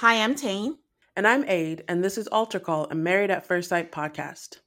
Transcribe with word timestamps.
Hi, 0.00 0.22
I'm 0.22 0.36
Tane. 0.36 0.78
And 1.16 1.26
I'm 1.26 1.44
Aid, 1.48 1.82
and 1.88 2.04
this 2.04 2.16
is 2.16 2.28
Altar 2.28 2.60
Call, 2.60 2.86
a 2.88 2.94
Married 2.94 3.32
at 3.32 3.44
First 3.44 3.70
Sight 3.70 3.90
podcast. 3.90 4.58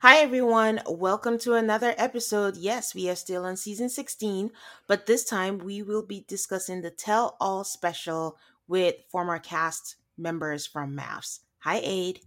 Hi, 0.00 0.18
everyone. 0.18 0.82
Welcome 0.86 1.38
to 1.38 1.54
another 1.54 1.94
episode. 1.96 2.58
Yes, 2.58 2.94
we 2.94 3.08
are 3.08 3.16
still 3.16 3.46
on 3.46 3.56
season 3.56 3.88
16, 3.88 4.50
but 4.86 5.06
this 5.06 5.24
time 5.24 5.56
we 5.56 5.80
will 5.80 6.02
be 6.02 6.26
discussing 6.28 6.82
the 6.82 6.90
Tell 6.90 7.38
All 7.40 7.64
special 7.64 8.36
with 8.66 8.96
former 9.08 9.38
cast 9.38 9.96
members 10.18 10.66
from 10.66 10.94
MAFS. 10.94 11.40
Hi, 11.60 11.80
Aid. 11.82 12.20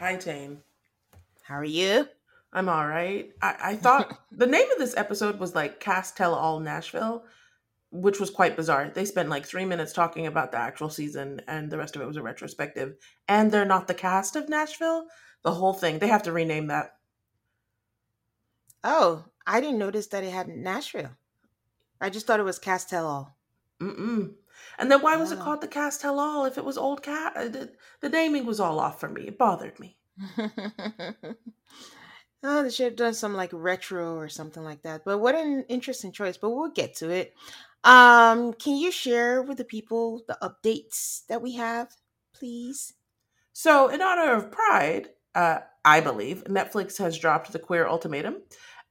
Hi, 0.00 0.16
Tane. 0.16 0.58
How 1.44 1.54
are 1.54 1.64
you? 1.64 2.08
I'm 2.52 2.68
all 2.68 2.86
right. 2.86 3.30
I, 3.42 3.56
I 3.62 3.76
thought 3.84 4.18
the 4.32 4.46
name 4.46 4.70
of 4.72 4.78
this 4.78 4.96
episode 4.96 5.38
was 5.38 5.54
like 5.54 5.80
Cast 5.80 6.16
Tell 6.16 6.34
All 6.34 6.60
Nashville, 6.60 7.24
which 7.90 8.20
was 8.20 8.30
quite 8.30 8.56
bizarre. 8.56 8.90
They 8.92 9.04
spent 9.04 9.28
like 9.28 9.46
three 9.46 9.64
minutes 9.64 9.92
talking 9.92 10.26
about 10.26 10.52
the 10.52 10.58
actual 10.58 10.90
season, 10.90 11.40
and 11.46 11.70
the 11.70 11.78
rest 11.78 11.96
of 11.96 12.02
it 12.02 12.06
was 12.06 12.16
a 12.16 12.22
retrospective. 12.22 12.96
And 13.26 13.50
they're 13.50 13.64
not 13.64 13.86
the 13.88 13.94
cast 13.94 14.36
of 14.36 14.48
Nashville. 14.48 15.06
The 15.42 15.54
whole 15.54 15.74
thing, 15.74 15.98
they 15.98 16.08
have 16.08 16.24
to 16.24 16.32
rename 16.32 16.66
that. 16.68 16.96
Oh, 18.82 19.24
I 19.46 19.60
didn't 19.60 19.78
notice 19.78 20.06
that 20.08 20.24
it 20.24 20.32
had 20.32 20.48
Nashville. 20.48 21.16
I 22.00 22.10
just 22.10 22.26
thought 22.26 22.40
it 22.40 22.44
was 22.44 22.58
Cast 22.58 22.90
Tell 22.90 23.06
All. 23.06 23.36
Mm-mm. 23.80 24.34
And 24.78 24.90
then 24.90 25.02
why 25.02 25.16
was 25.16 25.32
it 25.32 25.38
called 25.38 25.60
the 25.60 25.68
Cast 25.68 26.00
Tell 26.00 26.18
All 26.18 26.44
if 26.44 26.58
it 26.58 26.64
was 26.64 26.78
old 26.78 27.02
cat? 27.02 27.32
uh, 27.36 27.48
The, 27.48 27.72
the 28.00 28.08
naming 28.08 28.46
was 28.46 28.60
all 28.60 28.78
off 28.80 29.00
for 29.00 29.08
me. 29.08 29.22
It 29.28 29.38
bothered 29.38 29.78
me. 29.80 29.96
oh, 32.42 32.62
they 32.62 32.70
should 32.70 32.86
have 32.86 32.96
done 32.96 33.14
some 33.14 33.34
like 33.34 33.50
retro 33.52 34.16
or 34.16 34.28
something 34.28 34.64
like 34.64 34.82
that. 34.82 35.04
But 35.04 35.18
what 35.18 35.34
an 35.34 35.64
interesting 35.68 36.12
choice. 36.12 36.36
But 36.36 36.50
we'll 36.50 36.70
get 36.70 36.94
to 36.96 37.10
it. 37.10 37.34
Um, 37.84 38.52
can 38.54 38.76
you 38.76 38.90
share 38.90 39.42
with 39.42 39.58
the 39.58 39.64
people 39.64 40.22
the 40.26 40.38
updates 40.42 41.26
that 41.26 41.42
we 41.42 41.54
have, 41.54 41.88
please? 42.34 42.94
So, 43.52 43.88
in 43.88 44.02
honor 44.02 44.34
of 44.34 44.50
Pride, 44.52 45.08
uh, 45.34 45.60
I 45.84 46.00
believe 46.00 46.44
Netflix 46.44 46.98
has 46.98 47.18
dropped 47.18 47.52
the 47.52 47.58
Queer 47.58 47.86
Ultimatum, 47.86 48.42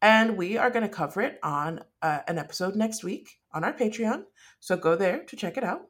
and 0.02 0.38
we 0.38 0.58
are 0.58 0.70
going 0.70 0.84
to 0.84 0.90
cover 0.90 1.22
it 1.22 1.40
on 1.44 1.82
uh, 2.02 2.20
an 2.28 2.38
episode 2.38 2.76
next 2.76 3.04
week 3.04 3.40
on 3.54 3.64
our 3.64 3.74
Patreon. 3.74 4.24
So 4.60 4.76
go 4.78 4.96
there 4.96 5.24
to 5.26 5.36
check 5.36 5.58
it 5.58 5.64
out. 5.64 5.82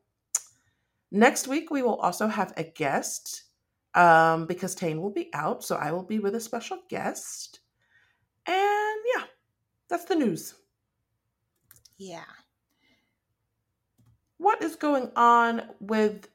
Next 1.12 1.48
week, 1.48 1.72
we 1.72 1.82
will 1.82 1.96
also 1.96 2.28
have 2.28 2.54
a 2.58 2.64
guest 2.64 3.44
um, 3.98 4.46
because 4.46 4.76
Tane 4.76 5.02
will 5.02 5.10
be 5.10 5.30
out, 5.34 5.64
so 5.64 5.76
I 5.76 5.92
will 5.92 6.04
be 6.04 6.20
with 6.20 6.36
a 6.36 6.40
special 6.40 6.78
guest. 6.88 7.60
And 8.46 9.00
yeah, 9.16 9.24
that's 9.90 10.06
the 10.06 10.16
news. 10.16 10.54
Yeah. 11.98 12.22
What 14.38 14.62
is 14.62 14.76
going 14.76 15.12
on 15.16 15.64
with, 15.80 16.30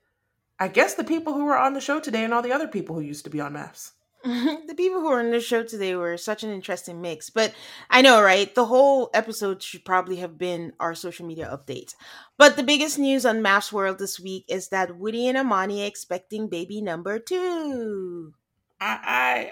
I 0.58 0.66
guess, 0.66 0.94
the 0.94 1.04
people 1.04 1.34
who 1.34 1.44
were 1.44 1.56
on 1.56 1.72
the 1.72 1.80
show 1.80 2.00
today 2.00 2.24
and 2.24 2.34
all 2.34 2.42
the 2.42 2.52
other 2.52 2.66
people 2.66 2.96
who 2.96 3.00
used 3.00 3.24
to 3.24 3.30
be 3.30 3.40
on 3.40 3.52
MAFS? 3.52 3.92
the 4.68 4.74
people 4.76 5.00
who 5.00 5.08
were 5.08 5.18
on 5.18 5.30
the 5.30 5.40
show 5.40 5.64
today 5.64 5.96
were 5.96 6.16
such 6.16 6.44
an 6.44 6.50
interesting 6.50 7.00
mix. 7.00 7.28
But 7.28 7.52
I 7.90 8.02
know, 8.02 8.22
right? 8.22 8.54
The 8.54 8.66
whole 8.66 9.10
episode 9.12 9.62
should 9.62 9.84
probably 9.84 10.16
have 10.16 10.38
been 10.38 10.72
our 10.78 10.94
social 10.94 11.26
media 11.26 11.48
update. 11.50 11.94
But 12.38 12.56
the 12.56 12.62
biggest 12.62 12.98
news 12.98 13.26
on 13.26 13.42
MAFS 13.42 13.72
World 13.72 13.98
this 13.98 14.20
week 14.20 14.44
is 14.48 14.68
that 14.68 14.96
Woody 14.96 15.26
and 15.26 15.36
Amani 15.36 15.82
are 15.82 15.86
expecting 15.86 16.48
baby 16.48 16.80
number 16.80 17.18
two. 17.18 18.34
I, 18.80 18.98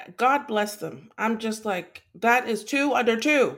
I 0.07 0.11
God 0.17 0.47
bless 0.47 0.77
them. 0.77 1.11
I'm 1.19 1.39
just 1.39 1.65
like 1.65 2.03
that 2.15 2.49
is 2.49 2.65
two 2.65 2.95
under 2.95 3.19
two. 3.19 3.57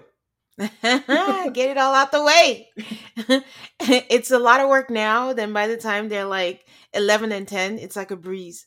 Get 0.59 1.57
it 1.57 1.79
all 1.79 1.95
out 1.95 2.13
the 2.13 2.23
way. 2.23 2.69
it's 3.81 4.31
a 4.31 4.39
lot 4.39 4.61
of 4.61 4.69
work 4.69 4.91
now. 4.91 5.33
Then 5.33 5.53
by 5.53 5.67
the 5.67 5.77
time 5.77 6.09
they're 6.09 6.25
like 6.25 6.67
11 6.95 7.33
and 7.33 7.49
10, 7.49 7.79
it's 7.79 7.97
like 7.97 8.11
a 8.11 8.17
breeze. 8.17 8.67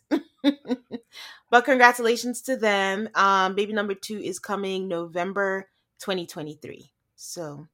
But 1.50 1.66
congratulations 1.66 2.42
to 2.44 2.58
them. 2.58 3.10
Um, 3.16 3.56
baby 3.56 3.74
number 3.74 3.94
two 3.94 4.18
is 4.18 4.40
coming 4.40 4.88
November 4.88 5.70
2023. 6.00 6.92
So, 7.16 7.68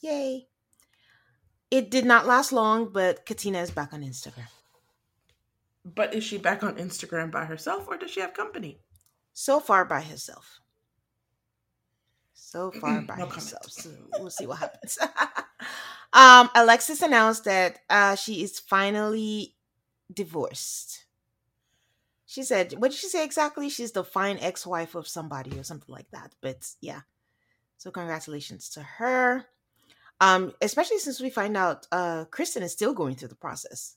yay. 0.00 0.46
It 1.70 1.90
did 1.90 2.04
not 2.06 2.26
last 2.26 2.52
long, 2.52 2.92
but 2.92 3.26
Katina 3.26 3.58
is 3.60 3.70
back 3.70 3.92
on 3.92 4.02
Instagram. 4.02 4.48
But 5.84 6.14
is 6.14 6.24
she 6.24 6.38
back 6.38 6.62
on 6.62 6.76
Instagram 6.76 7.30
by 7.30 7.44
herself 7.44 7.86
or 7.88 7.96
does 7.96 8.10
she 8.10 8.20
have 8.20 8.34
company? 8.34 8.80
So 9.32 9.60
far 9.60 9.84
by 9.84 10.02
herself. 10.02 10.60
So 12.32 12.70
far 12.70 13.02
by 13.02 13.16
No 13.18 13.26
herself. 13.26 13.70
So 13.70 13.90
we'll 14.18 14.30
see 14.30 14.46
what 14.46 14.58
happens. 14.58 14.98
um, 16.12 16.50
Alexis 16.54 17.02
announced 17.02 17.44
that 17.44 17.78
uh, 17.90 18.14
she 18.14 18.42
is 18.42 18.58
finally 18.58 19.54
divorced. 20.12 21.04
She 22.28 22.42
said, 22.42 22.74
what 22.74 22.90
did 22.90 23.00
she 23.00 23.08
say 23.08 23.24
exactly? 23.24 23.70
She's 23.70 23.92
the 23.92 24.04
fine 24.04 24.36
ex 24.40 24.66
wife 24.66 24.94
of 24.94 25.08
somebody 25.08 25.58
or 25.58 25.62
something 25.62 25.90
like 25.90 26.10
that. 26.10 26.34
But 26.42 26.70
yeah. 26.82 27.00
So 27.78 27.90
congratulations 27.90 28.68
to 28.70 28.82
her. 28.82 29.46
Um, 30.20 30.52
especially 30.60 30.98
since 30.98 31.20
we 31.20 31.30
find 31.30 31.56
out 31.56 31.86
uh 31.90 32.26
Krysten 32.26 32.60
is 32.60 32.72
still 32.72 32.92
going 32.92 33.14
through 33.14 33.28
the 33.28 33.34
process. 33.34 33.96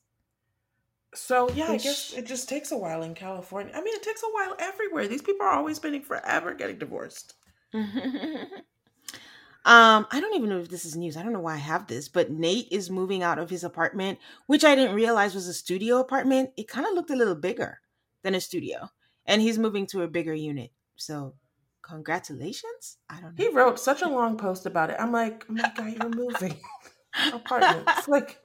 So 1.13 1.49
yeah, 1.49 1.71
I 1.71 1.77
guess 1.77 2.13
it 2.13 2.25
just 2.25 2.47
takes 2.47 2.71
a 2.71 2.77
while 2.77 3.03
in 3.03 3.15
California. 3.15 3.73
I 3.75 3.81
mean, 3.81 3.93
it 3.95 4.03
takes 4.03 4.23
a 4.23 4.31
while 4.31 4.55
everywhere. 4.59 5.09
These 5.09 5.23
people 5.23 5.45
are 5.45 5.51
always 5.51 5.75
spending 5.75 6.01
forever 6.01 6.53
getting 6.53 6.77
divorced. 6.77 7.33
um, 7.73 7.91
I 9.65 10.21
don't 10.21 10.35
even 10.35 10.47
know 10.47 10.59
if 10.59 10.69
this 10.69 10.85
is 10.85 10.95
news. 10.95 11.17
I 11.17 11.23
don't 11.23 11.33
know 11.33 11.41
why 11.41 11.55
I 11.55 11.57
have 11.57 11.87
this, 11.87 12.07
but 12.07 12.31
Nate 12.31 12.69
is 12.71 12.89
moving 12.89 13.23
out 13.23 13.39
of 13.39 13.49
his 13.49 13.65
apartment, 13.65 14.19
which 14.47 14.63
I 14.63 14.73
didn't 14.73 14.95
realize 14.95 15.35
was 15.35 15.49
a 15.49 15.53
studio 15.53 15.99
apartment. 15.99 16.51
It 16.55 16.69
kind 16.69 16.87
of 16.87 16.93
looked 16.93 17.11
a 17.11 17.17
little 17.17 17.35
bigger 17.35 17.81
than 18.23 18.35
a 18.35 18.41
studio, 18.41 18.89
and 19.25 19.41
he's 19.41 19.57
moving 19.57 19.87
to 19.87 20.03
a 20.03 20.07
bigger 20.07 20.33
unit. 20.33 20.71
So, 20.95 21.35
congratulations. 21.81 22.97
I 23.09 23.15
don't 23.21 23.37
know. 23.37 23.43
He 23.43 23.49
wrote 23.49 23.79
such 23.79 24.01
a 24.01 24.09
long 24.09 24.37
post 24.37 24.65
about 24.65 24.89
it. 24.89 24.97
I'm 24.99 25.11
like, 25.11 25.45
oh 25.49 25.53
my 25.53 25.71
god, 25.75 25.93
you're 25.93 26.09
moving 26.09 26.57
apartments. 27.33 28.07
Like 28.07 28.39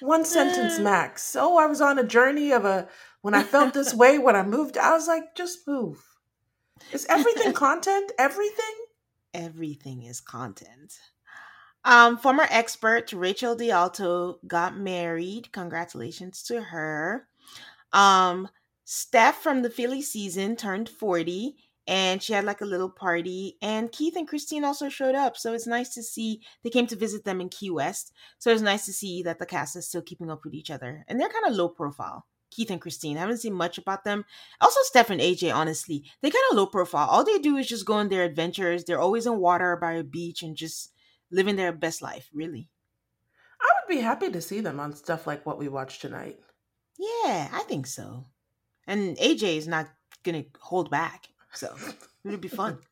one 0.00 0.24
sentence 0.24 0.78
max. 0.80 1.22
So 1.22 1.58
I 1.58 1.66
was 1.66 1.80
on 1.80 1.98
a 1.98 2.04
journey 2.04 2.52
of 2.52 2.64
a 2.64 2.88
when 3.22 3.34
I 3.34 3.42
felt 3.42 3.74
this 3.74 3.94
way 4.02 4.18
when 4.18 4.36
I 4.36 4.42
moved. 4.42 4.76
I 4.76 4.92
was 4.92 5.08
like, 5.08 5.34
just 5.34 5.66
move. 5.66 6.02
Is 6.92 7.06
everything 7.06 7.52
content? 7.66 8.12
Everything? 8.18 8.74
Everything 9.34 10.04
is 10.04 10.20
content. 10.20 10.98
Um, 11.84 12.18
former 12.18 12.46
expert 12.50 13.12
Rachel 13.12 13.56
DeAlto 13.56 14.36
got 14.46 14.76
married. 14.76 15.52
Congratulations 15.52 16.42
to 16.44 16.60
her. 16.60 17.26
Um, 17.92 18.48
Steph 18.90 19.42
from 19.42 19.60
the 19.60 19.68
Philly 19.68 20.00
season 20.00 20.56
turned 20.56 20.88
40 20.88 21.56
and 21.86 22.22
she 22.22 22.32
had 22.32 22.46
like 22.46 22.62
a 22.62 22.64
little 22.64 22.88
party. 22.88 23.58
And 23.60 23.92
Keith 23.92 24.16
and 24.16 24.26
Christine 24.26 24.64
also 24.64 24.88
showed 24.88 25.14
up. 25.14 25.36
So 25.36 25.52
it's 25.52 25.66
nice 25.66 25.90
to 25.90 26.02
see 26.02 26.40
they 26.64 26.70
came 26.70 26.86
to 26.86 26.96
visit 26.96 27.22
them 27.22 27.42
in 27.42 27.50
Key 27.50 27.68
West. 27.68 28.14
So 28.38 28.50
it's 28.50 28.62
nice 28.62 28.86
to 28.86 28.94
see 28.94 29.22
that 29.24 29.38
the 29.38 29.44
cast 29.44 29.76
is 29.76 29.86
still 29.86 30.00
keeping 30.00 30.30
up 30.30 30.40
with 30.42 30.54
each 30.54 30.70
other. 30.70 31.04
And 31.06 31.20
they're 31.20 31.28
kind 31.28 31.44
of 31.44 31.52
low 31.52 31.68
profile. 31.68 32.24
Keith 32.50 32.70
and 32.70 32.80
Christine. 32.80 33.18
I 33.18 33.20
haven't 33.20 33.42
seen 33.42 33.52
much 33.52 33.76
about 33.76 34.04
them. 34.04 34.24
Also, 34.58 34.80
Steph 34.84 35.10
and 35.10 35.20
AJ, 35.20 35.54
honestly, 35.54 36.04
they 36.22 36.30
kind 36.30 36.44
of 36.50 36.56
low 36.56 36.64
profile. 36.64 37.08
All 37.10 37.24
they 37.24 37.36
do 37.36 37.58
is 37.58 37.68
just 37.68 37.84
go 37.84 37.92
on 37.92 38.08
their 38.08 38.24
adventures. 38.24 38.84
They're 38.84 39.02
always 39.02 39.26
in 39.26 39.38
water 39.38 39.76
by 39.76 39.92
a 39.92 40.02
beach 40.02 40.42
and 40.42 40.56
just 40.56 40.94
living 41.30 41.56
their 41.56 41.72
best 41.72 42.00
life, 42.00 42.30
really. 42.32 42.70
I 43.60 43.66
would 43.66 43.94
be 43.94 44.00
happy 44.00 44.30
to 44.30 44.40
see 44.40 44.60
them 44.60 44.80
on 44.80 44.94
stuff 44.94 45.26
like 45.26 45.44
what 45.44 45.58
we 45.58 45.68
watched 45.68 46.00
tonight. 46.00 46.38
Yeah, 46.98 47.50
I 47.52 47.64
think 47.68 47.86
so. 47.86 48.24
And 48.88 49.16
AJ 49.18 49.58
is 49.58 49.68
not 49.68 49.88
gonna 50.24 50.44
hold 50.58 50.90
back, 50.90 51.28
so 51.52 51.76
it'll 52.24 52.38
be 52.38 52.48
fun. 52.48 52.78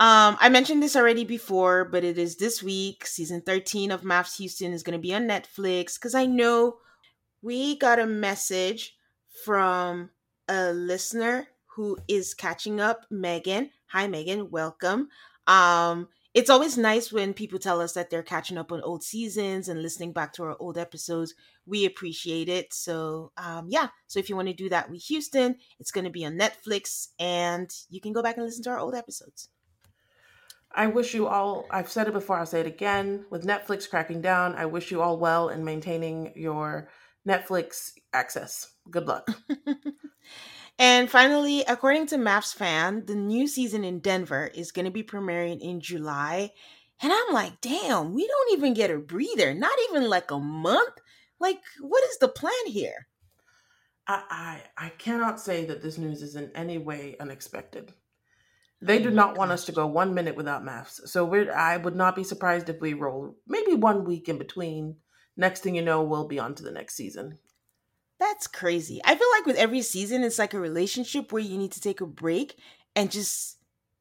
Um, 0.00 0.36
I 0.40 0.48
mentioned 0.48 0.82
this 0.82 0.96
already 0.96 1.24
before, 1.24 1.84
but 1.84 2.02
it 2.02 2.18
is 2.18 2.36
this 2.36 2.62
week. 2.62 3.06
Season 3.06 3.40
13 3.40 3.92
of 3.92 4.02
MAFS 4.02 4.36
Houston 4.38 4.72
is 4.72 4.82
going 4.82 4.98
to 4.98 5.02
be 5.02 5.14
on 5.14 5.28
Netflix 5.28 5.94
because 5.94 6.16
I 6.16 6.26
know 6.26 6.78
we 7.42 7.78
got 7.78 8.00
a 8.00 8.06
message 8.06 8.96
from 9.44 10.10
a 10.48 10.72
listener 10.72 11.46
who 11.76 11.96
is 12.08 12.34
catching 12.34 12.80
up, 12.80 13.06
Megan. 13.08 13.70
Hi, 13.86 14.08
Megan. 14.08 14.50
Welcome. 14.50 15.08
Um, 15.46 16.08
it's 16.34 16.50
always 16.50 16.76
nice 16.76 17.12
when 17.12 17.32
people 17.32 17.60
tell 17.60 17.80
us 17.80 17.92
that 17.92 18.10
they're 18.10 18.22
catching 18.22 18.58
up 18.58 18.72
on 18.72 18.82
old 18.82 19.04
seasons 19.04 19.68
and 19.68 19.80
listening 19.80 20.12
back 20.12 20.32
to 20.34 20.42
our 20.42 20.56
old 20.58 20.76
episodes. 20.76 21.34
We 21.64 21.86
appreciate 21.86 22.48
it. 22.48 22.74
So, 22.74 23.30
um, 23.36 23.68
yeah. 23.70 23.88
So, 24.08 24.18
if 24.18 24.28
you 24.28 24.34
want 24.34 24.48
to 24.48 24.54
do 24.54 24.68
that 24.68 24.90
with 24.90 25.02
Houston, 25.04 25.56
it's 25.78 25.92
going 25.92 26.04
to 26.04 26.10
be 26.10 26.26
on 26.26 26.36
Netflix 26.36 27.08
and 27.20 27.70
you 27.88 28.00
can 28.00 28.12
go 28.12 28.22
back 28.22 28.36
and 28.36 28.44
listen 28.44 28.64
to 28.64 28.70
our 28.70 28.80
old 28.80 28.96
episodes. 28.96 29.48
I 30.76 30.88
wish 30.88 31.14
you 31.14 31.28
all, 31.28 31.66
I've 31.70 31.88
said 31.88 32.08
it 32.08 32.12
before, 32.12 32.36
I'll 32.36 32.46
say 32.46 32.58
it 32.60 32.66
again. 32.66 33.26
With 33.30 33.46
Netflix 33.46 33.88
cracking 33.88 34.20
down, 34.20 34.56
I 34.56 34.66
wish 34.66 34.90
you 34.90 35.02
all 35.02 35.18
well 35.18 35.48
in 35.48 35.64
maintaining 35.64 36.32
your 36.34 36.88
Netflix 37.26 37.92
access. 38.12 38.72
Good 38.90 39.06
luck. 39.06 39.28
And 40.78 41.08
finally, 41.08 41.62
according 41.68 42.08
to 42.08 42.16
MAFS 42.16 42.54
fan, 42.54 43.06
the 43.06 43.14
new 43.14 43.46
season 43.46 43.84
in 43.84 44.00
Denver 44.00 44.50
is 44.54 44.72
going 44.72 44.86
to 44.86 44.90
be 44.90 45.04
premiering 45.04 45.60
in 45.60 45.80
July. 45.80 46.50
And 47.00 47.12
I'm 47.12 47.32
like, 47.32 47.60
damn, 47.60 48.12
we 48.12 48.26
don't 48.26 48.52
even 48.58 48.74
get 48.74 48.90
a 48.90 48.98
breather, 48.98 49.54
not 49.54 49.76
even 49.88 50.08
like 50.08 50.30
a 50.30 50.38
month. 50.38 50.94
Like, 51.38 51.60
what 51.80 52.04
is 52.04 52.18
the 52.18 52.28
plan 52.28 52.66
here? 52.66 53.06
I 54.06 54.60
I, 54.78 54.86
I 54.86 54.88
cannot 54.90 55.40
say 55.40 55.64
that 55.66 55.82
this 55.82 55.98
news 55.98 56.22
is 56.22 56.36
in 56.36 56.50
any 56.54 56.78
way 56.78 57.16
unexpected. 57.20 57.92
Oh 58.82 58.86
they 58.86 58.98
do 58.98 59.10
oh 59.10 59.12
not 59.12 59.38
want 59.38 59.52
us 59.52 59.64
to 59.66 59.72
go 59.72 59.86
one 59.86 60.14
minute 60.14 60.36
without 60.36 60.64
MAFS. 60.64 61.08
So 61.08 61.24
we're 61.24 61.52
I 61.52 61.76
would 61.76 61.96
not 61.96 62.16
be 62.16 62.24
surprised 62.24 62.68
if 62.68 62.80
we 62.80 62.94
roll 62.94 63.36
maybe 63.46 63.74
one 63.74 64.04
week 64.04 64.28
in 64.28 64.38
between. 64.38 64.96
Next 65.36 65.62
thing 65.62 65.74
you 65.74 65.82
know, 65.82 66.02
we'll 66.02 66.28
be 66.28 66.38
on 66.38 66.54
to 66.56 66.62
the 66.62 66.70
next 66.70 66.94
season. 66.94 67.38
That's 68.24 68.46
crazy. 68.46 69.02
I 69.04 69.16
feel 69.16 69.28
like 69.36 69.44
with 69.44 69.56
every 69.56 69.82
season, 69.82 70.24
it's 70.24 70.38
like 70.38 70.54
a 70.54 70.58
relationship 70.58 71.30
where 71.30 71.42
you 71.42 71.58
need 71.58 71.72
to 71.72 71.80
take 71.80 72.00
a 72.00 72.06
break 72.06 72.56
and 72.96 73.10
just 73.10 73.58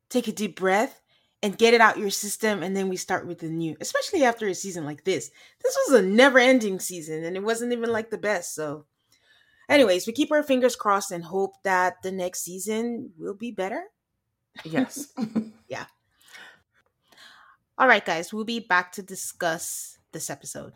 take 0.10 0.30
a 0.30 0.32
deep 0.32 0.58
breath 0.58 1.02
and 1.42 1.58
get 1.58 1.74
it 1.74 1.82
out 1.82 1.98
your 1.98 2.10
system. 2.10 2.64
And 2.64 2.74
then 2.74 2.88
we 2.88 2.96
start 2.96 3.28
with 3.28 3.40
the 3.40 3.50
new, 3.50 3.76
especially 3.82 4.24
after 4.24 4.48
a 4.48 4.56
season 4.56 4.86
like 4.86 5.04
this. 5.04 5.30
This 5.62 5.78
was 5.86 6.00
a 6.00 6.06
never 6.06 6.40
ending 6.40 6.80
season 6.80 7.26
and 7.26 7.36
it 7.36 7.44
wasn't 7.44 7.74
even 7.74 7.92
like 7.92 8.12
the 8.12 8.18
best. 8.18 8.56
So, 8.56 8.86
anyways, 9.68 10.08
we 10.08 10.14
keep 10.14 10.32
our 10.32 10.42
fingers 10.42 10.78
crossed 10.78 11.12
and 11.12 11.26
hope 11.26 11.62
that 11.64 12.02
the 12.02 12.12
next 12.12 12.46
season 12.46 13.12
will 13.20 13.36
be 13.36 13.52
better. 13.52 13.84
Yes. 14.64 15.12
yeah. 15.68 15.88
All 17.78 17.90
right, 17.90 18.06
guys, 18.06 18.32
we'll 18.32 18.46
be 18.46 18.62
back 18.62 18.94
to 18.94 19.04
discuss 19.04 19.98
this 20.14 20.30
episode. 20.30 20.76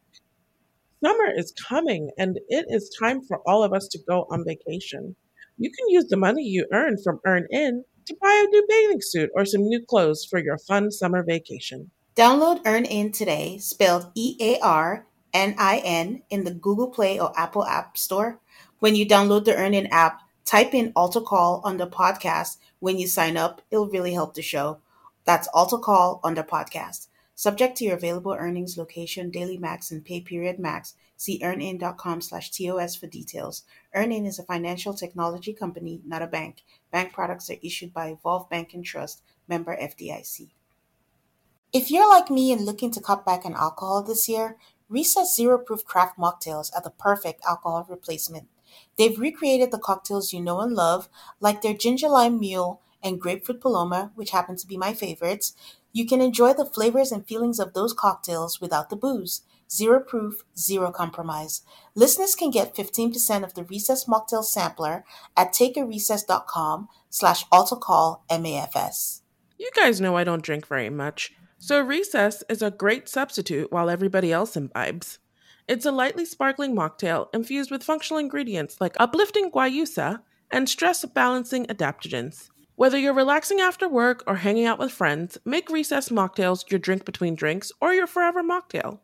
Summer 1.03 1.31
is 1.35 1.53
coming 1.67 2.11
and 2.17 2.39
it 2.47 2.65
is 2.69 2.95
time 2.99 3.21
for 3.27 3.41
all 3.47 3.63
of 3.63 3.73
us 3.73 3.87
to 3.87 3.99
go 4.07 4.27
on 4.29 4.45
vacation. 4.45 5.15
You 5.57 5.71
can 5.71 5.89
use 5.89 6.05
the 6.09 6.17
money 6.17 6.43
you 6.43 6.67
earn 6.71 6.97
from 7.03 7.19
EarnIn 7.25 7.81
to 8.05 8.15
buy 8.21 8.43
a 8.45 8.49
new 8.49 8.65
bathing 8.67 9.01
suit 9.01 9.31
or 9.35 9.45
some 9.45 9.61
new 9.61 9.83
clothes 9.83 10.27
for 10.29 10.37
your 10.39 10.59
fun 10.59 10.91
summer 10.91 11.23
vacation. 11.23 11.89
Download 12.15 12.61
EarnIn 12.63 13.13
today, 13.13 13.57
spelled 13.57 14.11
E 14.13 14.37
A 14.39 14.59
R 14.59 15.07
N 15.33 15.55
I 15.57 15.81
N, 15.83 16.21
in 16.29 16.43
the 16.43 16.53
Google 16.53 16.89
Play 16.89 17.19
or 17.19 17.31
Apple 17.39 17.65
App 17.65 17.97
Store. 17.97 18.39
When 18.79 18.95
you 18.95 19.05
download 19.07 19.45
the 19.45 19.53
EarnIn 19.53 19.87
app, 19.89 20.21
type 20.45 20.73
in 20.73 20.91
Altar 20.95 21.21
Call 21.21 21.61
on 21.63 21.77
the 21.77 21.87
podcast. 21.87 22.57
When 22.79 22.99
you 22.99 23.07
sign 23.07 23.37
up, 23.37 23.61
it'll 23.71 23.89
really 23.89 24.13
help 24.13 24.35
the 24.35 24.41
show. 24.43 24.79
That's 25.25 25.47
Altar 25.47 25.77
Call 25.77 26.19
on 26.23 26.35
the 26.35 26.43
podcast. 26.43 27.07
Subject 27.41 27.75
to 27.77 27.85
your 27.85 27.95
available 27.95 28.35
earnings, 28.37 28.77
location, 28.77 29.31
daily 29.31 29.57
max, 29.57 29.89
and 29.89 30.05
pay 30.05 30.21
period 30.21 30.59
max. 30.59 30.93
See 31.17 31.41
earnin.com 31.41 32.21
slash 32.21 32.51
TOS 32.51 32.95
for 32.95 33.07
details. 33.07 33.63
EarnIn 33.95 34.27
is 34.27 34.37
a 34.37 34.43
financial 34.43 34.93
technology 34.93 35.51
company, 35.51 36.01
not 36.05 36.21
a 36.21 36.27
bank. 36.27 36.57
Bank 36.91 37.13
products 37.13 37.49
are 37.49 37.55
issued 37.63 37.95
by 37.95 38.09
Evolve 38.09 38.47
Bank 38.47 38.75
and 38.75 38.85
Trust, 38.85 39.23
member 39.47 39.75
FDIC. 39.75 40.51
If 41.73 41.89
you're 41.89 42.07
like 42.07 42.29
me 42.29 42.51
and 42.53 42.63
looking 42.63 42.91
to 42.91 43.01
cut 43.01 43.25
back 43.25 43.43
on 43.43 43.55
alcohol 43.55 44.03
this 44.03 44.29
year, 44.29 44.57
Recess 44.87 45.35
Zero 45.35 45.57
Proof 45.57 45.83
Craft 45.83 46.19
Mocktails 46.19 46.69
are 46.75 46.83
the 46.83 46.91
perfect 46.91 47.41
alcohol 47.49 47.87
replacement. 47.89 48.49
They've 48.99 49.19
recreated 49.19 49.71
the 49.71 49.79
cocktails 49.79 50.31
you 50.31 50.41
know 50.41 50.59
and 50.59 50.75
love, 50.75 51.09
like 51.39 51.63
their 51.63 51.73
ginger 51.73 52.07
lime 52.07 52.39
mule 52.39 52.83
and 53.03 53.19
grapefruit 53.19 53.61
paloma, 53.61 54.11
which 54.15 54.31
happen 54.31 54.55
to 54.57 54.67
be 54.67 54.77
my 54.77 54.93
favorites. 54.93 55.53
You 55.93 56.05
can 56.05 56.21
enjoy 56.21 56.53
the 56.53 56.65
flavors 56.65 57.11
and 57.11 57.27
feelings 57.27 57.59
of 57.59 57.73
those 57.73 57.93
cocktails 57.93 58.61
without 58.61 58.89
the 58.89 58.95
booze. 58.95 59.41
Zero 59.69 59.99
proof, 60.01 60.43
zero 60.57 60.91
compromise. 60.91 61.61
Listeners 61.95 62.35
can 62.35 62.51
get 62.51 62.75
15% 62.75 63.43
of 63.43 63.53
the 63.53 63.63
Recess 63.63 64.05
Mocktail 64.05 64.43
Sampler 64.43 65.05
at 65.37 65.53
takearecess.com 65.53 66.89
slash 67.09 67.45
MAFS. 67.49 69.21
You 69.57 69.69
guys 69.75 70.01
know 70.01 70.17
I 70.17 70.23
don't 70.23 70.43
drink 70.43 70.67
very 70.67 70.89
much, 70.89 71.31
so 71.57 71.79
Recess 71.79 72.43
is 72.49 72.61
a 72.61 72.71
great 72.71 73.07
substitute 73.07 73.71
while 73.71 73.89
everybody 73.89 74.31
else 74.31 74.57
imbibes. 74.57 75.19
It's 75.67 75.85
a 75.85 75.91
lightly 75.91 76.25
sparkling 76.25 76.75
mocktail 76.75 77.27
infused 77.33 77.71
with 77.71 77.83
functional 77.83 78.19
ingredients 78.19 78.81
like 78.81 78.95
uplifting 78.99 79.51
guayusa 79.51 80.21
and 80.51 80.67
stress 80.67 81.05
balancing 81.05 81.65
adaptogens. 81.67 82.49
Whether 82.81 82.97
you're 82.97 83.13
relaxing 83.13 83.61
after 83.61 83.87
work 83.87 84.23
or 84.25 84.37
hanging 84.37 84.65
out 84.65 84.79
with 84.79 84.91
friends, 84.91 85.37
make 85.45 85.69
Recess 85.69 86.09
Mocktails 86.09 86.67
your 86.71 86.79
drink 86.79 87.05
between 87.05 87.35
drinks 87.35 87.71
or 87.79 87.93
your 87.93 88.07
forever 88.07 88.41
mocktail. 88.41 89.01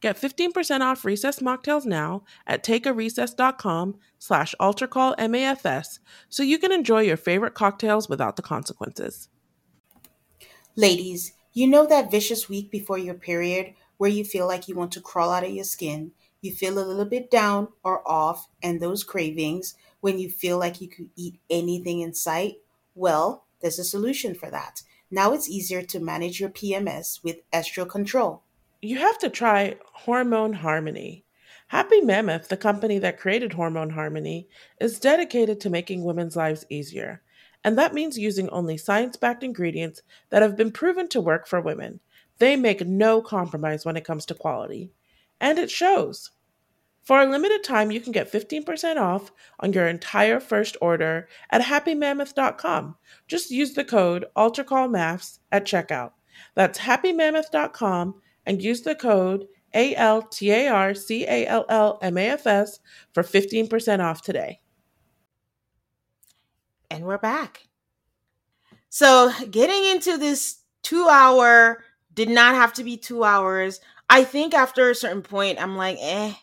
Get 0.00 0.20
15% 0.20 0.80
off 0.80 1.04
Recess 1.04 1.38
Mocktails 1.38 1.86
now 1.86 2.24
at 2.44 2.64
takearecess.com 2.64 3.98
slash 4.18 4.52
altarcallmafs 4.60 6.00
so 6.28 6.42
you 6.42 6.58
can 6.58 6.72
enjoy 6.72 7.02
your 7.02 7.16
favorite 7.16 7.54
cocktails 7.54 8.08
without 8.08 8.34
the 8.34 8.42
consequences. 8.42 9.28
Ladies, 10.74 11.34
you 11.52 11.68
know 11.68 11.86
that 11.86 12.10
vicious 12.10 12.48
week 12.48 12.68
before 12.68 12.98
your 12.98 13.14
period 13.14 13.74
where 13.96 14.10
you 14.10 14.24
feel 14.24 14.48
like 14.48 14.66
you 14.66 14.74
want 14.74 14.90
to 14.90 15.00
crawl 15.00 15.30
out 15.30 15.44
of 15.44 15.50
your 15.50 15.62
skin, 15.62 16.10
you 16.40 16.52
feel 16.52 16.80
a 16.80 16.82
little 16.82 17.04
bit 17.04 17.30
down 17.30 17.68
or 17.84 18.02
off, 18.10 18.48
and 18.60 18.80
those 18.80 19.04
cravings 19.04 19.76
when 20.00 20.18
you 20.18 20.28
feel 20.28 20.58
like 20.58 20.80
you 20.80 20.88
could 20.88 21.10
eat 21.14 21.38
anything 21.48 22.00
in 22.00 22.12
sight? 22.12 22.56
Well, 22.94 23.46
there's 23.60 23.78
a 23.78 23.84
solution 23.84 24.34
for 24.34 24.50
that. 24.50 24.82
Now 25.10 25.32
it's 25.32 25.48
easier 25.48 25.82
to 25.82 26.00
manage 26.00 26.40
your 26.40 26.50
PMS 26.50 27.22
with 27.22 27.48
Estro 27.52 27.88
Control. 27.88 28.42
You 28.82 28.98
have 28.98 29.18
to 29.18 29.28
try 29.28 29.76
Hormone 29.92 30.54
Harmony. 30.54 31.24
Happy 31.68 32.00
Mammoth, 32.00 32.48
the 32.48 32.56
company 32.56 32.98
that 32.98 33.18
created 33.18 33.52
Hormone 33.52 33.90
Harmony, 33.90 34.48
is 34.80 34.98
dedicated 34.98 35.60
to 35.60 35.70
making 35.70 36.04
women's 36.04 36.34
lives 36.34 36.64
easier. 36.68 37.22
And 37.62 37.76
that 37.76 37.94
means 37.94 38.18
using 38.18 38.48
only 38.50 38.76
science 38.76 39.16
backed 39.16 39.44
ingredients 39.44 40.02
that 40.30 40.42
have 40.42 40.56
been 40.56 40.72
proven 40.72 41.08
to 41.08 41.20
work 41.20 41.46
for 41.46 41.60
women. 41.60 42.00
They 42.38 42.56
make 42.56 42.86
no 42.86 43.20
compromise 43.20 43.84
when 43.84 43.96
it 43.96 44.04
comes 44.04 44.24
to 44.26 44.34
quality. 44.34 44.92
And 45.40 45.58
it 45.58 45.70
shows. 45.70 46.30
For 47.02 47.20
a 47.20 47.26
limited 47.26 47.64
time, 47.64 47.90
you 47.90 48.00
can 48.00 48.12
get 48.12 48.30
15% 48.30 48.96
off 48.96 49.32
on 49.58 49.72
your 49.72 49.88
entire 49.88 50.38
first 50.38 50.76
order 50.80 51.28
at 51.50 51.62
happymammoth.com. 51.62 52.96
Just 53.26 53.50
use 53.50 53.74
the 53.74 53.84
code 53.84 54.26
ALTARCALLMAFS 54.36 55.38
at 55.50 55.64
checkout. 55.64 56.12
That's 56.54 56.78
happymammoth.com 56.78 58.20
and 58.46 58.62
use 58.62 58.82
the 58.82 58.94
code 58.94 59.46
A 59.74 59.94
L 59.96 60.22
T 60.22 60.50
A 60.50 60.68
R 60.68 60.94
C 60.94 61.24
A 61.24 61.46
L 61.46 61.64
L 61.68 61.98
M 62.02 62.16
A 62.18 62.28
F 62.30 62.46
S 62.46 62.80
for 63.12 63.22
15% 63.22 64.00
off 64.00 64.22
today. 64.22 64.60
And 66.90 67.04
we're 67.04 67.18
back. 67.18 67.68
So, 68.88 69.32
getting 69.50 69.84
into 69.84 70.18
this 70.18 70.58
two 70.82 71.08
hour 71.08 71.84
did 72.14 72.28
not 72.28 72.56
have 72.56 72.72
to 72.74 72.84
be 72.84 72.96
two 72.96 73.22
hours. 73.22 73.80
I 74.08 74.24
think 74.24 74.52
after 74.54 74.90
a 74.90 74.94
certain 74.94 75.22
point, 75.22 75.62
I'm 75.62 75.76
like, 75.76 75.98
eh, 76.00 76.34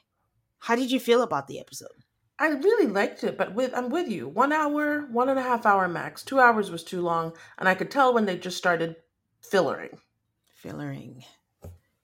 how 0.60 0.76
did 0.76 0.92
you 0.92 1.00
feel 1.00 1.22
about 1.22 1.48
the 1.48 1.60
episode? 1.60 2.04
I 2.40 2.48
really 2.48 2.88
liked 2.88 3.24
it, 3.24 3.38
but 3.38 3.54
with 3.54 3.74
I'm 3.74 3.90
with 3.90 4.08
you. 4.08 4.28
One 4.28 4.54
hour, 4.54 5.08
one 5.12 5.30
and 5.30 5.40
a 5.40 5.44
half 5.44 5.66
hour 5.66 5.88
max. 5.88 6.24
Two 6.24 6.40
hours 6.40 6.70
was 6.70 6.84
too 6.84 7.02
long, 7.02 7.34
and 7.58 7.68
I 7.68 7.74
could 7.76 7.90
tell 7.90 8.14
when 8.14 8.26
they 8.26 8.38
just 8.38 8.58
started 8.58 8.96
fillering. 9.42 10.00
Fillering. 10.56 11.24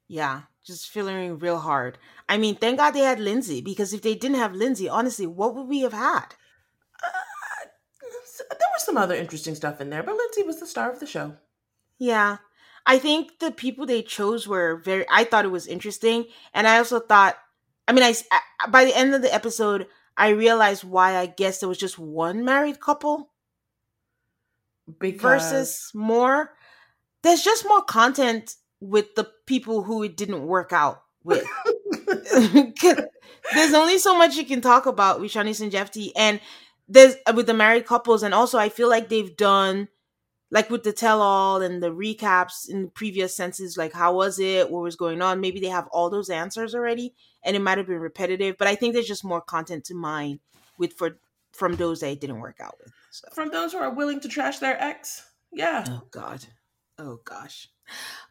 Yeah, 0.08 0.44
just 0.66 0.90
fillering 0.90 1.38
real 1.38 1.60
hard. 1.60 1.98
I 2.28 2.38
mean, 2.38 2.56
thank 2.56 2.78
God 2.78 2.92
they 2.92 3.02
had 3.02 3.20
Lindsey 3.20 3.62
because 3.62 3.94
if 3.94 4.02
they 4.02 4.16
didn't 4.16 4.38
have 4.38 4.54
Lindsey, 4.54 4.90
honestly, 4.90 5.28
what 5.28 5.56
would 5.56 5.68
we 5.68 5.82
have 5.82 5.94
had? 5.94 6.26
Uh, 7.04 7.68
there 8.50 8.70
was 8.76 8.84
some 8.84 8.98
other 8.98 9.16
interesting 9.16 9.56
stuff 9.56 9.82
in 9.82 9.90
there, 9.90 10.04
but 10.04 10.16
Lindsey 10.16 10.44
was 10.44 10.60
the 10.60 10.68
star 10.68 10.92
of 10.92 11.00
the 11.00 11.06
show. 11.06 11.36
Yeah. 12.00 12.38
I 12.86 13.00
think 13.00 13.40
the 13.40 13.52
people 13.52 13.86
they 13.86 14.02
chose 14.02 14.48
were 14.48 14.78
very 14.78 15.06
I 15.10 15.24
thought 15.24 15.46
it 15.46 15.52
was 15.52 15.68
interesting 15.68 16.26
and 16.54 16.68
I 16.68 16.78
also 16.78 17.00
thought 17.00 17.38
I 17.88 17.94
mean 17.94 18.04
I, 18.04 18.14
I 18.32 18.70
by 18.70 18.86
the 18.86 18.96
end 18.96 19.14
of 19.14 19.22
the 19.22 19.34
episode 19.34 19.88
I 20.16 20.30
realized 20.30 20.84
why 20.84 21.18
I 21.18 21.26
guess 21.26 21.60
there 21.60 21.70
was 21.70 21.78
just 21.78 21.98
one 21.98 22.46
married 22.46 22.80
couple 22.80 23.32
because... 25.00 25.22
versus 25.22 25.92
more 25.94 26.52
there's 27.24 27.42
just 27.42 27.66
more 27.68 27.82
content 27.82 28.56
with 28.80 29.16
the 29.16 29.30
people 29.46 29.84
who 29.84 30.04
it 30.04 30.18
didn't 30.18 30.46
work 30.46 30.74
out 30.74 31.04
with. 31.24 31.46
there's 33.54 33.74
only 33.74 33.98
so 33.98 34.18
much 34.18 34.36
you 34.36 34.46
can 34.46 34.62
talk 34.62 34.86
about 34.86 35.20
with 35.20 35.32
Shawniece 35.32 35.62
and 35.62 35.72
Jephte, 35.72 36.12
and 36.16 36.40
there's 36.88 37.16
uh, 37.26 37.34
with 37.36 37.48
the 37.48 37.54
married 37.54 37.86
couples, 37.86 38.24
and 38.24 38.34
also 38.34 38.58
I 38.58 38.70
feel 38.70 38.90
like 38.90 39.10
they've 39.10 39.36
done 39.36 39.88
like 40.52 40.70
with 40.70 40.84
the 40.84 40.94
tell 40.94 41.22
all 41.22 41.62
and 41.62 41.82
the 41.82 41.92
recaps 41.92 42.70
in 42.70 42.90
previous 42.92 43.36
senses, 43.36 43.78
like 43.78 43.94
how 43.94 44.14
was 44.14 44.38
it, 44.38 44.70
what 44.70 44.84
was 44.84 44.96
going 44.96 45.22
on. 45.22 45.42
Maybe 45.42 45.60
they 45.60 45.70
have 45.70 45.88
all 45.88 46.10
those 46.10 46.30
answers 46.30 46.76
already, 46.76 47.16
and 47.44 47.56
it 47.56 47.62
might 47.62 47.78
have 47.78 47.88
been 47.88 48.00
repetitive, 48.00 48.58
but 48.58 48.68
I 48.68 48.76
think 48.76 48.94
there's 48.94 49.08
just 49.08 49.24
more 49.24 49.42
content 49.42 49.86
to 49.86 49.96
mine 49.96 50.40
with 50.78 50.94
for 50.94 51.18
from 51.52 51.76
those 51.76 52.00
that 52.00 52.12
it 52.12 52.22
didn't 52.22 52.40
work 52.40 52.58
out 52.60 52.76
with. 52.80 52.92
So. 53.12 53.28
From 53.34 53.50
those 53.50 53.74
who 53.74 53.80
are 53.80 53.94
willing 53.94 54.20
to 54.22 54.28
trash 54.28 54.60
their 54.60 54.82
ex, 54.82 55.24
yeah. 55.52 55.86
Oh 55.88 56.04
God, 56.12 56.46
oh 56.98 57.20
gosh. 57.24 57.70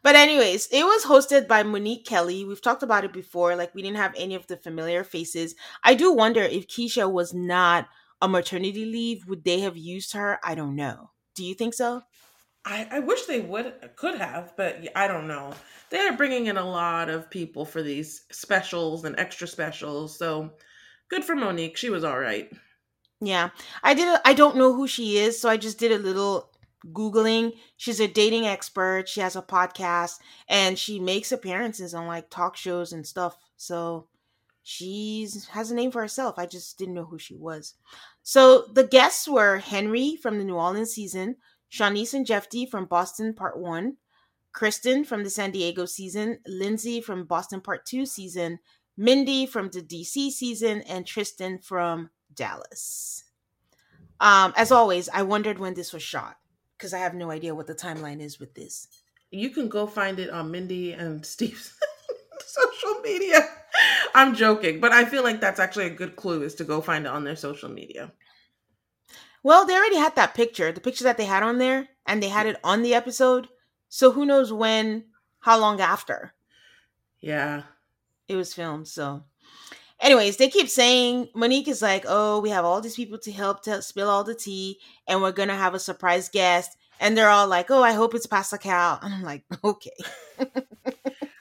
But 0.01 0.15
anyways, 0.15 0.67
it 0.71 0.83
was 0.83 1.05
hosted 1.05 1.47
by 1.47 1.63
Monique 1.63 2.05
Kelly. 2.05 2.43
We've 2.43 2.61
talked 2.61 2.83
about 2.83 3.05
it 3.05 3.13
before. 3.13 3.55
Like 3.55 3.73
we 3.73 3.81
didn't 3.81 3.97
have 3.97 4.13
any 4.17 4.35
of 4.35 4.47
the 4.47 4.57
familiar 4.57 5.03
faces. 5.03 5.55
I 5.83 5.93
do 5.93 6.11
wonder 6.11 6.41
if 6.41 6.67
Keisha 6.67 7.09
was 7.09 7.33
not 7.33 7.87
a 8.21 8.27
maternity 8.27 8.85
leave, 8.85 9.27
would 9.27 9.43
they 9.43 9.59
have 9.59 9.75
used 9.75 10.13
her? 10.13 10.39
I 10.43 10.55
don't 10.55 10.77
know. 10.77 11.11
Do 11.35 11.43
you 11.43 11.53
think 11.53 11.73
so? 11.73 12.03
I, 12.65 12.87
I 12.91 12.99
wish 12.99 13.25
they 13.25 13.41
would 13.41 13.73
could 13.95 14.15
have, 14.15 14.53
but 14.55 14.87
I 14.95 15.07
don't 15.07 15.27
know. 15.27 15.53
They're 15.89 16.15
bringing 16.15 16.45
in 16.45 16.57
a 16.57 16.69
lot 16.69 17.09
of 17.09 17.29
people 17.29 17.65
for 17.65 17.81
these 17.81 18.23
specials 18.31 19.03
and 19.03 19.19
extra 19.19 19.47
specials. 19.47 20.17
So 20.17 20.51
good 21.09 21.25
for 21.25 21.35
Monique. 21.35 21.77
She 21.77 21.89
was 21.89 22.03
all 22.03 22.19
right. 22.19 22.49
Yeah. 23.19 23.49
I 23.83 23.93
did 23.93 24.19
I 24.23 24.33
don't 24.33 24.57
know 24.57 24.73
who 24.73 24.87
she 24.87 25.17
is, 25.17 25.39
so 25.39 25.49
I 25.49 25.57
just 25.57 25.77
did 25.77 25.91
a 25.91 25.97
little 25.97 26.53
googling 26.91 27.53
she's 27.77 27.99
a 27.99 28.07
dating 28.07 28.45
expert 28.45 29.07
she 29.07 29.21
has 29.21 29.35
a 29.35 29.41
podcast 29.41 30.19
and 30.49 30.77
she 30.77 30.99
makes 30.99 31.31
appearances 31.31 31.93
on 31.93 32.07
like 32.07 32.29
talk 32.29 32.57
shows 32.57 32.91
and 32.91 33.07
stuff 33.07 33.37
so 33.55 34.07
she's 34.63 35.47
has 35.47 35.71
a 35.71 35.75
name 35.75 35.91
for 35.91 36.01
herself 36.01 36.37
i 36.37 36.45
just 36.45 36.77
didn't 36.77 36.93
know 36.93 37.05
who 37.05 37.17
she 37.17 37.35
was 37.35 37.75
so 38.21 38.65
the 38.73 38.85
guests 38.85 39.27
were 39.27 39.59
henry 39.59 40.17
from 40.21 40.37
the 40.37 40.43
new 40.43 40.55
orleans 40.55 40.91
season 40.91 41.37
shawniece 41.73 42.13
and 42.13 42.25
jephte 42.25 42.69
from 42.69 42.85
boston 42.85 43.33
part 43.33 43.57
one 43.57 43.97
krysten 44.55 45.05
from 45.05 45.23
the 45.23 45.29
san 45.29 45.51
diego 45.51 45.85
season 45.85 46.39
lindsey 46.45 47.01
from 47.01 47.25
boston 47.25 47.59
part 47.61 47.85
two 47.85 48.05
season 48.05 48.59
mindy 48.95 49.45
from 49.45 49.69
the 49.69 49.81
dc 49.81 50.31
season 50.31 50.81
and 50.83 51.07
tristan 51.07 51.57
from 51.57 52.09
dallas 52.33 53.23
um, 54.19 54.53
as 54.55 54.71
always 54.71 55.09
i 55.09 55.23
wondered 55.23 55.57
when 55.57 55.73
this 55.73 55.91
was 55.91 56.03
shot 56.03 56.37
because 56.83 56.93
I 56.93 56.99
have 56.99 57.13
no 57.13 57.31
idea 57.31 57.55
what 57.55 57.65
the 57.65 57.73
timeline 57.73 58.19
is 58.19 58.41
with 58.41 58.55
this. 58.55 58.89
You 59.31 59.51
can 59.51 59.69
go 59.69 59.87
find 59.87 60.19
it 60.19 60.29
on 60.29 60.51
Mindy 60.51 60.91
and 60.91 61.25
Steve's 61.25 61.71
social 62.45 62.99
media. 63.01 63.47
I'm 64.13 64.35
joking, 64.35 64.81
but 64.81 64.91
I 64.91 65.05
feel 65.05 65.23
like 65.23 65.39
that's 65.39 65.61
actually 65.61 65.85
a 65.85 65.91
good 65.91 66.17
clue 66.17 66.43
is 66.43 66.55
to 66.55 66.65
go 66.65 66.81
find 66.81 67.05
it 67.05 67.09
on 67.09 67.23
their 67.23 67.37
social 67.37 67.69
media. 67.69 68.11
Well, 69.43 69.65
they 69.65 69.75
already 69.75 69.97
had 69.97 70.15
that 70.15 70.33
picture, 70.33 70.71
the 70.71 70.81
picture 70.81 71.03
that 71.03 71.17
they 71.17 71.25
had 71.25 71.43
on 71.43 71.57
there, 71.57 71.89
and 72.05 72.23
they 72.23 72.29
had 72.29 72.47
it 72.47 72.59
on 72.63 72.81
the 72.81 72.93
episode. 72.93 73.49
So 73.89 74.11
who 74.11 74.25
knows 74.25 74.51
when, 74.51 75.05
how 75.41 75.59
long 75.59 75.81
after? 75.81 76.33
Yeah. 77.19 77.63
It 78.27 78.37
was 78.37 78.53
filmed, 78.53 78.87
so 78.87 79.25
anyways, 80.03 80.37
they 80.37 80.49
keep 80.49 80.69
saying 80.69 81.29
Monique 81.33 81.67
is 81.67 81.81
like, 81.81 82.05
oh, 82.07 82.39
we 82.39 82.51
have 82.51 82.65
all 82.65 82.81
these 82.81 82.95
people 82.95 83.17
to 83.19 83.31
help 83.31 83.63
to 83.63 83.81
spill 83.81 84.09
all 84.09 84.23
the 84.23 84.35
tea, 84.35 84.79
and 85.07 85.21
we're 85.21 85.31
gonna 85.31 85.55
have 85.55 85.73
a 85.73 85.79
surprise 85.79 86.29
guest. 86.29 86.77
And 86.99 87.17
they're 87.17 87.29
all 87.29 87.47
like, 87.47 87.71
oh, 87.71 87.83
I 87.83 87.93
hope 87.93 88.13
it's 88.13 88.27
Pastor 88.27 88.57
Cal. 88.57 88.99
And 89.01 89.13
I'm 89.13 89.23
like, 89.23 89.43
okay. 89.63 89.91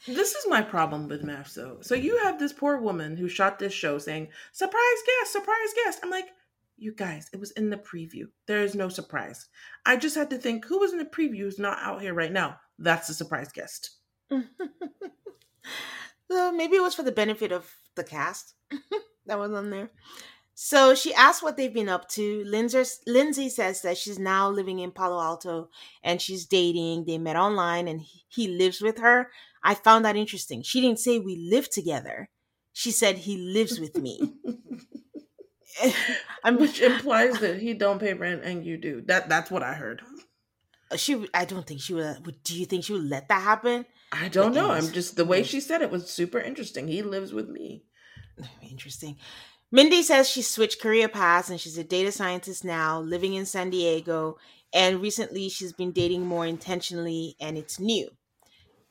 this 0.08 0.34
is 0.34 0.46
my 0.48 0.62
problem 0.62 1.08
with 1.08 1.22
MAFS, 1.22 1.54
though. 1.54 1.78
So 1.82 1.94
you 1.94 2.18
have 2.18 2.38
this 2.38 2.52
poor 2.52 2.78
woman 2.78 3.16
who 3.16 3.28
shot 3.28 3.58
this 3.58 3.72
show 3.72 3.98
saying, 3.98 4.28
surprise 4.50 5.02
guest, 5.06 5.32
surprise 5.32 5.74
guest. 5.84 6.00
I'm 6.02 6.10
like, 6.10 6.28
you 6.82 6.94
guys, 6.94 7.30
it 7.32 7.40
was 7.40 7.52
in 7.52 7.70
the 7.70 7.76
preview. 7.76 8.24
There 8.46 8.62
is 8.62 8.74
no 8.74 8.88
surprise. 8.88 9.46
I 9.86 9.96
just 9.96 10.16
had 10.16 10.30
to 10.30 10.38
think 10.38 10.64
who 10.64 10.78
was 10.78 10.92
in 10.92 10.98
the 10.98 11.04
preview 11.04 11.40
who's 11.40 11.58
not 11.58 11.78
out 11.80 12.02
here 12.02 12.14
right 12.14 12.32
now. 12.32 12.56
That's 12.78 13.08
the 13.08 13.14
surprise 13.14 13.52
guest. 13.52 13.90
uh, 14.30 14.42
maybe 16.30 16.76
it 16.76 16.82
was 16.82 16.94
for 16.94 17.02
the 17.02 17.12
benefit 17.12 17.52
of 17.52 17.70
the 17.94 18.04
cast 18.04 18.54
that 19.26 19.38
was 19.38 19.52
on 19.52 19.70
there. 19.70 19.90
So 20.54 20.94
she 20.94 21.14
asked 21.14 21.42
what 21.42 21.56
they've 21.56 21.72
been 21.72 21.88
up 21.88 22.08
to. 22.10 22.44
Lindsey, 22.44 22.84
Lindsey 23.06 23.48
says 23.48 23.82
that 23.82 23.96
she's 23.96 24.18
now 24.18 24.50
living 24.50 24.80
in 24.80 24.90
Palo 24.90 25.20
Alto 25.20 25.70
and 26.02 26.20
she's 26.20 26.46
dating. 26.46 27.04
They 27.04 27.18
met 27.18 27.36
online 27.36 27.88
and 27.88 28.02
he 28.28 28.48
lives 28.48 28.80
with 28.80 28.98
her. 28.98 29.30
I 29.64 29.74
found 29.74 30.04
that 30.04 30.16
interesting. 30.16 30.62
She 30.62 30.80
didn't 30.80 31.00
say 31.00 31.18
we 31.18 31.36
live 31.36 31.70
together. 31.70 32.28
She 32.72 32.90
said 32.90 33.18
he 33.18 33.36
lives 33.36 33.80
with 33.80 33.96
me. 33.96 34.34
Which 36.58 36.80
implies 36.80 37.38
that 37.40 37.60
he 37.60 37.74
don't 37.74 37.98
pay 37.98 38.14
rent 38.14 38.42
and 38.44 38.64
you 38.64 38.76
do. 38.76 39.02
That 39.02 39.28
that's 39.28 39.50
what 39.50 39.62
I 39.62 39.74
heard. 39.74 40.02
She, 40.96 41.26
I 41.32 41.44
don't 41.44 41.66
think 41.66 41.80
she 41.80 41.94
would. 41.94 42.42
Do 42.44 42.58
you 42.58 42.66
think 42.66 42.84
she 42.84 42.92
would 42.92 43.08
let 43.08 43.28
that 43.28 43.42
happen? 43.42 43.86
I 44.12 44.28
don't 44.28 44.54
know. 44.54 44.70
I'm 44.70 44.92
just 44.92 45.16
the 45.16 45.24
way 45.24 45.42
she 45.42 45.60
said 45.60 45.80
it 45.80 45.90
was 45.90 46.10
super 46.10 46.38
interesting. 46.38 46.86
He 46.86 47.02
lives 47.02 47.32
with 47.32 47.48
me. 47.48 47.84
Interesting. 48.70 49.16
Mindy 49.70 50.02
says 50.02 50.28
she 50.28 50.42
switched 50.42 50.82
career 50.82 51.08
paths 51.08 51.48
and 51.48 51.58
she's 51.58 51.78
a 51.78 51.84
data 51.84 52.12
scientist 52.12 52.62
now, 52.62 53.00
living 53.00 53.32
in 53.32 53.46
San 53.46 53.70
Diego. 53.70 54.36
And 54.74 55.00
recently 55.00 55.48
she's 55.48 55.72
been 55.72 55.92
dating 55.92 56.26
more 56.26 56.44
intentionally 56.44 57.36
and 57.40 57.56
it's 57.56 57.80
new. 57.80 58.10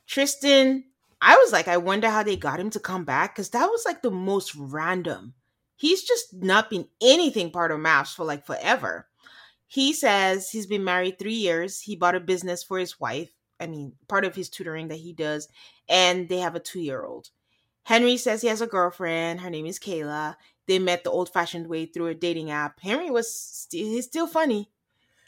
Tristan, 0.08 0.84
I 1.20 1.36
was 1.36 1.52
like, 1.52 1.68
I 1.68 1.76
wonder 1.76 2.10
how 2.10 2.24
they 2.24 2.36
got 2.36 2.58
him 2.58 2.70
to 2.70 2.80
come 2.80 3.04
back 3.04 3.34
because 3.34 3.50
that 3.50 3.66
was 3.66 3.84
like 3.84 4.02
the 4.02 4.10
most 4.10 4.56
random. 4.56 5.34
He's 5.82 6.04
just 6.04 6.32
not 6.32 6.70
been 6.70 6.86
anything 7.00 7.50
part 7.50 7.72
of 7.72 7.80
MAFS 7.80 8.14
for 8.14 8.24
like 8.24 8.46
forever. 8.46 9.08
He 9.66 9.92
says 9.92 10.48
he's 10.48 10.68
been 10.68 10.84
married 10.84 11.18
three 11.18 11.34
years. 11.34 11.80
He 11.80 11.96
bought 11.96 12.14
a 12.14 12.20
business 12.20 12.62
for 12.62 12.78
his 12.78 13.00
wife. 13.00 13.32
I 13.58 13.66
mean, 13.66 13.94
part 14.06 14.24
of 14.24 14.36
his 14.36 14.48
tutoring 14.48 14.86
that 14.88 15.00
he 15.00 15.12
does, 15.12 15.48
and 15.88 16.28
they 16.28 16.38
have 16.38 16.54
a 16.54 16.60
two 16.60 16.78
year 16.78 17.02
old. 17.02 17.30
Henry 17.82 18.16
says 18.16 18.42
he 18.42 18.46
has 18.46 18.60
a 18.60 18.68
girlfriend. 18.68 19.40
Her 19.40 19.50
name 19.50 19.66
is 19.66 19.80
Kayla. 19.80 20.36
They 20.68 20.78
met 20.78 21.02
the 21.02 21.10
old 21.10 21.32
fashioned 21.32 21.66
way 21.66 21.86
through 21.86 22.06
a 22.06 22.14
dating 22.14 22.52
app. 22.52 22.78
Henry 22.78 23.10
was 23.10 23.34
st- 23.34 23.84
he's 23.84 24.04
still 24.04 24.28
funny. 24.28 24.70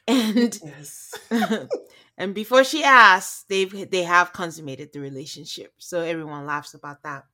And 0.07 0.61
yes. 0.63 1.15
and 2.17 2.33
before 2.33 2.63
she 2.63 2.85
asks, 2.85 3.45
they've 3.49 3.91
they 3.91 4.05
have 4.05 4.33
consummated 4.33 4.93
the 4.93 5.01
relationship. 5.01 5.73
So 5.79 6.03
everyone 6.03 6.47
laughs 6.47 6.75
about 6.75 7.03
that. 7.03 7.25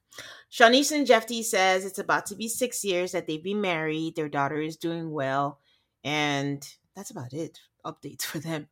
Shawniece 0.50 0.92
and 0.92 1.06
Jephte 1.06 1.44
says 1.44 1.84
it's 1.84 1.98
about 1.98 2.26
to 2.26 2.34
be 2.34 2.48
six 2.48 2.84
years 2.84 3.12
that 3.12 3.26
they've 3.26 3.42
been 3.42 3.60
married. 3.60 4.16
Their 4.16 4.28
daughter 4.28 4.60
is 4.60 4.76
doing 4.76 5.10
well. 5.10 5.60
And 6.02 6.66
that's 6.96 7.10
about 7.10 7.32
it. 7.32 7.58
Updates 7.84 8.22
for 8.22 8.38
them. 8.38 8.68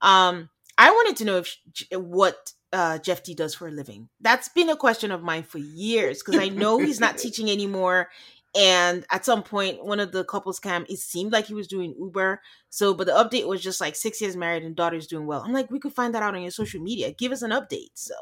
Um, 0.00 0.50
I 0.76 0.90
wanted 0.90 1.16
to 1.16 1.24
know 1.24 1.38
if 1.38 1.58
what 1.92 2.52
uh, 2.72 2.98
Jephte 2.98 3.36
does 3.36 3.54
for 3.54 3.68
a 3.68 3.70
living. 3.70 4.08
That's 4.20 4.48
been 4.48 4.70
a 4.70 4.76
question 4.76 5.10
of 5.10 5.22
mine 5.22 5.42
for 5.44 5.58
years 5.58 6.22
because 6.22 6.40
I 6.40 6.48
know 6.48 6.78
he's 6.78 7.00
not 7.00 7.18
teaching 7.18 7.50
anymore. 7.50 8.08
And 8.54 9.06
at 9.10 9.24
some 9.24 9.42
point, 9.42 9.84
one 9.84 10.00
of 10.00 10.12
the 10.12 10.24
couples 10.24 10.58
cam, 10.58 10.84
it 10.88 10.98
seemed 10.98 11.32
like 11.32 11.46
he 11.46 11.54
was 11.54 11.66
doing 11.66 11.94
Uber. 11.98 12.42
So, 12.68 12.92
but 12.92 13.06
the 13.06 13.12
update 13.12 13.46
was 13.46 13.62
just 13.62 13.80
like 13.80 13.96
six 13.96 14.20
years 14.20 14.36
married 14.36 14.62
and 14.62 14.76
daughter's 14.76 15.06
doing 15.06 15.26
well. 15.26 15.42
I'm 15.42 15.52
like, 15.52 15.70
we 15.70 15.78
could 15.78 15.94
find 15.94 16.14
that 16.14 16.22
out 16.22 16.34
on 16.34 16.42
your 16.42 16.50
social 16.50 16.80
media. 16.80 17.12
Give 17.12 17.32
us 17.32 17.42
an 17.42 17.50
update. 17.50 17.92
So, 17.94 18.14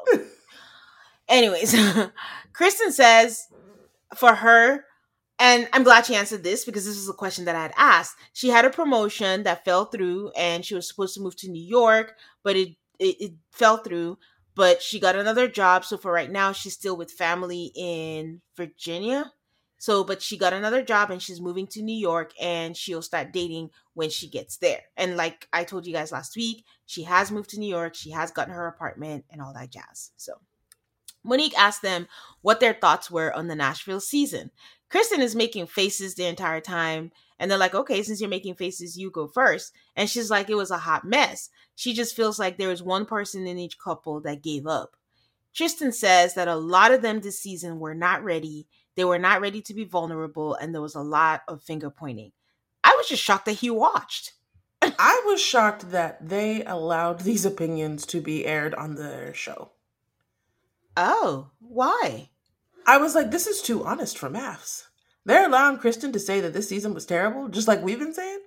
anyways, 1.31 1.73
Krysten 2.53 2.91
says 2.91 3.47
for 4.15 4.35
her, 4.35 4.85
and 5.39 5.67
I'm 5.73 5.83
glad 5.83 6.05
she 6.05 6.15
answered 6.15 6.43
this 6.43 6.65
because 6.65 6.85
this 6.85 6.97
is 6.97 7.09
a 7.09 7.13
question 7.13 7.45
that 7.45 7.55
I 7.55 7.63
had 7.63 7.73
asked. 7.75 8.15
She 8.33 8.49
had 8.49 8.63
a 8.63 8.69
promotion 8.69 9.41
that 9.43 9.65
fell 9.65 9.85
through 9.85 10.29
and 10.37 10.63
she 10.63 10.75
was 10.75 10.87
supposed 10.87 11.15
to 11.15 11.21
move 11.21 11.35
to 11.37 11.49
New 11.49 11.63
York, 11.63 12.13
but 12.43 12.55
it, 12.55 12.75
it, 12.99 13.15
it 13.19 13.31
fell 13.51 13.77
through. 13.77 14.19
But 14.53 14.83
she 14.83 14.99
got 14.99 15.15
another 15.15 15.47
job. 15.47 15.83
So 15.83 15.97
for 15.97 16.11
right 16.11 16.29
now, 16.29 16.51
she's 16.51 16.73
still 16.73 16.95
with 16.95 17.09
family 17.09 17.71
in 17.75 18.41
Virginia. 18.55 19.31
So, 19.79 20.03
but 20.03 20.21
she 20.21 20.37
got 20.37 20.53
another 20.53 20.83
job 20.83 21.09
and 21.09 21.19
she's 21.19 21.41
moving 21.41 21.65
to 21.67 21.81
New 21.81 21.97
York 21.97 22.33
and 22.39 22.77
she'll 22.77 23.01
start 23.01 23.33
dating 23.33 23.71
when 23.95 24.11
she 24.11 24.29
gets 24.29 24.57
there. 24.57 24.81
And 24.95 25.17
like 25.17 25.47
I 25.51 25.63
told 25.63 25.87
you 25.87 25.93
guys 25.93 26.11
last 26.11 26.35
week, 26.35 26.65
she 26.85 27.01
has 27.03 27.31
moved 27.31 27.49
to 27.51 27.59
New 27.59 27.69
York. 27.69 27.95
She 27.95 28.11
has 28.11 28.29
gotten 28.29 28.53
her 28.53 28.67
apartment 28.67 29.25
and 29.31 29.41
all 29.41 29.55
that 29.55 29.71
jazz. 29.71 30.11
So 30.17 30.33
Monique 31.23 31.57
asked 31.57 31.81
them 31.81 32.07
what 32.41 32.59
their 32.59 32.73
thoughts 32.73 33.11
were 33.11 33.33
on 33.33 33.47
the 33.47 33.55
Nashville 33.55 33.99
season 33.99 34.51
Krysten 34.91 35.19
is 35.19 35.35
making 35.35 35.67
faces 35.67 36.15
the 36.15 36.25
entire 36.25 36.59
time. 36.59 37.11
And 37.39 37.49
they're 37.49 37.57
like, 37.57 37.73
okay, 37.73 38.03
since 38.03 38.19
you're 38.19 38.29
making 38.29 38.55
faces, 38.55 38.97
you 38.97 39.09
go 39.09 39.25
first. 39.25 39.73
And 39.95 40.09
she's 40.09 40.29
like, 40.29 40.49
it 40.49 40.55
was 40.55 40.69
a 40.69 40.77
hot 40.77 41.05
mess. 41.05 41.49
She 41.75 41.93
just 41.93 42.15
feels 42.15 42.37
like 42.37 42.57
there 42.57 42.67
was 42.67 42.83
one 42.83 43.05
person 43.05 43.47
in 43.47 43.57
each 43.57 43.79
couple 43.79 44.19
that 44.21 44.43
gave 44.43 44.67
up. 44.67 44.95
Tristan 45.53 45.91
says 45.91 46.35
that 46.35 46.47
a 46.47 46.55
lot 46.55 46.91
of 46.91 47.01
them 47.01 47.21
this 47.21 47.39
season 47.39 47.79
were 47.79 47.95
not 47.95 48.23
ready. 48.23 48.67
They 48.95 49.05
were 49.05 49.17
not 49.17 49.41
ready 49.41 49.61
to 49.61 49.73
be 49.73 49.85
vulnerable, 49.85 50.55
and 50.55 50.73
there 50.73 50.81
was 50.81 50.95
a 50.95 51.01
lot 51.01 51.41
of 51.47 51.63
finger 51.63 51.89
pointing. 51.89 52.31
I 52.83 52.93
was 52.97 53.07
just 53.07 53.23
shocked 53.23 53.45
that 53.45 53.53
he 53.53 53.69
watched. 53.69 54.33
I 54.81 55.21
was 55.25 55.41
shocked 55.41 55.91
that 55.91 56.29
they 56.29 56.63
allowed 56.63 57.21
these 57.21 57.45
opinions 57.45 58.05
to 58.07 58.21
be 58.21 58.45
aired 58.45 58.75
on 58.75 58.95
their 58.95 59.33
show. 59.33 59.71
Oh, 60.97 61.51
why? 61.59 62.29
I 62.85 62.97
was 62.97 63.15
like, 63.15 63.31
this 63.31 63.47
is 63.47 63.61
too 63.61 63.85
honest 63.85 64.17
for 64.17 64.29
MAFS. 64.29 64.87
They're 65.25 65.45
allowing 65.45 65.77
Krysten 65.77 66.13
to 66.13 66.19
say 66.19 66.41
that 66.41 66.53
this 66.53 66.69
season 66.69 66.93
was 66.93 67.05
terrible, 67.05 67.47
just 67.47 67.67
like 67.67 67.83
we've 67.83 67.99
been 67.99 68.13
saying. 68.13 68.39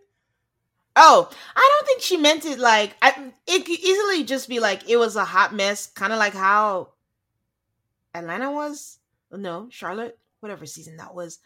Oh, 0.97 1.29
I 1.57 1.71
don't 1.73 1.87
think 1.87 2.03
she 2.03 2.17
meant 2.17 2.45
it 2.45 2.59
like 2.59 2.97
I, 3.03 3.33
it 3.47 3.67
could 3.67 3.79
easily 3.79 4.25
just 4.25 4.49
be 4.49 4.61
like 4.61 4.89
it 4.89 4.97
was 4.97 5.17
a 5.17 5.25
hot 5.25 5.55
mess, 5.55 5.87
kind 5.87 6.13
of 6.13 6.19
like 6.19 6.35
how 6.35 6.91
Atlanta 8.15 8.51
was. 8.51 8.99
No, 9.33 9.69
Charlotte, 9.71 10.19
whatever 10.41 10.67
season 10.67 10.97
that 10.99 11.15
was. 11.15 11.39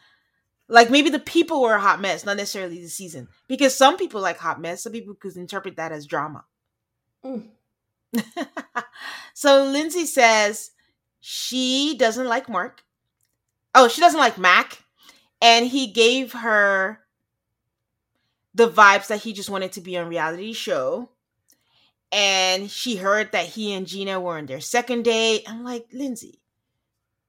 Like 0.68 0.90
maybe 0.90 1.08
the 1.08 1.18
people 1.18 1.62
were 1.62 1.74
a 1.74 1.80
hot 1.80 2.00
mess, 2.00 2.26
not 2.26 2.36
necessarily 2.36 2.82
the 2.82 2.88
season, 2.88 3.28
because 3.48 3.74
some 3.74 3.96
people 3.96 4.20
like 4.20 4.36
hot 4.36 4.60
mess. 4.60 4.82
Some 4.82 4.92
people 4.92 5.14
could 5.14 5.36
interpret 5.36 5.76
that 5.76 5.92
as 5.92 6.06
drama. 6.06 6.44
Mm. 7.24 7.48
so 9.34 9.64
Lindsey 9.64 10.04
says 10.04 10.72
she 11.20 11.96
doesn't 11.98 12.26
like 12.26 12.48
Mark. 12.48 12.82
Oh, 13.74 13.88
she 13.88 14.00
doesn't 14.00 14.20
like 14.20 14.38
Mac 14.38 14.82
and 15.40 15.66
he 15.66 15.92
gave 15.92 16.32
her 16.32 17.00
the 18.54 18.68
vibes 18.68 19.08
that 19.08 19.20
he 19.20 19.32
just 19.32 19.50
wanted 19.50 19.72
to 19.72 19.80
be 19.80 19.96
on 19.96 20.08
reality 20.08 20.52
show 20.52 21.10
and 22.10 22.70
she 22.70 22.96
heard 22.96 23.32
that 23.32 23.46
he 23.46 23.72
and 23.74 23.86
Gina 23.86 24.20
were 24.20 24.38
on 24.38 24.46
their 24.46 24.60
second 24.60 25.02
date. 25.04 25.44
I'm 25.46 25.62
like, 25.64 25.86
Lindsey, 25.92 26.40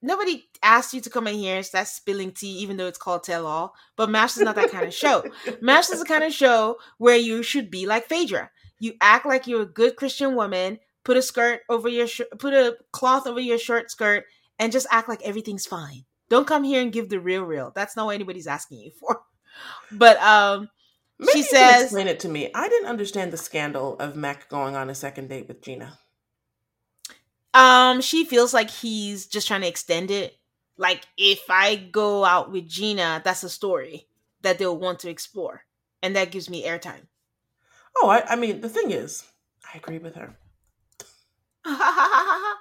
nobody 0.01 0.45
asked 0.63 0.93
you 0.93 1.01
to 1.01 1.09
come 1.09 1.27
in 1.27 1.35
here 1.35 1.57
and 1.57 1.65
start 1.65 1.87
spilling 1.87 2.31
tea, 2.31 2.59
even 2.59 2.77
though 2.77 2.87
it's 2.87 2.97
called 2.97 3.23
Tell 3.23 3.45
All. 3.45 3.73
But 3.95 4.09
MAFS 4.09 4.37
is 4.37 4.43
not 4.43 4.55
that 4.55 4.71
kind 4.71 4.85
of 4.85 4.93
show. 4.93 5.21
MAFS 5.61 5.91
is 5.91 5.99
the 5.99 6.05
kind 6.05 6.23
of 6.23 6.33
show 6.33 6.77
where 6.97 7.17
you 7.17 7.43
should 7.43 7.69
be 7.69 7.85
like 7.85 8.07
Phaedra. 8.07 8.49
You 8.79 8.93
act 9.01 9.25
like 9.25 9.47
you're 9.47 9.63
a 9.63 9.65
good 9.65 9.97
Christian 9.97 10.35
woman, 10.35 10.79
put 11.03 11.17
a 11.17 11.21
skirt 11.21 11.61
over 11.69 11.89
your 11.89 12.07
sh- 12.07 12.21
put 12.37 12.53
a 12.53 12.77
cloth 12.91 13.27
over 13.27 13.39
your 13.39 13.57
short 13.57 13.91
skirt, 13.91 14.25
and 14.57 14.71
just 14.71 14.87
act 14.91 15.09
like 15.09 15.21
everything's 15.23 15.65
fine. 15.65 16.05
Don't 16.29 16.47
come 16.47 16.63
here 16.63 16.81
and 16.81 16.91
give 16.91 17.09
the 17.09 17.19
real 17.19 17.43
real. 17.43 17.71
That's 17.73 17.95
not 17.95 18.05
what 18.05 18.15
anybody's 18.15 18.47
asking 18.47 18.79
you 18.79 18.91
for. 18.91 19.21
But 19.91 20.21
um 20.21 20.69
Maybe 21.17 21.31
she 21.33 21.43
says 21.43 21.83
explain 21.83 22.07
it 22.07 22.21
to 22.21 22.29
me. 22.29 22.49
I 22.55 22.69
didn't 22.69 22.87
understand 22.87 23.33
the 23.33 23.37
scandal 23.37 23.97
of 23.99 24.15
Mac 24.15 24.47
going 24.47 24.75
on 24.75 24.89
a 24.89 24.95
second 24.95 25.27
date 25.27 25.49
with 25.49 25.61
Gina. 25.61 25.99
Um, 27.53 27.99
she 28.01 28.25
feels 28.25 28.53
like 28.53 28.69
he's 28.69 29.25
just 29.25 29.47
trying 29.47 29.61
to 29.61 29.67
extend 29.67 30.11
it. 30.11 30.37
Like 30.77 31.05
if 31.17 31.41
I 31.49 31.75
go 31.75 32.23
out 32.23 32.51
with 32.51 32.69
Gina, 32.69 33.21
that's 33.25 33.43
a 33.43 33.49
story 33.49 34.07
that 34.41 34.59
they'll 34.59 34.77
want 34.77 34.99
to 34.99 35.09
explore. 35.09 35.65
And 36.01 36.15
that 36.15 36.31
gives 36.31 36.49
me 36.49 36.65
airtime. 36.65 37.07
Oh, 37.97 38.07
I, 38.07 38.23
I 38.29 38.35
mean, 38.37 38.61
the 38.61 38.69
thing 38.69 38.91
is, 38.91 39.25
I 39.73 39.77
agree 39.77 39.97
with 39.97 40.15
her. 40.15 40.37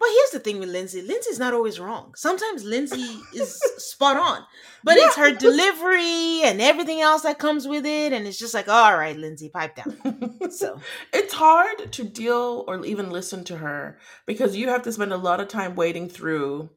But 0.00 0.10
here's 0.10 0.30
the 0.30 0.38
thing 0.38 0.60
with 0.60 0.68
Lindsey. 0.68 1.02
Lindsey's 1.02 1.40
not 1.40 1.54
always 1.54 1.80
wrong. 1.80 2.14
Sometimes 2.14 2.62
Lindsey 2.62 3.18
is 3.34 3.60
spot 3.78 4.16
on. 4.16 4.44
But 4.84 4.96
yeah. 4.96 5.06
it's 5.06 5.16
her 5.16 5.32
delivery 5.34 6.42
and 6.44 6.60
everything 6.60 7.00
else 7.00 7.22
that 7.22 7.40
comes 7.40 7.66
with 7.66 7.84
it. 7.84 8.12
And 8.12 8.24
it's 8.26 8.38
just 8.38 8.54
like, 8.54 8.68
all 8.68 8.96
right, 8.96 9.16
Lindsey, 9.16 9.48
pipe 9.48 9.74
down. 9.74 10.50
So 10.50 10.80
it's 11.12 11.34
hard 11.34 11.90
to 11.92 12.04
deal 12.04 12.64
or 12.68 12.84
even 12.86 13.10
listen 13.10 13.42
to 13.44 13.56
her 13.56 13.98
because 14.24 14.56
you 14.56 14.68
have 14.68 14.82
to 14.82 14.92
spend 14.92 15.12
a 15.12 15.16
lot 15.16 15.40
of 15.40 15.48
time 15.48 15.74
wading 15.74 16.10
through 16.10 16.70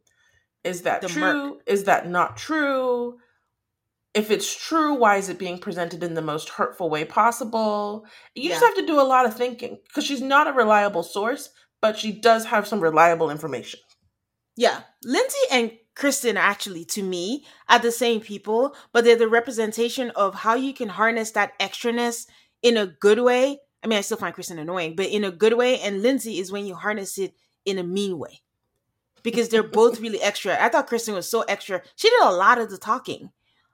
is 0.64 0.84
that 0.84 1.02
the 1.02 1.08
true? 1.08 1.22
Murk. 1.22 1.62
Is 1.66 1.86
that 1.86 2.08
not 2.08 2.38
true? 2.38 3.18
If 4.14 4.30
it's 4.30 4.54
true, 4.54 4.96
why 4.96 5.18
is 5.18 5.30
it 5.30 5.40
being 5.40 5.58
presented 5.58 6.04
in 6.04 6.16
the 6.16 6.22
most 6.22 6.50
hurtful 6.50 6.90
way 6.90 7.06
possible? 7.06 8.06
You 8.36 8.44
yeah. 8.44 8.50
just 8.50 8.66
have 8.66 8.76
to 8.76 8.86
do 8.86 9.00
a 9.00 9.04
lot 9.04 9.26
of 9.26 9.36
thinking 9.36 9.80
because 9.88 10.06
she's 10.06 10.22
not 10.22 10.48
a 10.48 10.54
reliable 10.54 11.04
source 11.04 11.50
but 11.82 11.98
she 11.98 12.12
does 12.12 12.46
have 12.46 12.68
some 12.68 12.80
reliable 12.80 13.30
information. 13.30 13.80
Yeah. 14.56 14.82
Lindsey 15.04 15.40
and 15.52 15.72
Krysten 15.96 16.36
actually 16.36 16.86
to 16.86 17.04
me 17.04 17.46
are 17.68 17.80
the 17.80 17.92
same 17.92 18.22
people, 18.22 18.76
but 18.94 19.04
they're 19.04 19.16
the 19.16 19.28
representation 19.28 20.12
of 20.12 20.36
how 20.36 20.56
you 20.56 20.74
can 20.74 20.90
harness 20.90 21.32
that 21.32 21.58
extraness 21.60 22.28
in 22.62 22.78
a 22.78 22.86
good 22.86 23.20
way. 23.20 23.60
I 23.84 23.88
mean, 23.88 23.98
I 23.98 24.02
still 24.02 24.18
find 24.18 24.34
Krysten 24.34 24.60
annoying, 24.60 24.96
but 24.96 25.08
in 25.08 25.24
a 25.24 25.32
good 25.32 25.54
way. 25.54 25.80
And 25.80 26.02
Lindsey 26.02 26.38
is 26.38 26.52
when 26.52 26.68
you 26.68 26.76
harness 26.76 27.18
it 27.18 27.34
in 27.66 27.80
a 27.80 27.84
mean 27.84 28.20
way. 28.20 28.42
Because 29.24 29.50
they're 29.50 29.64
both 29.64 30.00
really 30.02 30.22
extra. 30.22 30.64
I 30.64 30.70
thought 30.70 30.90
Krysten 30.90 31.16
was 31.16 31.30
so 31.30 31.42
extra. 31.42 31.82
She 31.96 32.10
did 32.10 32.22
a 32.22 32.32
lot 32.32 32.60
of 32.60 32.70
the 32.70 32.78
talking 32.78 33.32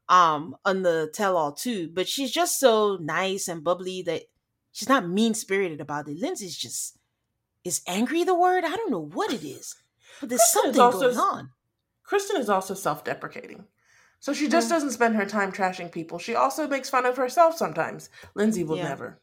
um 0.09 0.55
on 0.65 0.83
the 0.83 1.09
tell 1.13 1.37
all 1.37 1.51
too, 1.51 1.89
but 1.93 2.07
she's 2.07 2.31
just 2.31 2.59
so 2.59 2.97
nice 3.01 3.47
and 3.47 3.63
bubbly 3.63 4.01
that 4.03 4.23
she's 4.71 4.89
not 4.89 5.07
mean 5.07 5.33
spirited 5.33 5.81
about 5.81 6.07
it. 6.07 6.19
Lindsey's 6.19 6.57
just 6.57 6.97
is 7.63 7.81
angry 7.87 8.23
the 8.23 8.35
word? 8.35 8.63
I 8.63 8.75
don't 8.75 8.91
know 8.91 9.09
what 9.13 9.33
it 9.33 9.43
is, 9.43 9.75
but 10.19 10.29
there's 10.29 10.41
Krysten 10.41 10.63
something 10.63 10.81
also, 10.81 10.99
going 10.99 11.17
on. 11.17 11.49
Krysten 12.09 12.39
is 12.39 12.49
also 12.49 12.73
self-deprecating. 12.73 13.65
So 14.19 14.33
she 14.33 14.47
just 14.47 14.69
doesn't 14.69 14.91
spend 14.91 15.15
her 15.15 15.25
time 15.25 15.51
trashing 15.51 15.91
people. 15.91 16.17
She 16.17 16.33
also 16.33 16.67
makes 16.67 16.89
fun 16.89 17.05
of 17.05 17.17
herself 17.17 17.55
sometimes. 17.55 18.09
Lindsey 18.33 18.63
will 18.63 18.77
yeah. 18.77 18.87
never. 18.87 19.19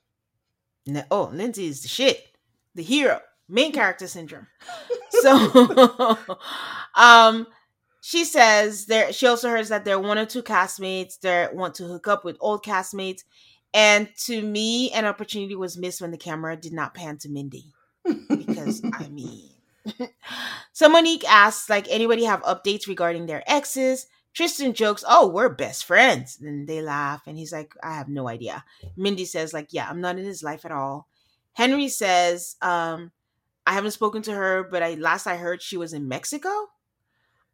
No, 0.87 1.03
oh, 1.11 1.31
Lindsey 1.33 1.67
is 1.67 1.83
the 1.83 1.89
shit. 1.89 2.37
The 2.75 2.83
hero. 2.83 3.21
Main 3.49 3.73
character 3.73 4.07
syndrome. 4.07 4.47
so 5.11 6.19
um 6.95 7.47
she 8.07 8.27
says 8.27 8.85
there 8.85 9.15
she 9.15 9.27
also 9.27 9.49
hears 9.49 9.71
that 9.71 9.87
there 9.87 9.97
are 9.97 9.99
one 9.99 10.19
or 10.19 10.27
two 10.27 10.43
castmates 10.43 11.19
that 11.21 11.55
want 11.55 11.75
to 11.77 11.85
hook 11.85 12.07
up 12.07 12.23
with 12.23 12.37
old 12.39 12.63
castmates. 12.63 13.23
And 13.73 14.11
to 14.27 14.43
me, 14.43 14.93
an 14.93 15.07
opportunity 15.07 15.57
was 15.57 15.79
missed 15.79 16.03
when 16.03 16.11
the 16.11 16.19
camera 16.19 16.55
did 16.55 16.75
not 16.75 16.93
pan 16.93 17.17
to 17.19 17.31
Mindy 17.31 17.73
because 18.05 18.83
I 18.93 19.09
mean, 19.11 19.49
so 20.75 20.91
Monique 20.91 21.25
asks, 21.27 21.71
like, 21.71 21.87
anybody 21.89 22.25
have 22.25 22.43
updates 22.43 22.87
regarding 22.87 23.25
their 23.25 23.43
exes? 23.51 24.07
Tristan 24.35 24.75
jokes, 24.75 25.03
"Oh, 25.09 25.29
we're 25.29 25.49
best 25.49 25.87
friends." 25.87 26.39
And 26.43 26.69
they 26.69 26.83
laugh, 26.83 27.23
and 27.27 27.39
he's 27.39 27.53
like, 27.53 27.73
"I 27.83 27.95
have 27.95 28.11
no 28.11 28.29
idea." 28.29 28.65
Mindy 28.99 29.25
says, 29.25 29.55
"Like, 29.55 29.69
yeah, 29.71 29.89
I'm 29.89 30.03
not 30.03 30.19
in 30.19 30.27
his 30.27 30.43
life 30.43 30.67
at 30.67 30.73
all." 30.73 31.09
Henry 31.55 31.89
says, 31.89 32.57
um, 32.61 33.13
"I 33.67 33.73
haven't 33.73 33.93
spoken 33.93 34.21
to 34.23 34.35
her, 34.35 34.63
but 34.63 34.83
I 34.83 34.95
last 34.95 35.27
I 35.27 35.37
heard 35.37 35.63
she 35.63 35.79
was 35.79 35.95
in 35.95 36.07
Mexico." 36.07 36.51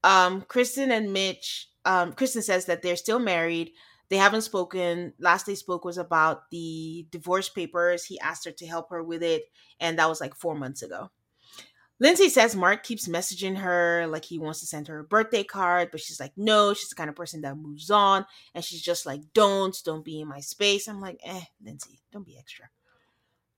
Um, 0.03 0.43
Krysten 0.43 0.91
and 0.91 1.13
Mitch. 1.13 1.69
Um, 1.85 2.13
Krysten 2.13 2.43
says 2.43 2.67
that 2.67 2.83
they're 2.83 2.97
still 2.97 3.19
married, 3.19 3.73
they 4.11 4.17
haven't 4.17 4.43
spoken. 4.43 5.15
Last 5.21 5.47
they 5.47 5.55
spoke 5.55 5.85
was 5.85 5.97
about 5.97 6.51
the 6.51 7.07
divorce 7.11 7.49
papers. 7.49 8.05
He 8.05 8.19
asked 8.19 8.45
her 8.45 8.51
to 8.51 8.67
help 8.67 8.91
her 8.91 9.03
with 9.03 9.23
it, 9.23 9.45
and 9.79 9.99
that 9.99 10.09
was 10.09 10.21
like 10.21 10.35
four 10.35 10.57
months 10.57 10.83
ago. 10.83 11.11
Lindsey 12.01 12.29
says 12.29 12.57
Mark 12.57 12.83
keeps 12.83 13.07
messaging 13.07 13.59
her 13.59 14.07
like 14.09 14.25
he 14.25 14.39
wants 14.39 14.61
to 14.61 14.67
send 14.67 14.89
her 14.89 14.99
a 14.99 15.05
birthday 15.05 15.45
card, 15.45 15.91
but 15.93 16.01
she's 16.01 16.19
like, 16.19 16.33
no, 16.37 16.75
she's 16.75 16.89
the 16.89 16.97
kind 16.97 17.11
of 17.11 17.15
person 17.15 17.43
that 17.43 17.57
moves 17.57 17.91
on. 17.91 18.25
And 18.55 18.65
she's 18.65 18.81
just 18.83 19.05
like, 19.05 19.21
don't, 19.35 19.77
don't 19.85 20.05
be 20.05 20.21
in 20.21 20.27
my 20.27 20.41
space. 20.41 20.89
I'm 20.89 21.01
like, 21.01 21.21
eh, 21.23 21.43
Lindsey, 21.63 22.01
don't 22.11 22.27
be 22.27 22.39
extra. 22.39 22.71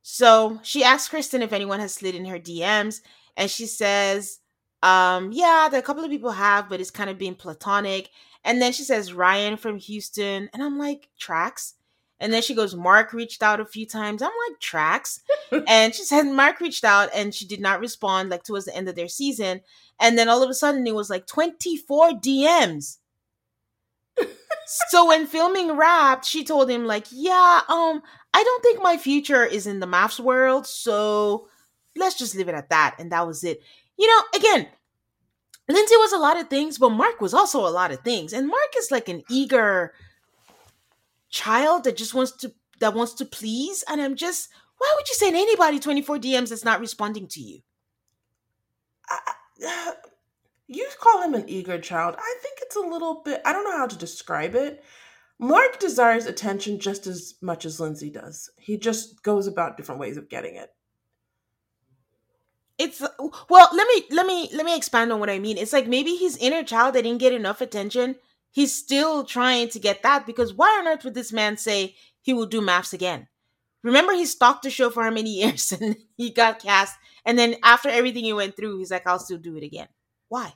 So 0.03 0.59
she 0.65 0.83
asks 0.83 1.15
Krysten 1.15 1.41
if 1.41 1.53
anyone 1.53 1.79
has 1.79 1.95
slid 1.95 2.17
in 2.17 2.25
her 2.27 2.39
DMs, 2.39 3.01
and 3.37 3.49
she 3.49 3.65
says, 3.67 4.41
um, 4.83 5.31
yeah, 5.33 5.69
a 5.73 5.83
couple 5.83 6.05
of 6.05 6.11
people 6.11 6.33
have, 6.33 6.69
but 6.69 6.81
it's 6.81 6.91
kind 6.91 7.11
of 7.11 7.19
been 7.19 7.35
platonic. 7.35 8.11
And 8.45 8.61
then 8.61 8.73
she 8.73 8.83
says 8.83 9.13
Ryan 9.13 9.57
from 9.57 9.79
Houston. 9.79 10.51
And 10.53 10.63
I'm 10.63 10.79
like, 10.79 11.09
tracks. 11.19 11.75
And 12.19 12.33
then 12.33 12.43
she 12.43 12.55
goes, 12.55 12.75
Mark 12.75 13.13
reached 13.13 13.43
out 13.43 13.61
a 13.61 13.65
few 13.65 13.87
times. 13.87 14.23
I'm 14.23 14.31
like, 14.49 14.61
tracks. 14.61 15.21
and 15.67 15.95
she 15.95 16.05
said 16.05 16.25
Mark 16.25 16.61
reached 16.61 16.85
out 16.85 17.11
and 17.15 17.35
she 17.35 17.47
did 17.47 17.61
not 17.61 17.81
respond 17.81 18.31
like 18.31 18.45
towards 18.45 18.65
the 18.65 18.77
end 18.77 18.89
of 18.89 18.95
their 18.95 19.09
season. 19.09 19.61
And 20.01 20.17
then 20.17 20.29
all 20.29 20.43
of 20.43 20.51
a 20.51 20.55
sudden 20.55 20.87
it 20.87 20.95
was 20.95 21.11
like 21.11 21.27
24 21.27 22.13
DMs. 22.13 22.99
so 24.67 25.09
when 25.09 25.27
filming 25.27 25.77
wrapped, 25.77 26.25
she 26.25 26.45
told 26.45 26.71
him, 26.71 26.85
like, 26.85 27.07
yeah, 27.11 27.61
um, 27.69 28.03
I 28.35 28.43
don't 28.43 28.63
think 28.63 28.83
my 28.83 28.97
future 28.97 29.45
is 29.45 29.67
in 29.67 29.81
the 29.81 29.87
MAFS 29.87 30.21
world. 30.21 30.67
So 30.67 31.49
let's 31.97 32.17
just 32.17 32.35
leave 32.35 32.49
it 32.49 32.55
at 32.55 32.71
that. 32.71 32.97
And 32.99 33.13
that 33.13 33.27
was 33.27 33.45
it. 33.45 33.63
You 33.99 34.09
know, 34.09 34.23
again, 34.35 34.69
Lindsey 35.69 35.97
was 35.97 36.13
a 36.13 36.19
lot 36.19 36.41
of 36.41 36.49
things, 36.49 36.79
but 36.79 36.91
Mark 36.91 37.21
was 37.21 37.35
also 37.35 37.67
a 37.67 37.71
lot 37.71 37.93
of 37.93 38.01
things. 38.01 38.33
And 38.33 38.49
Mark 38.49 38.75
is 38.77 38.91
like 38.91 39.09
an 39.09 39.23
eager 39.31 39.93
child 41.31 41.85
that 41.85 41.97
just 41.97 42.15
wants 42.15 42.33
to 42.33 42.53
that 42.81 42.95
wants 42.95 43.15
to 43.15 43.25
please. 43.25 43.85
And 43.89 44.01
I'm 44.01 44.17
just, 44.17 44.49
why 44.79 44.93
would 44.97 45.09
you 45.09 45.15
send 45.15 45.37
anybody 45.37 45.79
24 45.79 46.19
DMs 46.19 46.49
that's 46.49 46.65
not 46.65 46.81
responding 46.81 47.29
to 47.29 47.41
you? 47.41 47.61
I, 49.09 49.95
You 50.73 50.89
call 50.99 51.23
him 51.23 51.35
an 51.35 51.49
eager 51.49 51.79
child. 51.79 52.15
I 52.19 52.35
think 52.41 52.61
it's 52.63 52.77
a 52.77 52.81
little 52.81 53.21
bit, 53.23 53.43
I 53.45 53.53
don't 53.53 53.65
know 53.65 53.77
how 53.77 53.87
to 53.87 53.99
describe 53.99 54.55
it. 54.55 54.83
Mark 55.39 55.79
desires 55.79 56.25
attention 56.25 56.79
just 56.79 57.07
as 57.07 57.35
much 57.43 57.67
as 57.67 57.79
Lindsey 57.79 58.09
does. 58.09 58.49
He 58.59 58.79
just 58.79 59.23
goes 59.23 59.47
about 59.47 59.77
different 59.77 60.01
ways 60.01 60.17
of 60.17 60.31
getting 60.31 60.57
it. 60.57 60.71
It's 62.83 63.01
well, 63.49 63.69
let 63.73 63.87
me 63.87 64.05
let 64.11 64.27
me 64.27 64.51
let 64.53 64.67
me 64.67 64.77
expand 64.77 65.13
on 65.13 65.21
what 65.21 65.31
I 65.31 65.39
mean. 65.39 65.57
It's 65.57 65.73
like 65.73 65.87
maybe 65.87 66.17
his 66.17 66.37
inner 66.39 66.65
child 66.65 66.95
that 66.95 67.03
didn't 67.03 67.21
get 67.21 67.33
enough 67.33 67.61
attention. 67.61 68.17
He's 68.51 68.75
still 68.75 69.25
trying 69.25 69.69
to 69.69 69.79
get 69.79 70.03
that 70.03 70.27
because 70.27 70.53
why 70.53 70.79
on 70.81 70.89
earth 70.89 71.05
would 71.05 71.15
this 71.15 71.33
man 71.33 71.57
say 71.57 71.95
he 72.21 72.35
will 72.35 72.47
do 72.47 72.61
MAFS 72.61 72.93
again? 72.93 73.29
Remember, 73.83 74.13
he 74.13 74.27
stalked 74.27 74.65
the 74.65 74.71
show 74.71 74.91
for 74.91 75.05
how 75.05 75.11
many 75.11 75.31
years 75.43 75.73
and 75.73 75.97
he 76.17 76.31
got 76.31 76.59
cast. 76.59 76.97
And 77.25 77.39
then 77.39 77.57
after 77.63 77.89
everything 77.89 78.25
he 78.25 78.33
went 78.33 78.57
through, 78.57 78.79
he's 78.79 78.91
like, 78.91 79.07
I'll 79.07 79.19
still 79.19 79.39
do 79.39 79.57
it 79.57 79.63
again. 79.63 79.89
Why? 80.29 80.55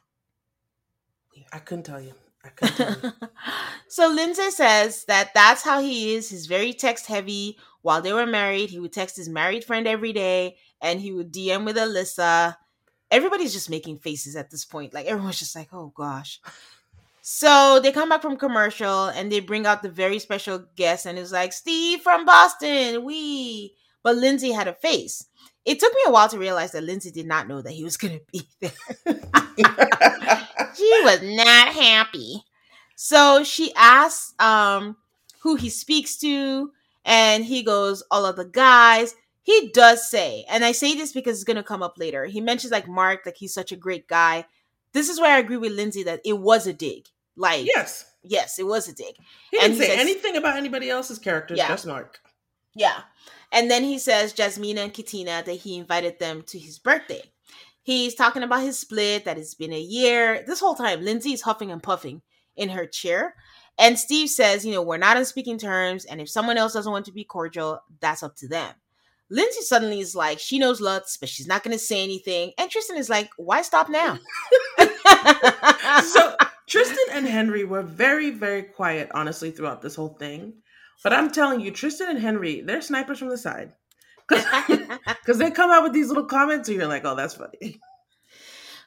Weird. 1.34 1.46
I 1.52 1.58
couldn't 1.60 1.84
tell 1.84 2.00
you. 2.00 2.14
I 2.44 2.48
couldn't 2.48 2.76
tell 2.76 2.96
you. 3.02 3.28
so 3.88 4.08
Lindsey 4.08 4.50
says 4.50 5.04
that 5.04 5.32
that's 5.32 5.62
how 5.62 5.80
he 5.80 6.14
is. 6.14 6.28
He's 6.28 6.46
very 6.46 6.72
text 6.72 7.06
heavy. 7.06 7.56
While 7.82 8.02
they 8.02 8.12
were 8.12 8.26
married, 8.26 8.70
he 8.70 8.80
would 8.80 8.92
text 8.92 9.16
his 9.16 9.28
married 9.28 9.64
friend 9.64 9.86
every 9.86 10.12
day 10.12 10.56
and 10.80 11.00
he 11.00 11.12
would 11.12 11.32
DM 11.32 11.64
with 11.64 11.76
Alyssa. 11.76 12.56
Everybody's 13.10 13.52
just 13.52 13.70
making 13.70 13.98
faces 13.98 14.36
at 14.36 14.50
this 14.50 14.64
point. 14.64 14.94
Like 14.94 15.06
everyone's 15.06 15.38
just 15.38 15.56
like, 15.56 15.68
oh 15.72 15.92
gosh. 15.94 16.40
So 17.28 17.80
they 17.82 17.90
come 17.90 18.08
back 18.08 18.22
from 18.22 18.36
commercial 18.36 19.06
and 19.06 19.32
they 19.32 19.40
bring 19.40 19.66
out 19.66 19.82
the 19.82 19.88
very 19.90 20.20
special 20.20 20.64
guest, 20.76 21.06
and 21.06 21.18
it's 21.18 21.32
like 21.32 21.52
Steve 21.52 22.00
from 22.00 22.24
Boston. 22.24 23.04
We, 23.04 23.74
but 24.04 24.14
Lindsey 24.16 24.52
had 24.52 24.68
a 24.68 24.72
face. 24.72 25.26
It 25.64 25.80
took 25.80 25.92
me 25.92 26.02
a 26.06 26.12
while 26.12 26.28
to 26.28 26.38
realize 26.38 26.70
that 26.70 26.84
Lindsey 26.84 27.10
did 27.10 27.26
not 27.26 27.48
know 27.48 27.60
that 27.60 27.72
he 27.72 27.82
was 27.82 27.96
going 27.96 28.20
to 28.20 28.24
be 28.30 28.48
there. 28.60 28.70
she 30.76 31.00
was 31.02 31.20
not 31.22 31.74
happy. 31.74 32.44
So 32.94 33.42
she 33.42 33.72
asks 33.74 34.32
um, 34.38 34.96
who 35.40 35.56
he 35.56 35.68
speaks 35.68 36.16
to, 36.18 36.70
and 37.04 37.44
he 37.44 37.64
goes, 37.64 38.04
All 38.10 38.24
of 38.24 38.36
the 38.36 38.44
guys. 38.44 39.16
He 39.46 39.70
does 39.72 40.10
say, 40.10 40.44
and 40.50 40.64
I 40.64 40.72
say 40.72 40.96
this 40.96 41.12
because 41.12 41.36
it's 41.36 41.44
going 41.44 41.56
to 41.56 41.62
come 41.62 41.80
up 41.80 41.98
later. 41.98 42.24
He 42.24 42.40
mentions 42.40 42.72
like 42.72 42.88
Mark, 42.88 43.20
like 43.24 43.36
he's 43.36 43.54
such 43.54 43.70
a 43.70 43.76
great 43.76 44.08
guy. 44.08 44.44
This 44.92 45.08
is 45.08 45.20
where 45.20 45.36
I 45.36 45.38
agree 45.38 45.56
with 45.56 45.70
Lindsey 45.70 46.02
that 46.02 46.20
it 46.24 46.40
was 46.40 46.66
a 46.66 46.72
dig. 46.72 47.06
Like 47.36 47.64
yes, 47.64 48.04
yes, 48.24 48.58
it 48.58 48.66
was 48.66 48.88
a 48.88 48.92
dig. 48.92 49.14
He 49.52 49.58
didn't 49.58 49.70
and 49.70 49.80
say 49.80 49.90
says, 49.90 50.00
anything 50.00 50.36
about 50.36 50.56
anybody 50.56 50.90
else's 50.90 51.20
characters, 51.20 51.58
yeah. 51.58 51.68
just 51.68 51.86
Mark. 51.86 52.18
Yeah. 52.74 53.02
And 53.52 53.70
then 53.70 53.84
he 53.84 54.00
says 54.00 54.34
Jasmina 54.34 54.78
and 54.78 54.92
Katina 54.92 55.44
that 55.46 55.52
he 55.52 55.78
invited 55.78 56.18
them 56.18 56.42
to 56.48 56.58
his 56.58 56.80
birthday. 56.80 57.22
He's 57.84 58.16
talking 58.16 58.42
about 58.42 58.64
his 58.64 58.80
split, 58.80 59.26
that 59.26 59.38
it's 59.38 59.54
been 59.54 59.72
a 59.72 59.80
year. 59.80 60.42
This 60.44 60.58
whole 60.58 60.74
time, 60.74 61.04
Lindsey's 61.04 61.42
huffing 61.42 61.70
and 61.70 61.80
puffing 61.80 62.22
in 62.56 62.70
her 62.70 62.84
chair. 62.84 63.36
And 63.78 63.96
Steve 63.96 64.28
says, 64.28 64.66
you 64.66 64.72
know, 64.72 64.82
we're 64.82 64.96
not 64.96 65.16
on 65.16 65.24
speaking 65.24 65.56
terms. 65.56 66.04
And 66.04 66.20
if 66.20 66.28
someone 66.28 66.56
else 66.56 66.72
doesn't 66.72 66.90
want 66.90 67.04
to 67.04 67.12
be 67.12 67.22
cordial, 67.22 67.80
that's 68.00 68.24
up 68.24 68.34
to 68.38 68.48
them. 68.48 68.74
Lindsey 69.30 69.62
suddenly 69.62 70.00
is 70.00 70.14
like, 70.14 70.38
she 70.38 70.58
knows 70.58 70.80
Lutz, 70.80 71.16
but 71.16 71.28
she's 71.28 71.46
not 71.48 71.62
going 71.62 71.76
to 71.76 71.82
say 71.82 72.02
anything. 72.02 72.52
And 72.58 72.70
Tristan 72.70 72.96
is 72.96 73.10
like, 73.10 73.30
why 73.36 73.62
stop 73.62 73.88
now? 73.88 74.18
so 76.02 76.36
Tristan 76.66 77.04
and 77.12 77.26
Henry 77.26 77.64
were 77.64 77.82
very, 77.82 78.30
very 78.30 78.62
quiet, 78.62 79.10
honestly, 79.14 79.50
throughout 79.50 79.82
this 79.82 79.96
whole 79.96 80.16
thing. 80.18 80.54
But 81.02 81.12
I'm 81.12 81.30
telling 81.30 81.60
you, 81.60 81.70
Tristan 81.70 82.08
and 82.08 82.18
Henry, 82.18 82.60
they're 82.60 82.80
snipers 82.80 83.18
from 83.18 83.28
the 83.28 83.38
side. 83.38 83.72
Because 84.28 85.38
they 85.38 85.50
come 85.50 85.70
out 85.70 85.82
with 85.82 85.92
these 85.92 86.08
little 86.08 86.24
comments, 86.24 86.68
and 86.68 86.78
you're 86.78 86.88
like, 86.88 87.04
oh, 87.04 87.14
that's 87.14 87.34
funny. 87.34 87.80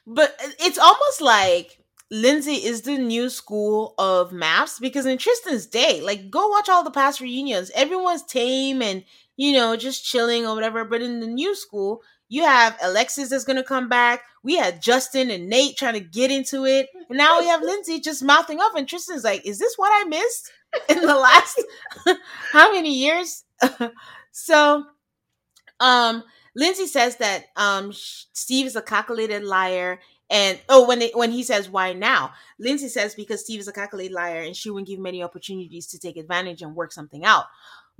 But 0.06 0.34
uh, 0.42 0.50
it's 0.60 0.78
almost 0.78 1.20
like 1.20 1.78
Lindsey 2.10 2.54
is 2.64 2.82
the 2.82 2.98
new 2.98 3.30
school 3.30 3.94
of 3.98 4.32
MAFS 4.32 4.80
because 4.80 5.06
in 5.06 5.18
Tristan's 5.18 5.66
day, 5.66 6.00
like, 6.00 6.30
go 6.30 6.48
watch 6.48 6.68
all 6.68 6.82
the 6.82 6.90
past 6.90 7.20
reunions. 7.20 7.70
Everyone's 7.74 8.24
tame 8.24 8.82
and, 8.82 9.04
you 9.40 9.54
know, 9.54 9.74
just 9.74 10.04
chilling 10.04 10.46
or 10.46 10.54
whatever. 10.54 10.84
But 10.84 11.00
in 11.00 11.20
the 11.20 11.26
new 11.26 11.54
school, 11.54 12.02
you 12.28 12.44
have 12.44 12.76
Alexis 12.82 13.30
that's 13.30 13.42
going 13.42 13.56
to 13.56 13.62
come 13.62 13.88
back. 13.88 14.24
We 14.42 14.56
had 14.56 14.82
Justin 14.82 15.30
and 15.30 15.48
Nate 15.48 15.78
trying 15.78 15.94
to 15.94 16.00
get 16.00 16.30
into 16.30 16.66
it. 16.66 16.90
And 17.08 17.16
now 17.16 17.40
we 17.40 17.46
have 17.46 17.62
Lindsey 17.62 18.00
just 18.00 18.22
mouthing 18.22 18.58
off. 18.60 18.76
And 18.76 18.86
Tristan's 18.86 19.24
like, 19.24 19.46
is 19.46 19.58
this 19.58 19.76
what 19.78 19.90
I 19.94 20.06
missed 20.06 20.52
in 20.90 21.00
the 21.00 21.14
last 21.16 21.64
how 22.52 22.70
many 22.70 22.92
years? 22.92 23.44
so, 24.32 24.84
um, 25.80 26.22
Lindsey 26.54 26.86
says 26.86 27.16
that 27.16 27.46
um, 27.56 27.92
Steve 27.94 28.66
is 28.66 28.76
a 28.76 28.82
calculated 28.82 29.42
liar. 29.42 30.00
And 30.28 30.60
oh, 30.68 30.86
when 30.86 30.98
they, 30.98 31.12
when 31.14 31.32
he 31.32 31.42
says 31.42 31.70
why 31.70 31.94
now, 31.94 32.34
Lindsey 32.58 32.88
says 32.88 33.14
because 33.14 33.40
Steve 33.40 33.60
is 33.60 33.68
a 33.68 33.72
calculated 33.72 34.14
liar 34.14 34.42
and 34.42 34.54
she 34.54 34.68
wouldn't 34.68 34.86
give 34.86 35.00
many 35.00 35.22
opportunities 35.22 35.86
to 35.88 35.98
take 35.98 36.18
advantage 36.18 36.60
and 36.60 36.76
work 36.76 36.92
something 36.92 37.24
out. 37.24 37.46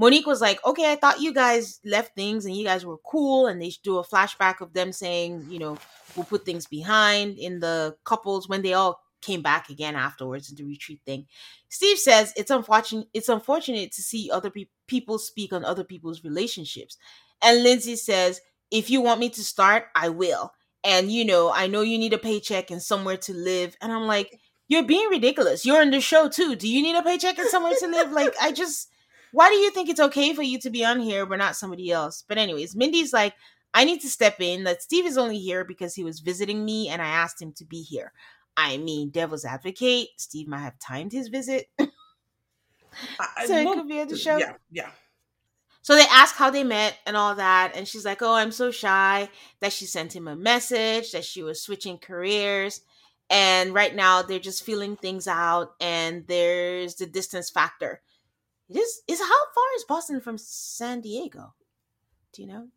Monique 0.00 0.26
was 0.26 0.40
like, 0.40 0.64
okay, 0.64 0.90
I 0.90 0.96
thought 0.96 1.20
you 1.20 1.34
guys 1.34 1.78
left 1.84 2.14
things 2.14 2.46
and 2.46 2.56
you 2.56 2.64
guys 2.64 2.86
were 2.86 2.96
cool. 3.04 3.46
And 3.46 3.60
they 3.60 3.70
do 3.84 3.98
a 3.98 4.06
flashback 4.06 4.62
of 4.62 4.72
them 4.72 4.92
saying, 4.92 5.46
you 5.50 5.58
know, 5.58 5.76
we'll 6.16 6.24
put 6.24 6.46
things 6.46 6.66
behind 6.66 7.38
in 7.38 7.60
the 7.60 7.94
couples 8.06 8.48
when 8.48 8.62
they 8.62 8.72
all 8.72 8.98
came 9.20 9.42
back 9.42 9.68
again 9.68 9.96
afterwards 9.96 10.48
in 10.48 10.56
the 10.56 10.64
retreat 10.64 11.00
thing. 11.04 11.26
Steve 11.68 11.98
says 11.98 12.32
it's 12.34 12.50
unfortunate 12.50 13.08
it's 13.12 13.28
unfortunate 13.28 13.92
to 13.92 14.00
see 14.00 14.30
other 14.32 14.48
pe- 14.48 14.70
people 14.88 15.18
speak 15.18 15.52
on 15.52 15.66
other 15.66 15.84
people's 15.84 16.24
relationships. 16.24 16.96
And 17.42 17.62
Lindsey 17.62 17.96
says, 17.96 18.40
if 18.70 18.88
you 18.88 19.02
want 19.02 19.20
me 19.20 19.28
to 19.28 19.44
start, 19.44 19.84
I 19.94 20.08
will. 20.08 20.52
And 20.82 21.12
you 21.12 21.26
know, 21.26 21.52
I 21.52 21.66
know 21.66 21.82
you 21.82 21.98
need 21.98 22.14
a 22.14 22.18
paycheck 22.18 22.70
and 22.70 22.82
somewhere 22.82 23.18
to 23.18 23.34
live. 23.34 23.76
And 23.82 23.92
I'm 23.92 24.06
like, 24.06 24.40
you're 24.66 24.82
being 24.82 25.08
ridiculous. 25.10 25.66
You're 25.66 25.82
on 25.82 25.90
the 25.90 26.00
show 26.00 26.30
too. 26.30 26.56
Do 26.56 26.66
you 26.66 26.82
need 26.82 26.96
a 26.96 27.02
paycheck 27.02 27.38
and 27.38 27.50
somewhere 27.50 27.74
to 27.80 27.86
live? 27.86 28.12
Like, 28.12 28.34
I 28.40 28.52
just 28.52 28.89
why 29.32 29.48
do 29.50 29.56
you 29.56 29.70
think 29.70 29.88
it's 29.88 30.00
okay 30.00 30.34
for 30.34 30.42
you 30.42 30.58
to 30.60 30.70
be 30.70 30.84
on 30.84 31.00
here 31.00 31.26
but 31.26 31.38
not 31.38 31.56
somebody 31.56 31.90
else? 31.90 32.24
But 32.26 32.38
anyways, 32.38 32.74
Mindy's 32.74 33.12
like, 33.12 33.34
I 33.72 33.84
need 33.84 34.00
to 34.00 34.08
step 34.08 34.40
in. 34.40 34.64
That 34.64 34.82
Steve 34.82 35.06
is 35.06 35.18
only 35.18 35.38
here 35.38 35.64
because 35.64 35.94
he 35.94 36.04
was 36.04 36.20
visiting 36.20 36.64
me 36.64 36.88
and 36.88 37.00
I 37.00 37.06
asked 37.06 37.40
him 37.40 37.52
to 37.54 37.64
be 37.64 37.82
here. 37.82 38.12
I 38.56 38.76
mean, 38.78 39.10
devil's 39.10 39.44
advocate, 39.44 40.08
Steve 40.16 40.48
might 40.48 40.60
have 40.60 40.78
timed 40.78 41.12
his 41.12 41.28
visit. 41.28 41.68
so 41.78 41.88
it 43.56 43.74
could 43.74 43.88
be 43.88 44.00
at 44.00 44.08
the 44.08 44.16
show. 44.16 44.36
Yeah, 44.36 44.54
yeah. 44.70 44.90
So 45.82 45.94
they 45.94 46.04
ask 46.10 46.36
how 46.36 46.50
they 46.50 46.64
met 46.64 46.98
and 47.06 47.16
all 47.16 47.34
that. 47.36 47.72
And 47.74 47.88
she's 47.88 48.04
like, 48.04 48.22
Oh, 48.22 48.34
I'm 48.34 48.52
so 48.52 48.70
shy 48.70 49.30
that 49.60 49.72
she 49.72 49.86
sent 49.86 50.14
him 50.14 50.28
a 50.28 50.36
message, 50.36 51.12
that 51.12 51.24
she 51.24 51.42
was 51.42 51.62
switching 51.62 51.98
careers. 51.98 52.82
And 53.30 53.72
right 53.72 53.94
now 53.94 54.22
they're 54.22 54.40
just 54.40 54.64
feeling 54.64 54.96
things 54.96 55.26
out. 55.26 55.72
And 55.80 56.26
there's 56.26 56.96
the 56.96 57.06
distance 57.06 57.48
factor. 57.48 58.02
It 58.70 58.78
is 58.78 59.02
is 59.08 59.18
how 59.20 59.26
far 59.26 59.64
is 59.76 59.84
Boston 59.84 60.20
from 60.20 60.38
San 60.38 61.00
Diego? 61.00 61.54
Do 62.32 62.42
you 62.42 62.48
know? 62.48 62.68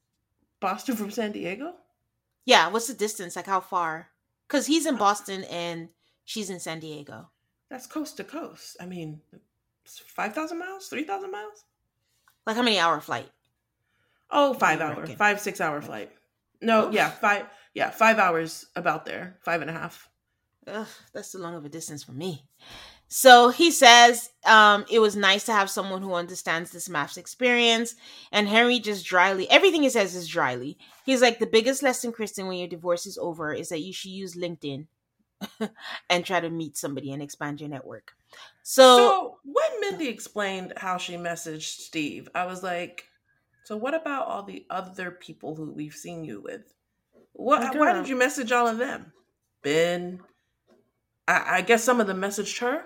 Boston 0.60 0.96
from 0.96 1.12
San 1.12 1.32
Diego? 1.32 1.76
Yeah, 2.46 2.70
what's 2.70 2.88
the 2.88 2.96
distance? 2.96 3.36
Like 3.36 3.46
how 3.46 3.60
far? 3.60 4.10
Because 4.48 4.66
he's 4.66 4.88
in 4.88 4.98
Boston 4.98 5.44
and 5.46 5.90
she's 6.26 6.50
in 6.50 6.60
San 6.60 6.80
Diego. 6.80 7.30
That's 7.70 7.86
coast 7.86 8.18
to 8.18 8.24
coast. 8.24 8.76
I 8.82 8.88
mean, 8.88 9.22
five 9.86 10.34
thousand 10.34 10.58
miles, 10.58 10.88
three 10.88 11.04
thousand 11.04 11.32
miles. 11.32 11.64
Like 12.48 12.56
how 12.56 12.64
many 12.64 12.80
hour 12.80 13.00
flight? 13.00 13.30
Oh, 14.32 14.56
five 14.56 14.82
hour, 14.82 15.06
five 15.06 15.40
six 15.40 15.62
hour 15.62 15.80
flight. 15.82 16.12
No, 16.60 16.88
Oof. 16.88 16.94
yeah, 16.94 17.12
five, 17.12 17.46
yeah, 17.76 17.92
five 17.92 18.18
hours 18.18 18.66
about 18.76 19.06
there, 19.06 19.38
five 19.42 19.62
and 19.62 19.70
a 19.70 19.74
half. 19.74 20.10
Ugh, 20.66 20.88
that's 21.14 21.32
too 21.32 21.38
long 21.38 21.54
of 21.56 21.66
a 21.66 21.70
distance 21.70 22.04
for 22.04 22.14
me. 22.14 22.46
So 23.16 23.50
he 23.50 23.70
says 23.70 24.32
um, 24.44 24.86
it 24.90 24.98
was 24.98 25.16
nice 25.16 25.44
to 25.44 25.54
have 25.54 25.70
someone 25.70 26.02
who 26.02 26.16
understands 26.16 26.72
this 26.72 26.90
MAFS 26.90 27.20
experience. 27.20 27.94
And 28.32 28.48
Henry 28.48 28.80
just 28.80 29.06
dryly, 29.06 29.48
everything 29.52 29.84
he 29.84 29.90
says 29.92 30.16
is 30.16 30.28
dryly. 30.28 30.80
He's 31.06 31.22
like, 31.22 31.38
the 31.38 31.46
biggest 31.46 31.84
lesson, 31.84 32.12
Krysten, 32.12 32.48
when 32.48 32.58
your 32.58 32.68
divorce 32.68 33.06
is 33.06 33.20
over 33.20 33.54
is 33.54 33.70
that 33.70 33.82
you 33.82 33.94
should 33.94 34.10
use 34.10 34.34
LinkedIn 34.34 34.88
and 36.10 36.26
try 36.26 36.40
to 36.40 36.50
meet 36.50 36.76
somebody 36.76 37.14
and 37.14 37.22
expand 37.22 37.62
your 37.62 37.70
network. 37.70 38.16
So, 38.64 38.98
so 38.98 39.38
when 39.44 39.80
Mindy 39.80 40.08
explained 40.08 40.74
how 40.78 40.98
she 40.98 41.14
messaged 41.14 41.82
Steve, 41.82 42.30
I 42.34 42.48
was 42.48 42.64
like, 42.64 43.06
so 43.64 43.78
what 43.78 43.94
about 43.94 44.26
all 44.26 44.42
the 44.42 44.66
other 44.72 45.12
people 45.12 45.54
who 45.54 45.72
we've 45.72 45.94
seen 45.94 46.26
you 46.26 46.42
with? 46.42 46.74
What? 47.34 47.78
Why 47.78 47.94
did 47.94 48.10
you 48.10 48.16
message 48.16 48.52
all 48.52 48.68
of 48.68 48.80
them? 48.80 49.14
Ben. 49.62 50.20
I, 51.28 51.58
I 51.58 51.62
guess 51.62 51.84
some 51.84 52.02
of 52.02 52.08
them 52.08 52.20
messaged 52.20 52.60
her. 52.60 52.86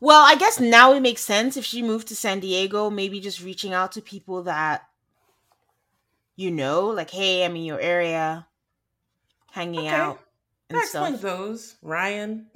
Well, 0.00 0.22
I 0.24 0.34
guess 0.36 0.60
now 0.60 0.92
it 0.92 1.00
makes 1.00 1.22
sense 1.22 1.56
if 1.56 1.64
she 1.64 1.82
moved 1.82 2.08
to 2.08 2.16
San 2.16 2.40
Diego, 2.40 2.90
maybe 2.90 3.20
just 3.20 3.42
reaching 3.42 3.72
out 3.72 3.92
to 3.92 4.02
people 4.02 4.42
that 4.42 4.86
you 6.36 6.50
know, 6.50 6.88
like, 6.88 7.10
hey, 7.10 7.44
I'm 7.44 7.56
in 7.56 7.64
your 7.64 7.80
area, 7.80 8.46
hanging 9.50 9.86
okay. 9.86 9.88
out. 9.88 10.20
And 10.68 10.78
that 10.78 10.88
stuff. 10.88 11.20
those. 11.20 11.76
Ryan. 11.82 12.46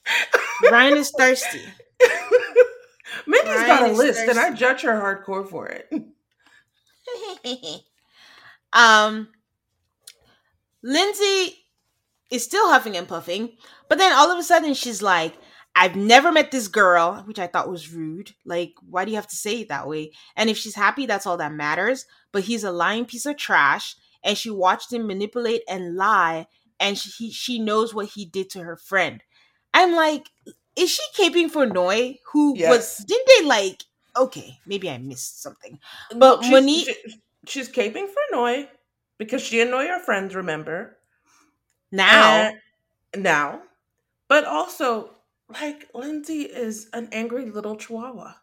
Ryan 0.70 0.96
is 0.96 1.12
thirsty. 1.16 1.62
Mindy's 3.26 3.54
Ryan 3.54 3.66
got 3.66 3.90
a 3.90 3.92
list, 3.92 4.18
thirsty. 4.20 4.30
and 4.30 4.38
I 4.38 4.52
judge 4.54 4.82
her 4.82 4.92
hardcore 4.92 5.48
for 5.48 5.68
it. 5.68 5.92
um, 8.72 9.28
Lindsey 10.82 11.56
is 12.30 12.44
still 12.44 12.68
huffing 12.70 12.96
and 12.96 13.06
puffing. 13.06 13.50
But 13.88 13.98
then 13.98 14.12
all 14.12 14.30
of 14.30 14.38
a 14.38 14.42
sudden 14.42 14.74
she's 14.74 15.02
like, 15.02 15.34
I've 15.78 15.94
never 15.94 16.32
met 16.32 16.50
this 16.50 16.68
girl, 16.68 17.22
which 17.26 17.38
I 17.38 17.46
thought 17.46 17.70
was 17.70 17.92
rude. 17.92 18.34
Like, 18.46 18.72
why 18.88 19.04
do 19.04 19.10
you 19.10 19.16
have 19.16 19.26
to 19.28 19.36
say 19.36 19.60
it 19.60 19.68
that 19.68 19.86
way? 19.86 20.12
And 20.34 20.48
if 20.48 20.56
she's 20.56 20.74
happy, 20.74 21.04
that's 21.04 21.26
all 21.26 21.36
that 21.36 21.52
matters. 21.52 22.06
But 22.32 22.44
he's 22.44 22.64
a 22.64 22.72
lying 22.72 23.04
piece 23.04 23.26
of 23.26 23.36
trash. 23.36 23.94
And 24.24 24.38
she 24.38 24.48
watched 24.48 24.90
him 24.90 25.06
manipulate 25.06 25.62
and 25.68 25.94
lie. 25.94 26.46
And 26.80 26.96
she, 26.96 27.10
he, 27.10 27.30
she 27.30 27.58
knows 27.58 27.94
what 27.94 28.08
he 28.08 28.24
did 28.24 28.48
to 28.50 28.62
her 28.62 28.78
friend. 28.78 29.22
I'm 29.74 29.94
like, 29.94 30.30
is 30.76 30.90
she 30.90 31.02
caping 31.14 31.50
for 31.50 31.66
Noi? 31.66 32.20
Who 32.32 32.54
yes. 32.56 32.70
was, 32.70 33.04
didn't 33.06 33.28
they 33.36 33.46
like, 33.46 33.84
okay, 34.16 34.58
maybe 34.66 34.88
I 34.88 34.96
missed 34.96 35.42
something. 35.42 35.78
But 36.16 36.42
she's, 36.42 36.52
Monique. 36.52 36.86
She, 36.86 37.20
she's 37.46 37.68
caping 37.68 38.08
for 38.08 38.22
Noi 38.32 38.68
because 39.18 39.42
she 39.42 39.60
and 39.60 39.70
Noi 39.70 39.88
are 39.88 40.00
friends, 40.00 40.34
remember? 40.34 40.96
Now. 41.92 42.52
And 43.12 43.22
now. 43.22 43.60
But 44.28 44.44
also, 44.44 45.10
like 45.48 45.88
Lindsey 45.94 46.42
is 46.42 46.88
an 46.92 47.08
angry 47.12 47.50
little 47.50 47.76
chihuahua. 47.76 48.34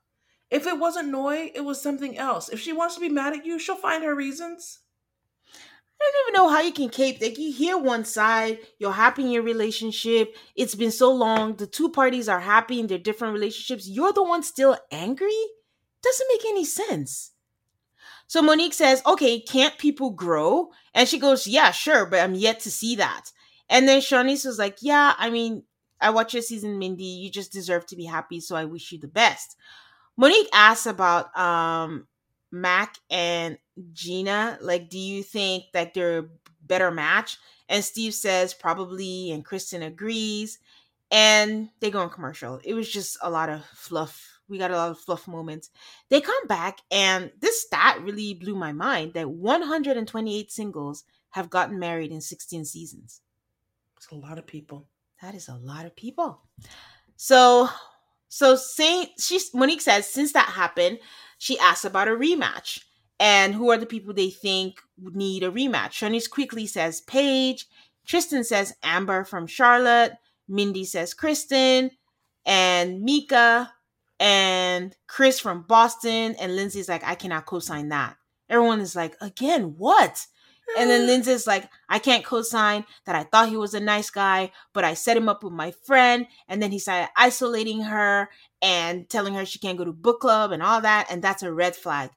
If 0.49 0.67
it 0.67 0.77
wasn't 0.77 1.09
Noi, 1.09 1.51
it 1.55 1.61
was 1.61 1.81
something 1.81 2.17
else. 2.17 2.49
If 2.49 2.59
she 2.59 2.73
wants 2.73 2.95
to 2.95 3.01
be 3.01 3.09
mad 3.09 3.33
at 3.33 3.45
you, 3.45 3.57
she'll 3.57 3.75
find 3.75 4.03
her 4.03 4.15
reasons. 4.15 4.79
I 5.99 6.11
don't 6.11 6.27
even 6.27 6.41
know 6.41 6.49
how 6.49 6.61
you 6.61 6.73
can 6.73 6.89
cape. 6.89 7.21
Like 7.21 7.37
you 7.37 7.51
hear 7.51 7.77
one 7.77 8.03
side, 8.05 8.59
you're 8.77 8.91
happy 8.91 9.23
in 9.23 9.31
your 9.31 9.43
relationship. 9.43 10.35
It's 10.55 10.75
been 10.75 10.91
so 10.91 11.13
long. 11.13 11.55
The 11.55 11.67
two 11.67 11.89
parties 11.89 12.27
are 12.27 12.41
happy 12.41 12.79
in 12.79 12.87
their 12.87 12.97
different 12.97 13.33
relationships. 13.33 13.87
You're 13.87 14.13
the 14.13 14.23
one 14.23 14.43
still 14.43 14.77
angry? 14.91 15.31
Doesn't 16.01 16.27
make 16.29 16.45
any 16.45 16.65
sense. 16.65 17.31
So 18.27 18.41
Monique 18.41 18.73
says, 18.73 19.01
Okay, 19.05 19.39
can't 19.39 19.77
people 19.77 20.09
grow? 20.11 20.71
And 20.93 21.07
she 21.07 21.19
goes, 21.19 21.47
Yeah, 21.47 21.71
sure, 21.71 22.05
but 22.05 22.19
I'm 22.19 22.35
yet 22.35 22.59
to 22.61 22.71
see 22.71 22.95
that. 22.97 23.31
And 23.69 23.87
then 23.87 24.01
Shawniece 24.01 24.45
was 24.45 24.59
like, 24.59 24.77
Yeah, 24.81 25.13
I 25.17 25.29
mean, 25.29 25.63
I 26.03 26.09
watch 26.11 26.33
your 26.33 26.43
season, 26.43 26.77
Mindy. 26.77 27.05
You 27.05 27.31
just 27.31 27.51
deserve 27.51 27.85
to 27.87 27.95
be 27.95 28.05
happy, 28.05 28.39
so 28.39 28.55
I 28.55 28.65
wish 28.65 28.91
you 28.91 28.99
the 28.99 29.07
best. 29.07 29.55
Monique 30.17 30.49
asks 30.53 30.85
about 30.85 31.35
um 31.37 32.07
Mac 32.51 32.97
and 33.09 33.57
Gina. 33.93 34.57
Like, 34.61 34.89
do 34.89 34.99
you 34.99 35.23
think 35.23 35.65
that 35.73 35.93
they're 35.93 36.19
a 36.19 36.29
better 36.61 36.91
match? 36.91 37.37
And 37.69 37.83
Steve 37.83 38.13
says 38.13 38.53
probably, 38.53 39.31
and 39.31 39.45
Krysten 39.45 39.85
agrees. 39.85 40.59
And 41.11 41.69
they 41.79 41.91
go 41.91 41.99
on 41.99 42.09
commercial. 42.09 42.59
It 42.63 42.73
was 42.73 42.89
just 42.89 43.17
a 43.21 43.29
lot 43.29 43.49
of 43.49 43.63
fluff. 43.65 44.39
We 44.47 44.57
got 44.57 44.71
a 44.71 44.75
lot 44.75 44.91
of 44.91 44.99
fluff 44.99 45.27
moments. 45.27 45.69
They 46.09 46.21
come 46.21 46.47
back, 46.47 46.79
and 46.91 47.31
this 47.39 47.61
stat 47.61 48.01
really 48.01 48.33
blew 48.33 48.55
my 48.55 48.73
mind 48.73 49.13
that 49.13 49.29
128 49.29 50.51
singles 50.51 51.03
have 51.31 51.49
gotten 51.49 51.79
married 51.79 52.11
in 52.11 52.21
16 52.21 52.65
seasons. 52.65 53.21
It's 53.97 54.07
a 54.11 54.15
lot 54.15 54.37
of 54.37 54.45
people. 54.45 54.87
That 55.23 55.35
is 55.35 55.47
a 55.47 55.55
lot 55.55 55.85
of 55.85 55.95
people. 55.95 56.41
So, 57.15 57.69
so 58.27 58.57
Saint, 58.57 59.09
she 59.17 59.39
Monique 59.53 59.79
says 59.79 60.05
since 60.05 60.33
that 60.33 60.49
happened, 60.49 60.99
she 61.37 61.57
asks 61.59 61.85
about 61.85 62.09
a 62.09 62.11
rematch 62.11 62.81
and 63.21 63.55
who 63.55 63.71
are 63.71 63.77
the 63.77 63.85
people 63.85 64.13
they 64.13 64.29
think 64.29 64.81
would 65.01 65.15
need 65.15 65.43
a 65.43 65.49
rematch. 65.49 65.91
Shawniece 65.91 66.29
quickly 66.29 66.67
says 66.67 66.99
Paige. 66.99 67.67
Tristan 68.05 68.43
says 68.43 68.73
Amber 68.83 69.23
from 69.23 69.47
Charlotte. 69.47 70.11
Mindy 70.49 70.83
says 70.83 71.13
Krysten 71.13 71.91
and 72.45 73.01
Mika 73.01 73.71
and 74.19 74.93
Chris 75.07 75.39
from 75.39 75.61
Boston. 75.61 76.35
And 76.37 76.57
Lindsey's 76.57 76.89
like, 76.89 77.03
I 77.05 77.15
cannot 77.15 77.45
co-sign 77.45 77.87
that. 77.89 78.17
Everyone 78.49 78.81
is 78.81 78.93
like, 78.93 79.15
again, 79.21 79.75
what? 79.77 80.27
And 80.77 80.89
then 80.89 81.05
Lindsey's 81.05 81.45
like, 81.45 81.69
I 81.89 81.99
can't 81.99 82.25
co-sign 82.25 82.85
that 83.05 83.15
I 83.15 83.23
thought 83.23 83.49
he 83.49 83.57
was 83.57 83.73
a 83.73 83.79
nice 83.79 84.09
guy, 84.09 84.51
but 84.73 84.83
I 84.83 84.93
set 84.95 85.17
him 85.17 85.29
up 85.29 85.43
with 85.43 85.53
my 85.53 85.71
friend, 85.71 86.27
and 86.47 86.61
then 86.61 86.71
he 86.71 86.79
started 86.79 87.09
isolating 87.15 87.81
her 87.81 88.29
and 88.61 89.07
telling 89.09 89.35
her 89.35 89.45
she 89.45 89.59
can't 89.59 89.77
go 89.77 89.85
to 89.85 89.93
book 89.93 90.21
club 90.21 90.51
and 90.51 90.63
all 90.63 90.81
that, 90.81 91.07
and 91.09 91.21
that's 91.21 91.43
a 91.43 91.51
red 91.51 91.75
flag. 91.75 92.09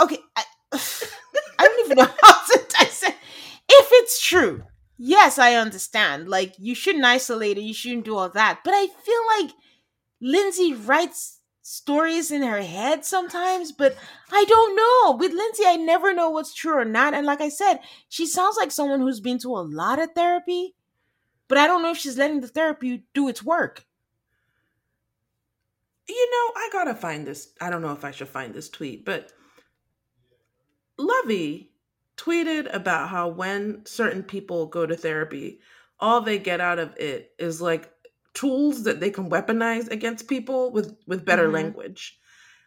Okay, 0.00 0.18
I, 0.36 0.44
I 0.72 1.64
don't 1.64 1.84
even 1.84 1.98
know 1.98 2.10
how 2.22 2.44
to 2.44 2.64
dissect. 2.68 3.18
If 3.68 3.88
it's 3.92 4.20
true, 4.24 4.64
yes, 4.96 5.38
I 5.38 5.54
understand. 5.54 6.28
Like 6.28 6.54
you 6.58 6.74
shouldn't 6.74 7.04
isolate 7.04 7.58
it, 7.58 7.62
you 7.62 7.74
shouldn't 7.74 8.04
do 8.06 8.16
all 8.16 8.30
that. 8.30 8.60
But 8.64 8.72
I 8.74 8.86
feel 8.86 9.44
like 9.44 9.54
Lindsey 10.22 10.74
writes 10.74 11.39
stories 11.70 12.32
in 12.32 12.42
her 12.42 12.62
head 12.62 13.04
sometimes, 13.04 13.70
but 13.70 13.96
I 14.32 14.44
don't 14.44 14.74
know. 14.74 15.16
With 15.16 15.32
Lindsey, 15.32 15.62
I 15.64 15.76
never 15.76 16.12
know 16.12 16.28
what's 16.28 16.52
true 16.52 16.76
or 16.76 16.84
not. 16.84 17.14
And 17.14 17.24
like 17.24 17.40
I 17.40 17.48
said, 17.48 17.78
she 18.08 18.26
sounds 18.26 18.56
like 18.56 18.72
someone 18.72 18.98
who's 18.98 19.20
been 19.20 19.38
to 19.38 19.56
a 19.56 19.62
lot 19.62 20.00
of 20.00 20.10
therapy, 20.12 20.74
but 21.46 21.58
I 21.58 21.68
don't 21.68 21.82
know 21.82 21.92
if 21.92 21.96
she's 21.96 22.18
letting 22.18 22.40
the 22.40 22.48
therapy 22.48 23.04
do 23.14 23.28
its 23.28 23.44
work. 23.44 23.84
You 26.08 26.30
know, 26.30 26.60
I 26.60 26.68
gotta 26.72 26.94
find 26.94 27.24
this. 27.24 27.52
I 27.60 27.70
don't 27.70 27.82
know 27.82 27.92
if 27.92 28.04
I 28.04 28.10
should 28.10 28.28
find 28.28 28.52
this 28.52 28.68
tweet, 28.68 29.04
but 29.04 29.32
Lovey 30.98 31.70
tweeted 32.16 32.74
about 32.74 33.10
how 33.10 33.28
when 33.28 33.86
certain 33.86 34.24
people 34.24 34.66
go 34.66 34.86
to 34.86 34.96
therapy, 34.96 35.60
all 36.00 36.20
they 36.20 36.40
get 36.40 36.60
out 36.60 36.80
of 36.80 36.96
it 36.96 37.30
is 37.38 37.60
like 37.60 37.92
tools 38.34 38.84
that 38.84 39.00
they 39.00 39.10
can 39.10 39.30
weaponize 39.30 39.90
against 39.90 40.28
people 40.28 40.72
with 40.72 40.96
with 41.06 41.24
better 41.24 41.44
mm-hmm. 41.44 41.54
language. 41.54 42.18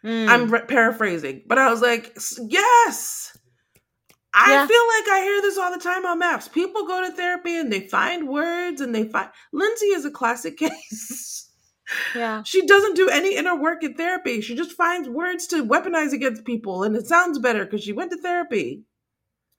Mm. 0.04 0.28
I'm 0.28 0.50
re- 0.50 0.66
paraphrasing, 0.66 1.44
but 1.46 1.58
I 1.58 1.70
was 1.70 1.80
like, 1.80 2.16
yes. 2.38 3.36
I 4.36 4.50
yeah. 4.50 4.66
feel 4.66 4.82
like 4.98 5.08
I 5.08 5.20
hear 5.22 5.42
this 5.42 5.56
all 5.56 5.72
the 5.72 5.78
time 5.78 6.04
on 6.04 6.20
MAFS. 6.20 6.52
People 6.52 6.86
go 6.86 7.08
to 7.08 7.14
therapy 7.14 7.56
and 7.56 7.72
they 7.72 7.86
find 7.86 8.28
words 8.28 8.80
and 8.80 8.92
they 8.92 9.08
find 9.08 9.30
Lindsey 9.52 9.86
is 9.86 10.04
a 10.04 10.10
classic 10.10 10.56
case. 10.58 11.50
Yeah. 12.14 12.42
She 12.42 12.66
doesn't 12.66 12.96
do 12.96 13.08
any 13.08 13.36
inner 13.36 13.54
work 13.54 13.84
in 13.84 13.94
therapy. 13.94 14.40
She 14.40 14.56
just 14.56 14.72
finds 14.72 15.08
words 15.08 15.46
to 15.48 15.64
weaponize 15.64 16.12
against 16.12 16.44
people 16.44 16.82
and 16.82 16.96
it 16.96 17.06
sounds 17.06 17.38
better 17.38 17.64
because 17.64 17.84
she 17.84 17.92
went 17.92 18.10
to 18.10 18.18
therapy. 18.18 18.82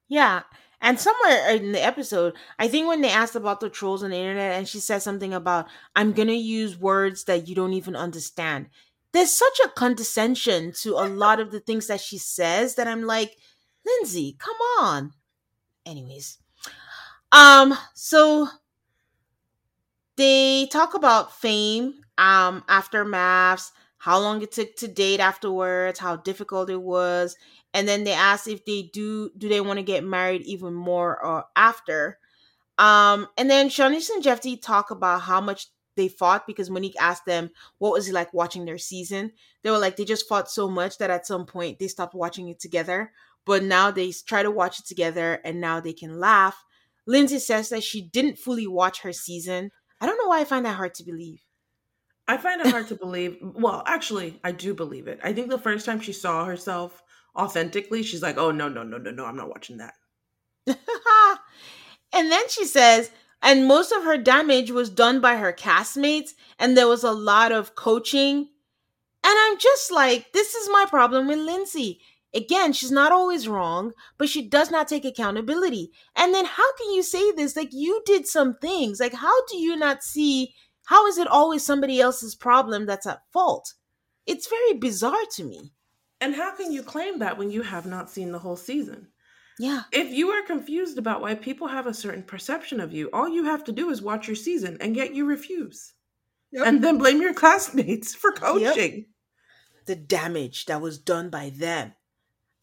Yeah. 0.10 0.44
And 0.86 1.00
somewhere 1.00 1.50
in 1.50 1.72
the 1.72 1.84
episode, 1.84 2.36
I 2.60 2.68
think 2.68 2.88
when 2.88 3.02
they 3.02 3.10
asked 3.10 3.36
about 3.36 3.60
the 3.60 3.72
trolls 3.72 4.04
on 4.04 4.12
the 4.12 4.18
internet, 4.18 4.52
and 4.52 4.68
she 4.68 4.80
said 4.80 5.02
something 5.02 5.34
about, 5.34 5.66
I'm 5.96 6.12
going 6.12 6.28
to 6.28 6.36
use 6.36 6.78
words 6.80 7.24
that 7.24 7.48
you 7.48 7.56
don't 7.56 7.74
even 7.74 7.96
understand. 7.96 8.68
There's 9.12 9.32
such 9.32 9.60
a 9.66 9.70
condescension 9.70 10.74
to 10.82 10.92
a 10.92 11.10
lot 11.10 11.40
of 11.40 11.52
the 11.52 11.60
things 11.60 11.88
that 11.88 12.02
she 12.02 12.20
says 12.20 12.76
that 12.76 12.88
I'm 12.88 13.02
like, 13.02 13.36
Lindsey, 13.84 14.36
come 14.38 14.58
on. 14.80 15.14
Anyways, 15.88 16.38
um, 17.32 17.74
so 17.96 18.48
they 20.18 20.68
talk 20.72 20.94
about 20.94 21.36
fame, 21.36 21.96
um, 22.20 22.64
aftermaths, 22.70 23.72
how 23.98 24.20
long 24.20 24.44
it 24.44 24.52
took 24.52 24.76
to 24.76 24.88
date 24.88 25.20
afterwards, 25.20 25.98
how 25.98 26.18
difficult 26.18 26.70
it 26.70 26.80
was, 26.80 27.36
and 27.76 27.88
then 27.88 28.06
they 28.06 28.14
ask 28.14 28.48
if 28.48 28.66
they 28.66 28.90
do 28.94 29.30
do 29.38 29.48
they 29.50 29.62
want 29.62 29.78
to 29.78 29.84
get 29.84 30.04
married 30.04 30.42
even 30.44 30.74
more 30.74 31.24
or 31.24 31.46
after 31.56 32.18
um 32.80 33.28
and 33.38 33.50
then 33.50 33.70
Shawniece 33.70 34.10
and 34.10 34.24
Jephte 34.24 34.62
talk 34.62 34.90
about 34.90 35.22
how 35.22 35.42
much 35.42 35.68
they 35.96 36.08
fought 36.08 36.48
because 36.48 36.70
Monique 36.70 36.96
asked 37.00 37.26
them 37.26 37.50
what 37.78 37.94
was 37.94 38.10
it 38.10 38.14
like 38.14 38.34
watching 38.34 38.66
their 38.66 38.78
season. 38.78 39.32
They 39.64 39.72
were 39.72 39.78
like 39.78 39.96
they 39.96 40.06
just 40.06 40.28
fought 40.28 40.50
so 40.50 40.70
much 40.70 40.98
that 40.98 41.10
at 41.10 41.28
some 41.28 41.46
point 41.46 41.80
they 41.80 41.88
stopped 41.88 42.14
watching 42.14 42.50
it 42.50 42.60
together. 42.60 43.12
But 43.46 43.64
now 43.64 43.92
they 43.92 44.12
try 44.12 44.44
to 44.44 44.52
watch 44.52 44.80
it 44.80 44.86
together 44.86 45.40
and 45.46 45.62
now 45.62 45.80
they 45.80 45.94
can 45.94 46.20
laugh. 46.20 46.66
Lindsey 47.06 47.40
says 47.40 47.70
that 47.70 47.84
she 47.84 48.02
didn't 48.02 48.40
fully 48.40 48.68
watch 48.68 49.02
her 49.02 49.14
season. 49.14 49.72
I 50.02 50.08
don't 50.08 50.18
know 50.18 50.28
why 50.28 50.42
I 50.42 50.46
find 50.46 50.66
that 50.66 50.76
hard 50.76 50.96
to 50.96 51.04
believe. 51.04 51.42
I 52.28 52.38
find 52.38 52.60
it 52.60 52.68
hard 52.68 52.88
to 52.88 52.96
believe. 52.96 53.38
Well, 53.42 53.84
actually, 53.86 54.40
I 54.44 54.52
do 54.52 54.74
believe 54.74 55.08
it. 55.08 55.20
I 55.24 55.32
think 55.32 55.50
the 55.50 55.60
first 55.60 55.86
time 55.86 56.00
she 56.00 56.12
saw 56.12 56.46
herself 56.46 57.04
authentically, 57.36 58.04
she's 58.04 58.22
like, 58.22 58.38
oh, 58.38 58.52
no, 58.52 58.70
no, 58.70 58.84
no, 58.84 58.98
no, 58.98 59.12
no, 59.12 59.26
I'm 59.26 59.38
not 59.38 59.50
watching 59.50 59.78
that. 59.78 59.94
and 62.14 62.32
then 62.32 62.50
she 62.50 62.66
says, 62.66 63.12
and 63.42 63.68
most 63.68 63.92
of 63.92 64.04
her 64.04 64.18
damage 64.18 64.72
was 64.72 64.90
done 64.90 65.22
by 65.22 65.36
her 65.38 65.54
castmates, 65.54 66.32
and 66.58 66.76
there 66.76 66.88
was 66.88 67.04
a 67.04 67.12
lot 67.12 67.52
of 67.52 67.76
coaching. 67.76 68.50
And 69.24 69.38
I'm 69.40 69.58
just 69.60 69.92
like, 69.92 70.32
this 70.34 70.56
is 70.56 70.70
my 70.70 70.86
problem 70.88 71.28
with 71.28 71.40
Lindsey. 71.40 72.00
Again, 72.34 72.74
she's 72.74 72.92
not 72.92 73.12
always 73.12 73.48
wrong, 73.48 73.94
but 74.18 74.30
she 74.30 74.48
does 74.48 74.70
not 74.70 74.88
take 74.88 75.06
accountability. 75.06 75.92
And 76.16 76.34
then 76.34 76.46
how 76.46 76.76
can 76.76 76.92
you 76.92 77.02
say 77.02 77.32
this? 77.32 77.56
Like, 77.56 77.70
you 77.72 78.02
did 78.06 78.28
some 78.28 78.56
things. 78.56 79.00
Like, 79.00 79.14
how 79.14 79.46
do 79.46 79.58
you 79.58 79.76
not 79.76 80.04
see? 80.04 80.54
How 80.86 81.08
is 81.08 81.18
it 81.18 81.28
always 81.28 81.66
somebody 81.66 82.02
else's 82.02 82.36
problem 82.36 82.86
that's 82.86 83.08
at 83.08 83.22
fault? 83.32 83.74
It's 84.26 84.50
very 84.50 84.74
bizarre 84.74 85.26
to 85.36 85.44
me. 85.44 85.72
And 86.22 86.34
how 86.34 86.56
can 86.56 86.72
you 86.72 86.82
claim 86.82 87.20
that 87.20 87.38
when 87.38 87.52
you 87.52 87.62
have 87.62 87.86
not 87.86 88.10
seen 88.10 88.32
the 88.32 88.40
whole 88.40 88.56
season? 88.56 89.08
Yeah. 89.60 89.84
If 89.92 90.12
you 90.12 90.30
are 90.32 90.44
confused 90.44 90.98
about 90.98 91.22
why 91.22 91.36
people 91.36 91.68
have 91.68 91.88
a 91.88 91.94
certain 91.94 92.24
perception 92.24 92.80
of 92.80 92.94
you, 92.94 93.10
all 93.14 93.28
you 93.28 93.46
have 93.46 93.64
to 93.66 93.72
do 93.72 93.90
is 93.90 94.02
watch 94.02 94.28
your 94.28 94.36
season 94.36 94.78
and 94.82 94.96
yet 94.96 95.14
you 95.14 95.26
refuse. 95.26 95.94
Yep. 96.52 96.68
And 96.68 96.84
then 96.84 96.98
blame 96.98 97.22
your 97.22 97.34
classmates 97.34 98.16
for 98.16 98.32
coaching. 98.32 98.96
Yep. 98.96 99.06
The 99.86 99.96
damage 99.96 100.66
that 100.66 100.82
was 100.82 100.98
done 100.98 101.30
by 101.30 101.52
them. 101.52 101.94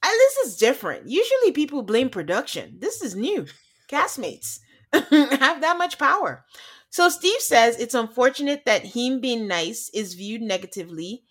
And 0.04 0.12
this 0.12 0.36
is 0.38 0.56
different. 0.56 1.08
Usually 1.08 1.52
people 1.52 1.82
blame 1.82 2.10
production. 2.10 2.78
This 2.80 3.02
is 3.02 3.14
new. 3.14 3.46
Castmates. 3.88 4.58
have 4.92 5.60
that 5.60 5.78
much 5.78 5.98
power. 5.98 6.44
So 6.90 7.08
Steve 7.08 7.40
says 7.40 7.78
it's 7.78 7.94
unfortunate 7.94 8.64
that 8.66 8.84
him 8.84 9.20
being 9.20 9.48
nice 9.48 9.88
is 9.94 10.14
viewed 10.14 10.42
negatively. 10.42 11.22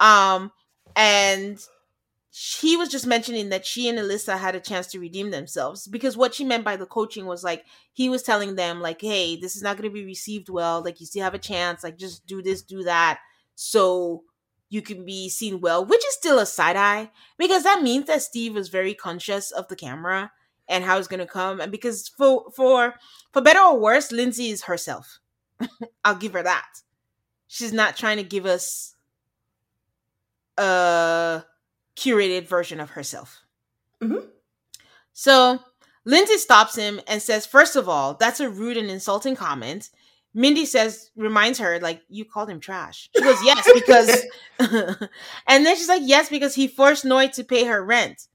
Um, 0.00 0.52
and 0.96 1.58
he 2.34 2.76
was 2.78 2.88
just 2.88 3.06
mentioning 3.06 3.50
that 3.50 3.66
she 3.66 3.88
and 3.88 3.98
Alyssa 3.98 4.38
had 4.38 4.54
a 4.54 4.60
chance 4.60 4.86
to 4.88 4.98
redeem 4.98 5.30
themselves 5.30 5.86
because 5.86 6.16
what 6.16 6.34
she 6.34 6.44
meant 6.44 6.64
by 6.64 6.76
the 6.76 6.86
coaching 6.86 7.26
was 7.26 7.44
like 7.44 7.64
he 7.92 8.08
was 8.08 8.22
telling 8.22 8.54
them 8.54 8.80
like, 8.80 9.02
"Hey, 9.02 9.36
this 9.36 9.54
is 9.54 9.62
not 9.62 9.76
going 9.76 9.88
to 9.88 9.94
be 9.94 10.04
received 10.04 10.48
well. 10.48 10.82
Like 10.82 10.98
you 10.98 11.06
still 11.06 11.24
have 11.24 11.34
a 11.34 11.38
chance. 11.38 11.84
Like 11.84 11.98
just 11.98 12.26
do 12.26 12.40
this, 12.42 12.62
do 12.62 12.84
that, 12.84 13.20
so 13.54 14.24
you 14.70 14.80
can 14.80 15.04
be 15.04 15.28
seen 15.28 15.60
well." 15.60 15.84
Which 15.84 16.04
is 16.06 16.14
still 16.14 16.38
a 16.38 16.46
side 16.46 16.76
eye 16.76 17.10
because 17.36 17.64
that 17.64 17.82
means 17.82 18.06
that 18.06 18.22
Steve 18.22 18.54
was 18.54 18.70
very 18.70 18.94
conscious 18.94 19.50
of 19.50 19.68
the 19.68 19.76
camera 19.76 20.32
and 20.68 20.84
how 20.84 20.96
it's 20.98 21.08
going 21.08 21.20
to 21.20 21.26
come, 21.26 21.60
and 21.60 21.70
because 21.70 22.08
for 22.08 22.50
for 22.56 22.94
for 23.30 23.42
better 23.42 23.60
or 23.60 23.78
worse, 23.78 24.10
Lindsey 24.10 24.48
is 24.48 24.62
herself. 24.64 25.18
I'll 26.04 26.14
give 26.16 26.32
her 26.32 26.42
that. 26.42 26.68
She's 27.46 27.72
not 27.74 27.96
trying 27.96 28.16
to 28.16 28.22
give 28.22 28.46
us 28.46 28.91
a 30.62 31.44
curated 31.96 32.46
version 32.46 32.80
of 32.80 32.90
herself. 32.90 33.42
Mm-hmm. 34.02 34.26
So 35.12 35.60
Lindsey 36.04 36.38
stops 36.38 36.76
him 36.76 37.00
and 37.06 37.20
says, 37.20 37.46
First 37.46 37.76
of 37.76 37.88
all, 37.88 38.14
that's 38.14 38.40
a 38.40 38.50
rude 38.50 38.76
and 38.76 38.90
insulting 38.90 39.36
comment. 39.36 39.90
Mindy 40.34 40.64
says, 40.64 41.10
reminds 41.14 41.58
her, 41.58 41.78
like, 41.80 42.00
you 42.08 42.24
called 42.24 42.48
him 42.48 42.58
trash. 42.58 43.10
She 43.14 43.22
goes, 43.22 43.38
Yes, 43.44 43.70
because. 43.74 44.22
and 45.46 45.66
then 45.66 45.76
she's 45.76 45.88
like, 45.88 46.02
Yes, 46.04 46.28
because 46.28 46.54
he 46.54 46.68
forced 46.68 47.04
Noi 47.04 47.28
to 47.28 47.44
pay 47.44 47.64
her 47.64 47.84
rent, 47.84 48.28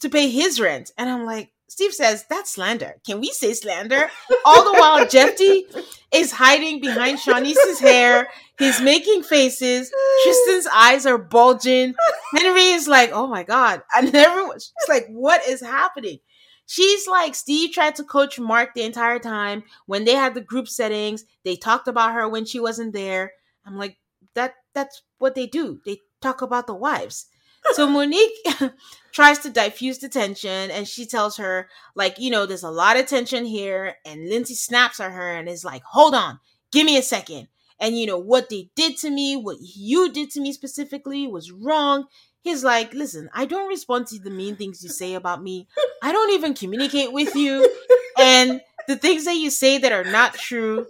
to 0.00 0.08
pay 0.08 0.28
his 0.28 0.60
rent. 0.60 0.90
And 0.98 1.08
I'm 1.08 1.24
like, 1.24 1.53
Steve 1.68 1.94
says, 1.94 2.24
that's 2.28 2.52
slander. 2.52 2.96
Can 3.06 3.20
we 3.20 3.30
say 3.30 3.52
slander? 3.52 4.10
All 4.44 4.64
the 4.64 4.78
while, 4.78 5.08
Jephte 5.08 5.64
is 6.12 6.30
hiding 6.30 6.80
behind 6.80 7.18
Shawniece's 7.18 7.80
hair. 7.80 8.28
He's 8.58 8.80
making 8.80 9.24
faces. 9.24 9.92
Tristan's 10.22 10.68
eyes 10.72 11.06
are 11.06 11.18
bulging. 11.18 11.94
Henry 12.36 12.66
is 12.66 12.86
like, 12.86 13.10
oh 13.12 13.26
my 13.26 13.42
God. 13.42 13.82
And 13.96 14.14
everyone's 14.14 14.72
like, 14.88 15.06
what 15.08 15.46
is 15.48 15.60
happening? 15.60 16.18
She's 16.66 17.06
like, 17.06 17.34
Steve 17.34 17.72
tried 17.72 17.96
to 17.96 18.04
coach 18.04 18.38
Mark 18.38 18.70
the 18.74 18.82
entire 18.82 19.18
time. 19.18 19.64
When 19.86 20.04
they 20.04 20.14
had 20.14 20.34
the 20.34 20.40
group 20.40 20.68
settings, 20.68 21.24
they 21.44 21.56
talked 21.56 21.88
about 21.88 22.14
her 22.14 22.28
when 22.28 22.44
she 22.44 22.60
wasn't 22.60 22.92
there. 22.92 23.32
I'm 23.66 23.76
like, 23.76 23.98
that 24.34 24.54
that's 24.74 25.02
what 25.18 25.34
they 25.34 25.46
do. 25.46 25.80
They 25.84 25.98
talk 26.20 26.42
about 26.42 26.66
the 26.66 26.74
wives. 26.74 27.26
So 27.72 27.88
Monique 27.88 28.46
tries 29.12 29.38
to 29.40 29.50
diffuse 29.50 29.98
the 29.98 30.08
tension 30.08 30.70
and 30.70 30.86
she 30.86 31.06
tells 31.06 31.36
her, 31.38 31.68
like, 31.94 32.18
you 32.18 32.30
know, 32.30 32.46
there's 32.46 32.62
a 32.62 32.70
lot 32.70 32.96
of 32.96 33.06
tension 33.06 33.44
here. 33.44 33.96
And 34.04 34.28
Lindsey 34.28 34.54
snaps 34.54 35.00
at 35.00 35.12
her 35.12 35.34
and 35.34 35.48
is 35.48 35.64
like, 35.64 35.82
hold 35.84 36.14
on, 36.14 36.40
give 36.72 36.86
me 36.86 36.96
a 36.96 37.02
second. 37.02 37.48
And, 37.80 37.98
you 37.98 38.06
know, 38.06 38.18
what 38.18 38.50
they 38.50 38.70
did 38.76 38.96
to 38.98 39.10
me, 39.10 39.36
what 39.36 39.56
you 39.60 40.12
did 40.12 40.30
to 40.32 40.40
me 40.40 40.52
specifically 40.52 41.26
was 41.26 41.50
wrong. 41.50 42.04
He's 42.42 42.62
like, 42.62 42.92
listen, 42.92 43.30
I 43.34 43.46
don't 43.46 43.68
respond 43.68 44.06
to 44.08 44.18
the 44.18 44.30
mean 44.30 44.56
things 44.56 44.82
you 44.82 44.90
say 44.90 45.14
about 45.14 45.42
me. 45.42 45.66
I 46.02 46.12
don't 46.12 46.32
even 46.32 46.54
communicate 46.54 47.12
with 47.12 47.34
you. 47.34 47.68
And 48.16 48.60
the 48.86 48.94
things 48.94 49.24
that 49.24 49.34
you 49.34 49.50
say 49.50 49.78
that 49.78 49.90
are 49.90 50.04
not 50.04 50.34
true, 50.34 50.86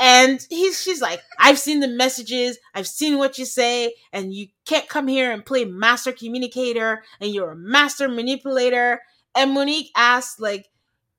and 0.00 0.46
he's 0.50 0.80
she's 0.80 1.00
like, 1.00 1.20
I've 1.38 1.58
seen 1.58 1.80
the 1.80 1.88
messages, 1.88 2.58
I've 2.74 2.86
seen 2.86 3.18
what 3.18 3.38
you 3.38 3.44
say, 3.44 3.94
and 4.12 4.32
you 4.32 4.48
can't 4.64 4.88
come 4.88 5.08
here 5.08 5.32
and 5.32 5.44
play 5.44 5.64
master 5.64 6.12
communicator 6.12 7.02
and 7.20 7.32
you're 7.32 7.52
a 7.52 7.56
master 7.56 8.08
manipulator. 8.08 9.00
And 9.34 9.52
Monique 9.52 9.90
asks, 9.94 10.40
like, 10.40 10.66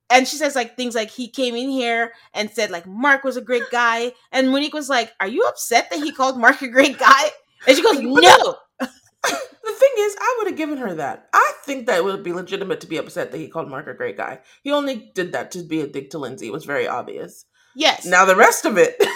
and 0.10 0.28
she 0.28 0.38
says 0.38 0.56
like 0.56 0.76
things 0.76 0.96
like 0.96 1.12
he 1.12 1.30
came 1.30 1.56
in 1.56 1.70
here 1.70 2.14
and 2.34 2.50
said 2.50 2.72
like 2.72 2.88
Mark 2.88 3.24
was 3.24 3.38
a 3.38 3.42
great 3.42 3.70
guy. 3.72 4.14
And 4.32 4.50
Monique 4.50 4.74
was 4.74 4.90
like, 4.90 5.14
Are 5.20 5.28
you 5.28 5.44
upset 5.44 5.90
that 5.90 6.00
he 6.00 6.12
called 6.12 6.40
Mark 6.40 6.62
a 6.62 6.68
great 6.68 6.98
guy? 6.98 7.32
And 7.68 7.76
she 7.76 7.84
goes, 7.84 8.00
No. 8.00 8.56
the 8.80 8.88
thing 8.88 9.92
is, 9.98 10.16
I 10.20 10.36
would 10.38 10.48
have 10.48 10.58
given 10.58 10.78
her 10.78 10.96
that. 10.96 11.28
I 11.34 11.54
think 11.66 11.88
that 11.88 12.04
would 12.04 12.24
be 12.24 12.34
legitimate 12.34 12.80
to 12.82 12.88
be 12.88 12.98
upset 12.98 13.32
that 13.32 13.38
he 13.38 13.50
called 13.50 13.70
Mark 13.70 13.88
a 13.88 13.94
great 13.94 14.18
guy. 14.18 14.40
He 14.64 14.72
only 14.72 15.12
did 15.14 15.34
that 15.34 15.52
to 15.52 15.64
be 15.64 15.82
a 15.82 15.88
dick 15.88 16.12
to 16.12 16.20
Lindsey. 16.20 16.48
It 16.48 16.54
was 16.54 16.66
very 16.66 16.88
obvious. 16.88 17.46
Yes. 17.78 18.06
Now 18.06 18.26
the 18.26 18.36
rest 18.36 18.66
of 18.66 18.76
it. 18.78 18.96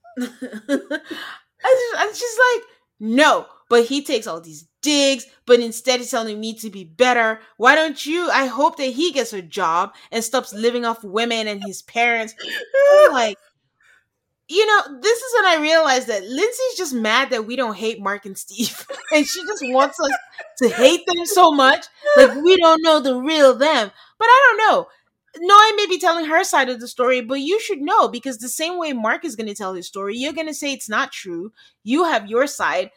I'm 0.18 2.10
just 2.10 2.40
like, 2.54 2.64
no, 3.00 3.46
but 3.68 3.84
he 3.86 4.04
takes 4.04 4.26
all 4.26 4.40
these 4.40 4.66
digs, 4.82 5.26
but 5.46 5.60
instead 5.60 6.00
he's 6.00 6.10
telling 6.10 6.40
me 6.40 6.54
to 6.54 6.70
be 6.70 6.84
better. 6.84 7.40
Why 7.56 7.74
don't 7.74 8.04
you? 8.04 8.28
I 8.30 8.46
hope 8.46 8.76
that 8.78 8.92
he 8.92 9.12
gets 9.12 9.32
a 9.32 9.42
job 9.42 9.94
and 10.10 10.22
stops 10.24 10.52
living 10.52 10.84
off 10.84 11.04
women 11.04 11.46
and 11.46 11.62
his 11.64 11.82
parents. 11.82 12.34
I'm 13.06 13.12
like, 13.12 13.38
you 14.48 14.66
know, 14.66 15.00
this 15.00 15.18
is 15.18 15.34
when 15.36 15.46
I 15.46 15.62
realized 15.62 16.08
that 16.08 16.24
Lindsey's 16.24 16.76
just 16.76 16.92
mad 16.92 17.30
that 17.30 17.46
we 17.46 17.56
don't 17.56 17.76
hate 17.76 18.00
Mark 18.02 18.26
and 18.26 18.36
Steve. 18.36 18.86
and 19.12 19.26
she 19.26 19.40
just 19.46 19.62
wants 19.66 19.98
us 20.00 20.10
to 20.58 20.68
hate 20.68 21.06
them 21.06 21.24
so 21.24 21.52
much. 21.52 21.86
Like 22.16 22.34
we 22.34 22.56
don't 22.56 22.82
know 22.82 23.00
the 23.00 23.16
real 23.16 23.54
them. 23.54 23.90
But 24.18 24.26
I 24.26 24.56
don't 24.56 24.58
know. 24.70 24.88
Noi 25.38 25.70
may 25.76 25.86
be 25.86 25.98
telling 25.98 26.26
her 26.26 26.44
side 26.44 26.68
of 26.68 26.80
the 26.80 26.88
story, 26.88 27.20
but 27.20 27.40
you 27.40 27.58
should 27.60 27.80
know 27.80 28.08
because 28.08 28.38
the 28.38 28.48
same 28.48 28.78
way 28.78 28.92
Mark 28.92 29.24
is 29.24 29.36
going 29.36 29.46
to 29.46 29.54
tell 29.54 29.72
his 29.74 29.86
story, 29.86 30.16
you're 30.16 30.32
going 30.32 30.46
to 30.46 30.54
say 30.54 30.72
it's 30.72 30.88
not 30.88 31.12
true. 31.12 31.52
You 31.82 32.04
have 32.04 32.28
your 32.28 32.46
side. 32.46 32.90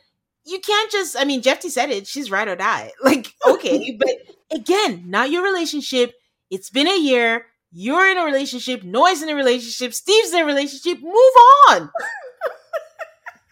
You 0.45 0.59
can't 0.59 0.91
just, 0.91 1.15
I 1.17 1.23
mean, 1.23 1.41
Jephte 1.41 1.71
said 1.71 1.89
it, 1.89 2.07
she's 2.07 2.29
right 2.29 2.47
or 2.47 2.55
die. 2.55 2.91
Like, 3.03 3.33
okay, 3.47 3.97
but 3.99 4.15
again, 4.51 5.03
not 5.07 5.31
your 5.31 5.43
relationship. 5.43 6.13
It's 6.51 6.69
been 6.69 6.87
a 6.87 6.99
year. 6.99 7.45
You're 7.71 8.07
in 8.09 8.17
a 8.17 8.25
relationship. 8.25 8.83
Noi's 8.83 9.21
in 9.21 9.29
a 9.29 9.35
relationship. 9.35 9.93
Steve's 9.93 10.33
in 10.33 10.41
a 10.41 10.45
relationship. 10.45 11.01
Move 11.01 11.33
on. 11.69 11.89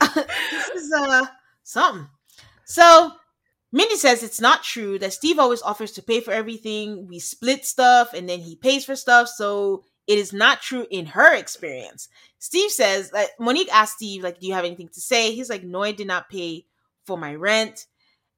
this 0.16 0.70
is 0.76 0.94
uh 0.94 1.26
something. 1.64 2.08
So 2.66 3.12
Mindy 3.74 3.98
says 3.98 4.22
it's 4.22 4.40
not 4.40 4.64
true 4.64 5.00
that 5.00 5.14
Steve 5.14 5.40
always 5.40 5.64
offers 5.64 5.92
to 5.94 6.04
pay 6.04 6.22
for 6.22 6.32
everything. 6.32 7.08
We 7.08 7.18
split 7.18 7.66
stuff 7.66 8.14
and 8.14 8.30
then 8.30 8.40
he 8.40 8.56
pays 8.56 8.86
for 8.86 8.96
stuff. 8.96 9.28
So 9.28 9.84
it 10.06 10.20
is 10.20 10.32
not 10.32 10.62
true 10.62 10.86
in 10.92 11.08
her 11.08 11.34
experience. 11.34 12.08
Steve 12.38 12.70
says 12.70 13.10
that 13.12 13.30
Monique 13.40 13.74
asked 13.74 13.96
Steve, 13.96 14.24
like, 14.24 14.40
do 14.40 14.46
you 14.46 14.54
have 14.54 14.64
anything 14.64 14.90
to 14.90 15.02
say? 15.02 15.34
He's 15.34 15.50
like, 15.50 15.64
no, 15.64 15.82
I 15.82 15.92
did 15.92 16.06
not 16.06 16.30
pay 16.30 16.66
for 17.08 17.18
my 17.18 17.34
rent. 17.34 17.88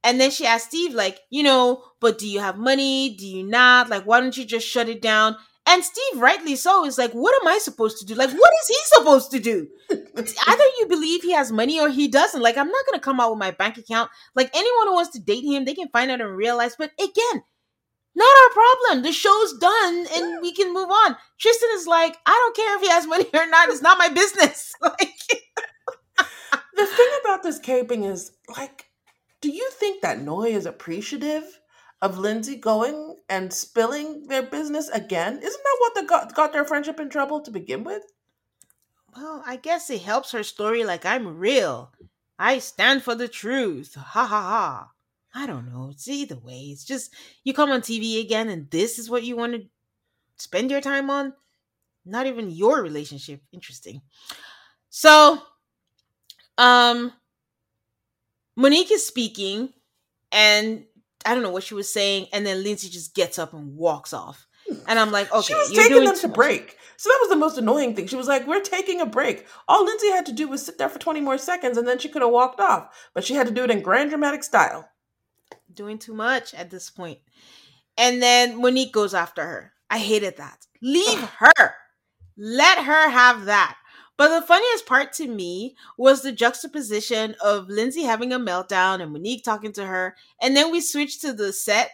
And 0.05 0.21
then 0.21 0.31
she 0.31 0.45
asked 0.45 0.67
Steve, 0.67 0.93
like, 0.93 1.19
you 1.29 1.43
know, 1.43 1.83
but 1.99 2.17
do 2.17 2.29
you 2.29 2.39
have 2.39 2.57
money? 2.57 3.15
Do 3.17 3.27
you 3.27 3.43
not? 3.43 3.89
Like, 3.89 4.05
why 4.05 4.21
don't 4.21 4.37
you 4.37 4.45
just 4.45 4.67
shut 4.67 4.87
it 4.87 5.01
down? 5.01 5.35
And 5.67 5.83
Steve, 5.83 6.21
rightly 6.21 6.55
so, 6.55 6.85
is 6.85 6.97
like, 6.97 7.11
what 7.13 7.33
am 7.41 7.47
I 7.47 7.57
supposed 7.57 7.97
to 7.99 8.05
do? 8.05 8.13
Like, 8.13 8.29
what 8.29 8.53
is 8.61 8.67
he 8.67 8.75
supposed 8.85 9.31
to 9.31 9.39
do? 9.39 9.67
Either 9.89 10.63
you 10.79 10.85
believe 10.87 11.23
he 11.23 11.31
has 11.31 11.51
money 11.51 11.79
or 11.79 11.89
he 11.89 12.07
doesn't. 12.07 12.41
Like, 12.41 12.57
I'm 12.57 12.69
not 12.69 12.85
gonna 12.85 13.01
come 13.01 13.19
out 13.19 13.31
with 13.31 13.39
my 13.39 13.51
bank 13.51 13.77
account. 13.77 14.11
Like, 14.35 14.51
anyone 14.55 14.87
who 14.87 14.93
wants 14.93 15.11
to 15.11 15.19
date 15.19 15.43
him, 15.43 15.65
they 15.65 15.73
can 15.73 15.89
find 15.89 16.11
out 16.11 16.21
and 16.21 16.35
realize. 16.37 16.75
But 16.77 16.91
again, 17.01 17.43
not 18.15 18.35
our 18.43 18.53
problem. 18.53 19.03
The 19.03 19.11
show's 19.11 19.57
done 19.57 20.05
and 20.13 20.41
we 20.41 20.53
can 20.53 20.73
move 20.73 20.89
on. 20.89 21.17
Tristan 21.39 21.69
is 21.73 21.87
like, 21.87 22.15
I 22.25 22.31
don't 22.31 22.55
care 22.55 22.75
if 22.75 22.81
he 22.81 22.89
has 22.89 23.07
money 23.07 23.25
or 23.33 23.47
not. 23.47 23.69
It's 23.69 23.81
not 23.81 23.97
my 23.97 24.09
business. 24.09 24.73
Like, 24.81 25.11
the 26.75 26.85
thing 26.85 27.07
about 27.21 27.43
this 27.43 27.59
caping 27.59 28.09
is, 28.09 28.31
like, 28.55 28.85
do 29.41 29.49
you 29.49 29.69
think 29.71 30.01
that 30.01 30.21
Noi 30.21 30.49
is 30.49 30.65
appreciative 30.65 31.59
of 32.05 32.19
Lindsey 32.19 32.55
going 32.55 33.17
and 33.27 33.51
spilling 33.51 34.27
their 34.27 34.43
business 34.43 34.89
again. 34.89 35.39
Isn't 35.41 35.63
that 35.63 35.77
what 35.79 35.95
the 35.95 36.03
got, 36.03 36.35
got 36.35 36.53
their 36.53 36.63
friendship 36.63 36.99
in 36.99 37.09
trouble 37.09 37.41
to 37.41 37.49
begin 37.49 37.83
with? 37.83 38.03
Well, 39.15 39.43
I 39.45 39.55
guess 39.55 39.89
it 39.89 40.03
helps 40.03 40.31
her 40.31 40.43
story 40.43 40.83
like 40.83 41.03
I'm 41.03 41.37
real. 41.37 41.91
I 42.37 42.59
stand 42.59 43.01
for 43.01 43.15
the 43.15 43.27
truth. 43.27 43.95
Ha 43.95 44.25
ha 44.25 44.25
ha. 44.27 44.89
I 45.33 45.47
don't 45.47 45.67
know. 45.73 45.89
It's 45.91 46.07
either 46.07 46.37
way. 46.37 46.69
It's 46.71 46.85
just 46.85 47.11
you 47.43 47.53
come 47.53 47.71
on 47.71 47.81
TV 47.81 48.21
again 48.21 48.49
and 48.49 48.69
this 48.69 48.99
is 48.99 49.09
what 49.09 49.23
you 49.23 49.35
want 49.35 49.53
to 49.53 49.63
spend 50.37 50.69
your 50.69 50.81
time 50.81 51.09
on. 51.09 51.33
Not 52.05 52.27
even 52.27 52.51
your 52.51 52.83
relationship. 52.83 53.41
Interesting. 53.51 54.01
So, 54.91 55.41
um, 56.59 57.11
Monique 58.55 58.91
is 58.91 59.07
speaking 59.07 59.73
and 60.31 60.85
I 61.25 61.33
don't 61.33 61.43
know 61.43 61.51
what 61.51 61.63
she 61.63 61.73
was 61.73 61.91
saying, 61.91 62.27
and 62.31 62.45
then 62.45 62.63
Lindsey 62.63 62.89
just 62.89 63.15
gets 63.15 63.39
up 63.39 63.53
and 63.53 63.75
walks 63.75 64.13
off. 64.13 64.47
Hmm. 64.67 64.75
And 64.87 64.99
I'm 64.99 65.11
like, 65.11 65.31
okay, 65.31 65.41
she 65.47 65.53
was 65.53 65.71
taking 65.71 66.03
them 66.03 66.15
to 66.17 66.27
break. 66.27 66.77
So 66.97 67.09
that 67.09 67.19
was 67.21 67.29
the 67.29 67.35
most 67.35 67.57
annoying 67.57 67.95
thing. 67.95 68.07
She 68.07 68.15
was 68.15 68.27
like, 68.27 68.47
"We're 68.47 68.61
taking 68.61 69.01
a 69.01 69.05
break." 69.05 69.45
All 69.67 69.83
Lindsey 69.83 70.09
had 70.09 70.25
to 70.27 70.31
do 70.31 70.47
was 70.47 70.65
sit 70.65 70.77
there 70.77 70.89
for 70.89 70.99
20 70.99 71.21
more 71.21 71.37
seconds, 71.37 71.77
and 71.77 71.87
then 71.87 71.99
she 71.99 72.09
could 72.09 72.21
have 72.21 72.31
walked 72.31 72.59
off. 72.59 73.09
But 73.13 73.23
she 73.23 73.33
had 73.33 73.47
to 73.47 73.53
do 73.53 73.63
it 73.63 73.71
in 73.71 73.81
grand 73.81 74.11
dramatic 74.11 74.43
style. 74.43 74.89
Doing 75.73 75.99
too 75.99 76.13
much 76.13 76.53
at 76.53 76.69
this 76.69 76.89
point. 76.89 77.19
And 77.97 78.21
then 78.21 78.61
Monique 78.61 78.93
goes 78.93 79.13
after 79.13 79.43
her. 79.43 79.73
I 79.89 79.99
hated 79.99 80.37
that. 80.37 80.65
Leave 80.81 81.21
her. 81.21 81.75
Let 82.37 82.83
her 82.83 83.09
have 83.09 83.45
that. 83.45 83.77
But 84.17 84.39
the 84.39 84.45
funniest 84.45 84.85
part 84.85 85.11
to 85.13 85.27
me 85.27 85.75
was 85.97 86.21
the 86.21 86.31
juxtaposition 86.31 87.35
of 87.43 87.67
Lindsey 87.67 88.03
having 88.03 88.31
a 88.31 88.39
meltdown 88.39 89.01
and 89.01 89.11
Monique 89.11 89.43
talking 89.43 89.73
to 89.73 89.85
her. 89.85 90.15
And 90.41 90.55
then 90.55 90.71
we 90.71 90.79
switch 90.79 91.19
to 91.21 91.33
the 91.33 91.51
set 91.51 91.91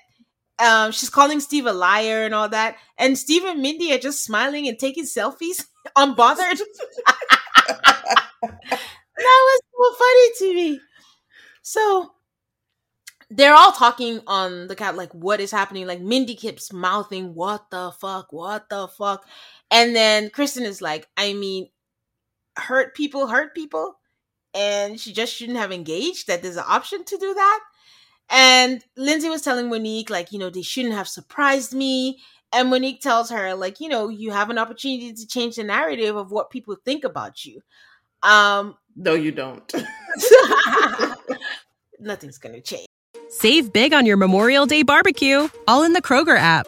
um, 0.62 0.92
she's 0.92 1.10
calling 1.10 1.40
Steve 1.40 1.66
a 1.66 1.74
liar 1.74 2.24
and 2.24 2.36
all 2.36 2.48
that. 2.50 2.78
And 2.98 3.18
Steve 3.18 3.44
and 3.46 3.62
Mindy 3.62 3.94
are 3.94 3.98
just 3.98 4.24
smiling 4.24 4.68
and 4.68 4.78
taking 4.78 5.06
selfies, 5.06 5.66
unbothered. 5.98 6.60
that 8.42 8.62
was 9.18 9.62
so 9.72 9.96
funny 9.98 10.30
to 10.38 10.54
me. 10.56 10.80
So 11.64 12.12
they're 13.30 13.56
all 13.56 13.72
talking 13.72 14.22
on 14.28 14.68
the 14.68 14.76
cat, 14.76 14.96
like, 14.96 15.14
what 15.14 15.40
is 15.40 15.52
happening? 15.52 15.88
Like, 15.88 16.02
Mindy 16.02 16.36
keeps 16.36 16.72
mouthing, 16.72 17.34
what 17.34 17.72
the 17.72 17.92
fuck, 18.00 18.32
what 18.32 18.70
the 18.70 18.88
fuck? 18.88 19.26
And 19.72 19.96
then 19.96 20.30
Krysten 20.30 20.64
is 20.64 20.82
like, 20.82 21.08
I 21.18 21.34
mean, 21.34 21.70
hurt 22.58 22.96
people 22.96 23.28
hurt 23.28 23.56
people. 23.56 23.96
And 24.54 25.00
she 25.00 25.14
just 25.14 25.34
shouldn't 25.34 25.58
have 25.58 25.72
engaged, 25.72 26.28
that 26.28 26.42
there's 26.42 26.58
an 26.58 26.66
option 26.68 27.06
to 27.06 27.18
do 27.18 27.34
that. 27.34 27.60
And 28.30 28.84
Lindsey 28.98 29.30
was 29.30 29.42
telling 29.42 29.70
Monique, 29.70 30.10
like, 30.10 30.32
you 30.32 30.40
know, 30.40 30.50
they 30.50 30.62
shouldn't 30.62 30.94
have 30.94 31.08
surprised 31.08 31.74
me. 31.74 32.20
And 32.54 32.70
Monique 32.70 33.02
tells 33.02 33.30
her, 33.30 33.54
like, 33.56 33.80
you 33.80 33.88
know, 33.88 34.10
you 34.10 34.32
have 34.32 34.50
an 34.50 34.58
opportunity 34.58 35.14
to 35.14 35.28
change 35.28 35.56
the 35.56 35.64
narrative 35.64 36.16
of 36.16 36.32
what 36.32 36.50
people 36.50 36.76
think 36.84 37.06
about 37.06 37.46
you. 37.46 37.62
Um, 38.24 38.76
no, 38.96 39.14
you 39.14 39.32
don't. 39.32 39.74
nothing's 42.00 42.38
going 42.38 42.56
to 42.56 42.62
change. 42.62 42.88
Save 43.30 43.72
big 43.72 43.94
on 43.94 44.06
your 44.06 44.18
Memorial 44.18 44.66
Day 44.66 44.84
barbecue, 44.84 45.48
all 45.68 45.84
in 45.84 45.94
the 45.94 46.02
Kroger 46.02 46.38
app. 46.38 46.68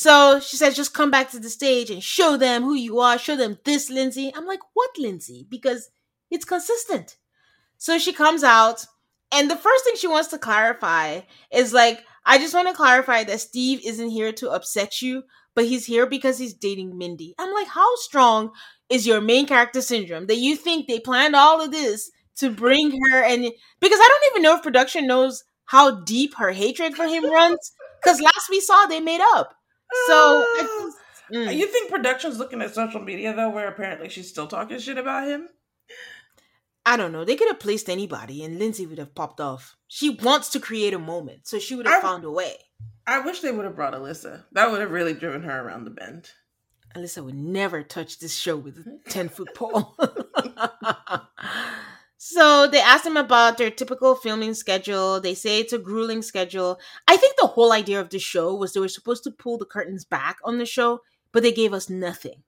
So 0.00 0.40
she 0.40 0.56
says, 0.56 0.76
just 0.76 0.94
come 0.94 1.10
back 1.10 1.30
to 1.30 1.38
the 1.38 1.50
stage 1.50 1.90
and 1.90 2.02
show 2.02 2.38
them 2.38 2.62
who 2.62 2.72
you 2.72 3.00
are. 3.00 3.18
Show 3.18 3.36
them 3.36 3.58
this, 3.64 3.90
Lindsey. 3.90 4.32
I'm 4.34 4.46
like, 4.46 4.60
what, 4.72 4.88
Lindsey? 4.96 5.46
Because 5.50 5.90
it's 6.30 6.46
consistent. 6.46 7.18
So 7.76 7.98
she 7.98 8.14
comes 8.14 8.42
out, 8.42 8.86
and 9.30 9.50
the 9.50 9.56
first 9.56 9.84
thing 9.84 9.96
she 9.96 10.08
wants 10.08 10.28
to 10.30 10.38
clarify 10.38 11.20
is 11.52 11.74
like, 11.74 12.02
I 12.24 12.38
just 12.38 12.54
want 12.54 12.68
to 12.68 12.74
clarify 12.74 13.24
that 13.24 13.42
Steve 13.42 13.82
isn't 13.84 14.08
here 14.08 14.32
to 14.32 14.50
upset 14.50 15.02
you, 15.02 15.24
but 15.54 15.66
he's 15.66 15.84
here 15.84 16.06
because 16.06 16.38
he's 16.38 16.54
dating 16.54 16.96
Mindy. 16.96 17.34
I'm 17.38 17.52
like, 17.52 17.68
how 17.68 17.94
strong 17.96 18.52
is 18.88 19.06
your 19.06 19.20
main 19.20 19.46
character 19.46 19.82
syndrome 19.82 20.28
that 20.28 20.38
you 20.38 20.56
think 20.56 20.88
they 20.88 21.00
planned 21.00 21.36
all 21.36 21.60
of 21.62 21.72
this 21.72 22.10
to 22.36 22.50
bring 22.50 22.98
her 23.10 23.22
and 23.22 23.42
because 23.80 24.00
I 24.00 24.08
don't 24.08 24.32
even 24.32 24.42
know 24.42 24.56
if 24.56 24.62
production 24.62 25.06
knows 25.06 25.44
how 25.66 26.02
deep 26.02 26.36
her 26.38 26.52
hatred 26.52 26.94
for 26.96 27.06
him 27.06 27.30
runs. 27.30 27.72
Because 28.02 28.20
last 28.20 28.48
we 28.50 28.60
saw, 28.60 28.86
they 28.86 29.00
made 29.00 29.20
up. 29.34 29.54
So 30.06 30.46
just, 30.56 30.96
mm. 31.32 31.56
you 31.56 31.66
think 31.66 31.90
production's 31.90 32.38
looking 32.38 32.62
at 32.62 32.74
social 32.74 33.00
media 33.00 33.34
though, 33.34 33.50
where 33.50 33.68
apparently 33.68 34.08
she's 34.08 34.28
still 34.28 34.46
talking 34.46 34.78
shit 34.78 34.98
about 34.98 35.28
him? 35.28 35.48
I 36.86 36.96
don't 36.96 37.12
know. 37.12 37.24
They 37.24 37.36
could 37.36 37.48
have 37.48 37.60
placed 37.60 37.90
anybody, 37.90 38.42
and 38.42 38.58
Lindsey 38.58 38.86
would 38.86 38.98
have 38.98 39.14
popped 39.14 39.40
off. 39.40 39.76
She 39.86 40.10
wants 40.10 40.50
to 40.50 40.60
create 40.60 40.94
a 40.94 40.98
moment, 40.98 41.46
so 41.46 41.58
she 41.58 41.74
would 41.74 41.86
have 41.86 42.02
I, 42.02 42.06
found 42.06 42.24
a 42.24 42.30
way. 42.30 42.54
I 43.06 43.20
wish 43.20 43.40
they 43.40 43.52
would 43.52 43.64
have 43.64 43.76
brought 43.76 43.92
Alyssa. 43.92 44.44
That 44.52 44.70
would 44.70 44.80
have 44.80 44.90
really 44.90 45.12
driven 45.12 45.42
her 45.42 45.60
around 45.60 45.84
the 45.84 45.90
bend. 45.90 46.30
Alyssa 46.96 47.22
would 47.22 47.34
never 47.34 47.82
touch 47.82 48.18
this 48.18 48.34
show 48.34 48.56
with 48.56 48.78
a 48.78 48.98
ten 49.10 49.28
foot 49.28 49.54
pole. 49.54 49.96
So 52.22 52.66
they 52.66 52.80
asked 52.80 53.06
him 53.06 53.16
about 53.16 53.56
their 53.56 53.70
typical 53.70 54.14
filming 54.14 54.52
schedule. 54.52 55.20
They 55.20 55.34
say 55.34 55.58
it's 55.58 55.72
a 55.72 55.78
grueling 55.78 56.20
schedule. 56.20 56.78
I 57.08 57.16
think 57.16 57.36
the 57.36 57.46
whole 57.46 57.72
idea 57.72 57.98
of 57.98 58.10
the 58.10 58.18
show 58.18 58.54
was 58.54 58.72
they 58.74 58.80
were 58.80 58.88
supposed 58.88 59.24
to 59.24 59.30
pull 59.30 59.56
the 59.56 59.64
curtains 59.64 60.04
back 60.04 60.36
on 60.44 60.58
the 60.58 60.66
show, 60.66 61.00
but 61.32 61.42
they 61.42 61.52
gave 61.52 61.72
us 61.72 61.88
nothing. 61.88 62.42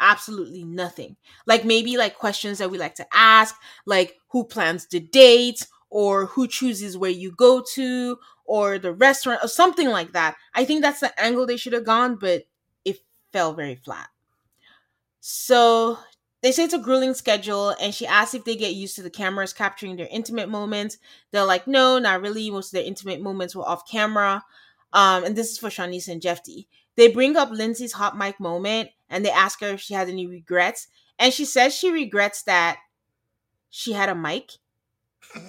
Absolutely 0.00 0.64
nothing. 0.64 1.16
Like 1.46 1.64
maybe 1.64 1.96
like 1.98 2.16
questions 2.16 2.58
that 2.58 2.70
we 2.70 2.78
like 2.78 2.96
to 2.96 3.06
ask, 3.12 3.56
like 3.86 4.16
who 4.30 4.44
plans 4.44 4.86
the 4.86 5.00
date 5.00 5.66
or 5.90 6.26
who 6.26 6.48
chooses 6.48 6.98
where 6.98 7.10
you 7.10 7.32
go 7.32 7.62
to 7.74 8.18
or 8.46 8.78
the 8.78 8.92
restaurant 8.92 9.40
or 9.44 9.48
something 9.48 9.88
like 9.90 10.12
that. 10.12 10.36
I 10.54 10.64
think 10.64 10.82
that's 10.82 11.00
the 11.00 11.18
angle 11.20 11.46
they 11.46 11.58
should 11.58 11.74
have 11.74 11.84
gone, 11.84 12.16
but 12.16 12.44
it 12.84 13.00
fell 13.32 13.54
very 13.54 13.76
flat. 13.76 14.08
So 15.20 15.98
they 16.46 16.52
say 16.52 16.62
it's 16.62 16.74
a 16.74 16.78
grueling 16.78 17.12
schedule, 17.12 17.70
and 17.80 17.92
she 17.92 18.06
asks 18.06 18.32
if 18.32 18.44
they 18.44 18.54
get 18.54 18.72
used 18.72 18.94
to 18.94 19.02
the 19.02 19.10
cameras 19.10 19.52
capturing 19.52 19.96
their 19.96 20.06
intimate 20.12 20.48
moments. 20.48 20.96
They're 21.32 21.44
like, 21.44 21.66
no, 21.66 21.98
not 21.98 22.22
really. 22.22 22.48
Most 22.52 22.68
of 22.68 22.76
their 22.76 22.84
intimate 22.84 23.20
moments 23.20 23.56
were 23.56 23.68
off 23.68 23.90
camera. 23.90 24.44
Um, 24.92 25.24
and 25.24 25.34
this 25.34 25.50
is 25.50 25.58
for 25.58 25.70
Shawniece 25.70 26.06
and 26.06 26.22
Jephte. 26.22 26.68
They 26.94 27.08
bring 27.08 27.36
up 27.36 27.50
Lindsey's 27.50 27.94
hot 27.94 28.16
mic 28.16 28.38
moment, 28.38 28.90
and 29.10 29.24
they 29.24 29.30
ask 29.32 29.60
her 29.60 29.70
if 29.70 29.80
she 29.80 29.94
has 29.94 30.08
any 30.08 30.28
regrets. 30.28 30.86
And 31.18 31.34
she 31.34 31.44
says 31.44 31.74
she 31.74 31.90
regrets 31.90 32.44
that 32.44 32.78
she 33.70 33.92
had 33.92 34.08
a 34.08 34.14
mic 34.14 34.52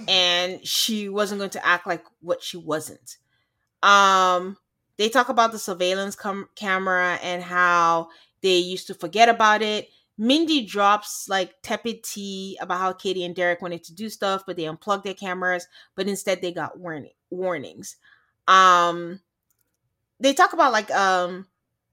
and 0.08 0.66
she 0.66 1.10
wasn't 1.10 1.38
going 1.38 1.52
to 1.52 1.64
act 1.64 1.86
like 1.86 2.06
what 2.22 2.41
she 2.41 2.58
wasn't. 2.58 3.18
Um, 3.84 4.58
they 4.98 5.10
talk 5.10 5.30
about 5.30 5.52
the 5.52 5.60
surveillance 5.60 6.16
com- 6.16 6.50
camera 6.56 7.20
and 7.22 7.43
how 7.43 8.08
they 8.41 8.58
used 8.58 8.88
to 8.88 8.95
forget 8.95 9.30
about 9.30 9.62
it 9.62 9.89
Mindy 10.18 10.65
drops 10.65 11.28
like 11.30 11.55
tepid 11.61 12.03
tea 12.03 12.57
about 12.59 12.80
how 12.80 12.93
Katie 12.93 13.24
and 13.24 13.36
Derek 13.36 13.61
wanted 13.61 13.84
to 13.86 13.93
do 13.93 14.09
stuff, 14.09 14.43
but 14.47 14.55
they 14.57 14.65
unplugged 14.65 15.05
their 15.05 15.13
cameras, 15.13 15.68
but 15.95 16.07
instead 16.07 16.41
they 16.41 16.51
got 16.51 16.80
warning 16.80 17.11
warnings. 17.30 17.97
Um 18.47 19.20
they 20.20 20.34
talk 20.34 20.53
about 20.53 20.72
like 20.72 20.89
um 20.91 21.45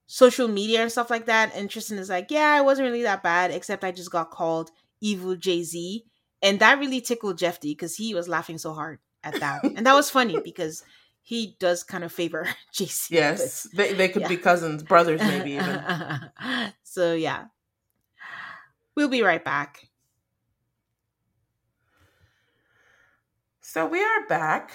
social 0.07 0.49
media 0.49 0.83
and 0.83 0.93
stuff 0.93 1.11
like 1.11 1.27
that. 1.27 1.55
And 1.55 1.69
Tristan 1.69 1.99
is 1.99 2.09
like, 2.09 2.31
Yeah, 2.31 2.59
it 2.59 2.65
wasn't 2.65 2.87
really 2.87 3.03
that 3.03 3.23
bad, 3.23 3.51
except 3.51 3.85
I 3.85 3.93
just 3.93 4.11
got 4.11 4.31
called 4.31 4.71
evil 5.01 5.37
Jay-Z. 5.37 6.05
And 6.43 6.61
that 6.61 6.79
really 6.79 7.01
tickled 7.01 7.39
Jephte 7.39 7.63
because 7.63 7.97
he 7.97 8.15
was 8.15 8.29
laughing 8.29 8.59
so 8.59 8.73
hard 8.73 8.99
at 9.23 9.39
that. 9.41 9.65
and 9.65 9.87
that 9.87 9.95
was 9.95 10.11
funny 10.11 10.39
because 10.45 10.83
he 11.23 11.57
does 11.59 11.83
kind 11.83 12.05
of 12.05 12.13
favor 12.13 12.49
Jay-Z. 12.73 13.15
Yes, 13.15 13.67
but, 13.75 13.89
they, 13.89 13.95
they 13.95 14.09
could 14.09 14.23
yeah. 14.23 14.29
be 14.29 14.37
cousins, 14.37 14.83
brothers, 14.83 15.21
maybe 15.21 15.53
even. 15.53 15.83
so 16.83 17.15
yeah, 17.15 17.47
We'll 18.97 19.09
be 19.09 19.23
right 19.23 19.45
back. 19.45 19.89
So 23.61 23.87
we 23.87 24.03
are 24.03 24.27
back. 24.29 24.73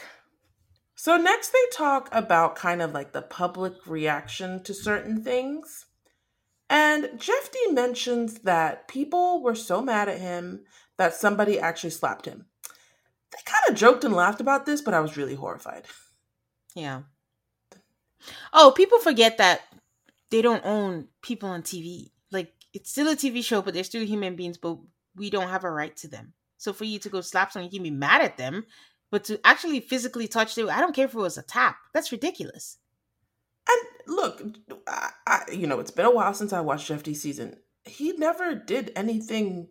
So 0.95 1.15
next 1.15 1.51
they 1.51 1.59
talk 1.71 2.09
about 2.11 2.57
kind 2.57 2.81
of 2.81 2.91
like 2.91 3.13
the 3.13 3.21
public 3.21 3.73
reaction 3.87 4.61
to 4.63 4.73
certain 4.73 5.23
things. 5.23 5.85
And 6.69 7.11
Jephte 7.17 7.71
mentions 7.71 8.39
that 8.39 8.89
people 8.89 9.41
were 9.41 9.55
so 9.55 9.81
mad 9.81 10.09
at 10.09 10.19
him 10.19 10.65
that 10.97 11.13
somebody 11.13 11.57
actually 11.57 11.91
slapped 11.91 12.25
him. 12.25 12.47
They 13.31 13.39
kind 13.45 13.63
of 13.69 13.75
joked 13.75 14.03
and 14.03 14.13
laughed 14.13 14.41
about 14.41 14.65
this, 14.65 14.81
but 14.81 14.93
I 14.93 14.99
was 14.99 15.15
really 15.15 15.35
horrified. 15.35 15.85
Yeah. 16.75 17.03
Oh, 18.51 18.73
people 18.75 18.99
forget 18.99 19.37
that 19.37 19.61
they 20.29 20.41
don't 20.41 20.65
own 20.65 21.07
people 21.21 21.47
on 21.47 21.61
TV 21.61 22.11
it's 22.73 22.91
still 22.91 23.07
a 23.07 23.15
TV 23.15 23.43
show, 23.43 23.61
but 23.61 23.73
they're 23.73 23.83
still 23.83 24.05
human 24.05 24.35
beings, 24.35 24.57
but 24.57 24.77
we 25.15 25.29
don't 25.29 25.49
have 25.49 25.63
a 25.63 25.71
right 25.71 25.95
to 25.97 26.07
them. 26.07 26.33
So 26.57 26.73
for 26.73 26.83
you 26.83 26.99
to 26.99 27.09
go 27.09 27.21
slap 27.21 27.51
someone, 27.51 27.69
you 27.71 27.79
can 27.79 27.83
be 27.83 27.89
mad 27.89 28.21
at 28.21 28.37
them, 28.37 28.65
but 29.11 29.23
to 29.25 29.39
actually 29.45 29.79
physically 29.79 30.27
touch 30.27 30.55
them, 30.55 30.69
I 30.69 30.79
don't 30.79 30.93
care 30.93 31.05
if 31.05 31.13
it 31.13 31.17
was 31.17 31.37
a 31.37 31.43
tap. 31.43 31.77
That's 31.93 32.11
ridiculous. 32.11 32.77
And 33.69 34.15
look, 34.15 34.43
I, 34.87 35.09
I, 35.25 35.43
you 35.51 35.67
know, 35.67 35.79
it's 35.79 35.91
been 35.91 36.05
a 36.05 36.11
while 36.11 36.33
since 36.33 36.53
I 36.53 36.61
watched 36.61 36.87
Jephte 36.87 37.15
season. 37.15 37.57
He 37.85 38.11
never 38.13 38.55
did 38.55 38.91
anything 38.95 39.69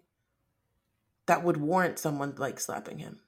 that 1.26 1.44
would 1.44 1.58
warrant 1.58 1.98
someone 1.98 2.34
like 2.36 2.58
slapping 2.58 2.98
him. 2.98 3.20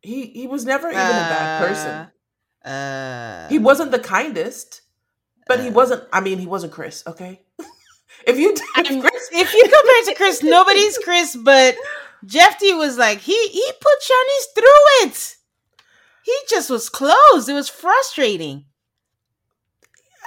He 0.00 0.26
he 0.26 0.46
was 0.46 0.64
never 0.64 0.88
even 0.88 0.98
uh, 0.98 1.04
a 1.04 1.28
bad 1.28 1.68
person. 1.68 2.70
Uh, 2.72 3.48
he 3.48 3.58
wasn't 3.58 3.90
the 3.90 3.98
kindest, 3.98 4.82
but 5.46 5.60
uh, 5.60 5.62
he 5.62 5.70
wasn't. 5.70 6.04
I 6.12 6.20
mean, 6.20 6.38
he 6.38 6.46
wasn't 6.46 6.72
Chris. 6.72 7.02
Okay. 7.06 7.42
If 8.26 8.38
you 8.38 8.50
if, 8.76 9.00
Chris, 9.00 9.28
if 9.32 9.54
you 9.54 9.62
compare 9.62 10.02
to 10.06 10.14
Chris, 10.16 10.42
nobody's 10.42 10.98
Chris, 10.98 11.36
but 11.36 11.76
Jeff 12.24 12.58
D 12.58 12.74
was 12.74 12.98
like 12.98 13.18
he 13.18 13.48
he 13.48 13.64
put 13.80 13.98
Shawniece 14.02 14.54
through 14.54 15.08
it. 15.08 15.36
He 16.24 16.36
just 16.48 16.70
was 16.70 16.88
closed. 16.88 17.48
It 17.48 17.54
was 17.54 17.68
frustrating. 17.68 18.66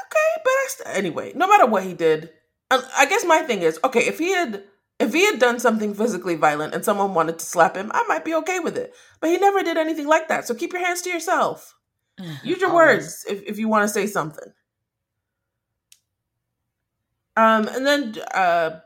Okay, 0.01 0.41
but 0.43 0.51
I 0.51 0.65
st- 0.69 0.97
anyway, 0.97 1.33
no 1.35 1.47
matter 1.47 1.65
what 1.65 1.83
he 1.83 1.93
did, 1.93 2.29
um, 2.71 2.81
I 2.97 3.05
guess 3.05 3.25
my 3.25 3.39
thing 3.41 3.61
is 3.61 3.79
okay. 3.83 4.01
If 4.01 4.19
he 4.19 4.31
had 4.33 4.63
if 4.99 5.13
he 5.13 5.25
had 5.25 5.39
done 5.39 5.59
something 5.59 5.93
physically 5.93 6.35
violent 6.35 6.73
and 6.73 6.83
someone 6.85 7.13
wanted 7.13 7.39
to 7.39 7.45
slap 7.45 7.75
him, 7.75 7.91
I 7.93 8.03
might 8.07 8.25
be 8.25 8.35
okay 8.35 8.59
with 8.59 8.77
it. 8.77 8.93
But 9.19 9.29
he 9.29 9.37
never 9.37 9.63
did 9.63 9.77
anything 9.77 10.07
like 10.07 10.27
that. 10.29 10.47
So 10.47 10.53
keep 10.53 10.73
your 10.73 10.85
hands 10.85 11.01
to 11.03 11.09
yourself. 11.09 11.75
Mm-hmm. 12.19 12.47
Use 12.47 12.61
your 12.61 12.73
words 12.73 13.25
if, 13.29 13.41
if 13.43 13.59
you 13.59 13.67
want 13.67 13.87
to 13.87 13.93
say 13.93 14.07
something. 14.07 14.53
Um, 17.35 17.67
and 17.67 17.85
then 17.85 18.15
uh, 18.33 18.79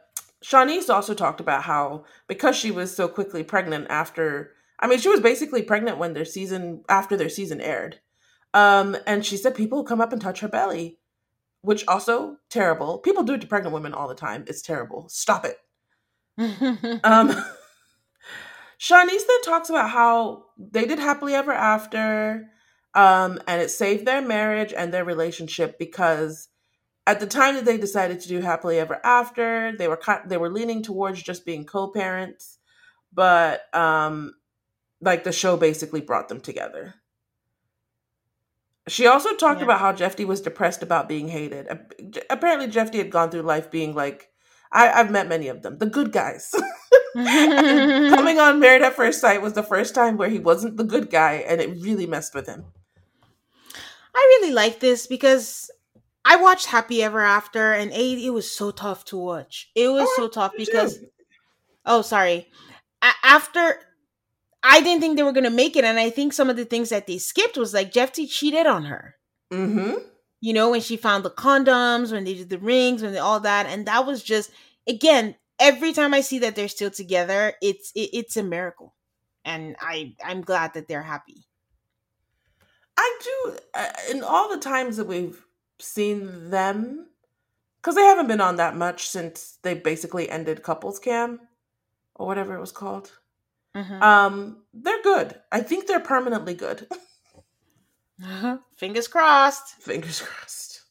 Shawniece 0.43 0.89
also 0.89 1.13
talked 1.13 1.39
about 1.39 1.63
how 1.63 2.05
because 2.27 2.55
she 2.55 2.71
was 2.71 2.95
so 2.95 3.07
quickly 3.07 3.43
pregnant 3.43 3.87
after, 3.89 4.51
I 4.79 4.87
mean, 4.87 4.99
she 4.99 5.09
was 5.09 5.19
basically 5.19 5.63
pregnant 5.63 5.97
when 5.97 6.13
their 6.13 6.25
season 6.25 6.83
after 6.87 7.17
their 7.17 7.29
season 7.29 7.59
aired. 7.61 7.99
Um, 8.53 8.97
and 9.05 9.25
she 9.25 9.37
said 9.37 9.55
people 9.55 9.83
come 9.83 10.01
up 10.01 10.13
and 10.13 10.21
touch 10.21 10.39
her 10.39 10.47
belly, 10.47 10.99
which 11.61 11.85
also 11.87 12.37
terrible. 12.49 12.99
People 12.99 13.23
do 13.23 13.33
it 13.33 13.41
to 13.41 13.47
pregnant 13.47 13.73
women 13.73 13.93
all 13.93 14.07
the 14.07 14.15
time. 14.15 14.45
It's 14.47 14.61
terrible. 14.61 15.09
Stop 15.09 15.45
it. 15.45 15.57
um, 17.03 17.29
Shawniece 18.79 19.27
then 19.27 19.41
talks 19.43 19.69
about 19.69 19.89
how 19.89 20.45
they 20.57 20.85
did 20.85 20.99
happily 20.99 21.33
ever 21.33 21.51
after, 21.51 22.49
um, 22.93 23.39
and 23.47 23.61
it 23.61 23.69
saved 23.69 24.05
their 24.05 24.21
marriage 24.21 24.71
and 24.71 24.93
their 24.93 25.03
relationship 25.03 25.79
because 25.79 26.47
at 27.07 27.21
the 27.21 27.25
time 27.25 27.55
that 27.55 27.63
they 27.63 27.77
decided 27.77 28.19
to 28.19 28.27
do 28.27 28.41
happily 28.41 28.79
ever 28.79 28.99
after, 29.03 29.73
they 29.77 29.87
were 29.87 29.99
they 30.25 30.35
were 30.35 30.51
leaning 30.51 30.83
towards 30.83 31.23
just 31.23 31.45
being 31.45 31.65
co-parents, 31.65 32.59
but 33.13 33.73
um, 33.73 34.33
like 34.99 35.23
the 35.23 35.31
show 35.31 35.55
basically 35.55 36.01
brought 36.01 36.27
them 36.27 36.41
together. 36.41 36.95
She 38.89 39.07
also 39.07 39.33
talked 39.35 39.61
yeah. 39.61 39.65
about 39.65 39.79
how 39.79 39.93
Jephte 39.93 40.27
was 40.27 40.41
depressed 40.41 40.83
about 40.83 41.07
being 41.07 41.29
hated. 41.29 41.67
Apparently, 42.29 42.67
Jephte 42.67 42.95
had 42.95 43.09
gone 43.09 43.31
through 43.31 43.41
life 43.41 43.71
being 43.71 43.95
like, 43.95 44.29
I, 44.71 44.87
have 44.87 45.09
met 45.09 45.29
many 45.29 45.47
of 45.47 45.61
them, 45.61 45.77
the 45.77 45.85
good 45.85 46.11
guys. 46.11 46.53
coming 47.13 48.37
on 48.37 48.59
Married 48.59 48.83
at 48.83 48.95
First 48.95 49.21
Sight 49.21 49.41
was 49.41 49.53
the 49.53 49.63
first 49.63 49.95
time 49.95 50.17
where 50.17 50.29
he 50.29 50.39
wasn't 50.39 50.77
the 50.77 50.83
good 50.83 51.09
guy, 51.09 51.45
and 51.47 51.61
it 51.61 51.81
really 51.81 52.05
messed 52.05 52.35
with 52.35 52.47
him. 52.47 52.65
I 54.13 54.39
really 54.41 54.53
like 54.53 54.79
this 54.79 55.07
because 55.07 55.71
I 56.29 56.35
watched 56.35 56.65
Happy 56.65 57.01
Ever 57.01 57.21
After, 57.21 57.71
and 57.71 57.89
a 57.93 58.25
it 58.25 58.31
was 58.31 58.51
so 58.51 58.71
tough 58.71 59.05
to 59.05 59.17
watch. 59.17 59.71
It 59.75 59.87
was 59.87 60.09
oh, 60.11 60.13
so 60.17 60.27
tough 60.27 60.51
because, 60.57 60.97
too. 60.97 61.07
oh, 61.85 62.01
sorry. 62.01 62.49
A- 63.01 63.25
after 63.25 63.79
I 64.61 64.81
didn't 64.81 64.99
think 64.99 65.15
they 65.15 65.23
were 65.23 65.31
gonna 65.31 65.49
make 65.49 65.77
it, 65.77 65.85
and 65.85 65.97
I 65.97 66.09
think 66.09 66.33
some 66.33 66.49
of 66.49 66.57
the 66.57 66.65
things 66.65 66.89
that 66.89 67.07
they 67.07 67.17
skipped 67.17 67.57
was 67.57 67.73
like 67.73 67.93
Jephte 67.93 68.27
cheated 68.29 68.65
on 68.67 68.83
her. 68.83 69.15
Mm-hmm. 69.53 69.99
You 70.41 70.53
know, 70.53 70.71
when 70.71 70.81
she 70.81 70.97
found 70.97 71.23
the 71.23 71.31
condoms, 71.31 72.11
when 72.11 72.25
they 72.25 72.33
did 72.33 72.49
the 72.49 72.59
rings, 72.59 73.01
when 73.01 73.13
they, 73.13 73.19
all 73.19 73.39
that, 73.39 73.65
and 73.65 73.85
that 73.85 74.05
was 74.05 74.21
just 74.21 74.51
again 74.85 75.33
every 75.59 75.93
time 75.93 76.13
I 76.13 76.19
see 76.19 76.39
that 76.39 76.57
they're 76.57 76.67
still 76.67 76.91
together, 76.91 77.53
it's 77.61 77.93
it, 77.95 78.09
it's 78.11 78.35
a 78.35 78.43
miracle, 78.43 78.93
and 79.45 79.77
I 79.79 80.13
I'm 80.21 80.41
glad 80.41 80.73
that 80.73 80.89
they're 80.89 81.03
happy. 81.03 81.45
I 82.97 83.19
do, 83.23 83.57
uh, 83.75 83.91
in 84.11 84.23
all 84.23 84.49
the 84.49 84.59
times 84.59 84.97
that 84.97 85.07
we've 85.07 85.41
seen 85.79 86.49
them, 86.49 87.07
because 87.77 87.95
they 87.95 88.03
haven't 88.03 88.27
been 88.27 88.41
on 88.41 88.57
that 88.57 88.75
much 88.75 89.07
since 89.07 89.57
they 89.63 89.73
basically 89.73 90.29
ended 90.29 90.63
couples 90.63 90.99
cam 90.99 91.39
or 92.15 92.27
whatever 92.27 92.55
it 92.55 92.59
was 92.59 92.71
called. 92.71 93.11
Mm-hmm. 93.75 94.01
Um, 94.01 94.63
they're 94.73 95.03
good. 95.03 95.39
I 95.51 95.61
think 95.61 95.87
they're 95.87 95.99
permanently 95.99 96.53
good. 96.53 96.87
Fingers 98.75 99.07
crossed. 99.07 99.81
Fingers 99.81 100.21
crossed. 100.21 100.81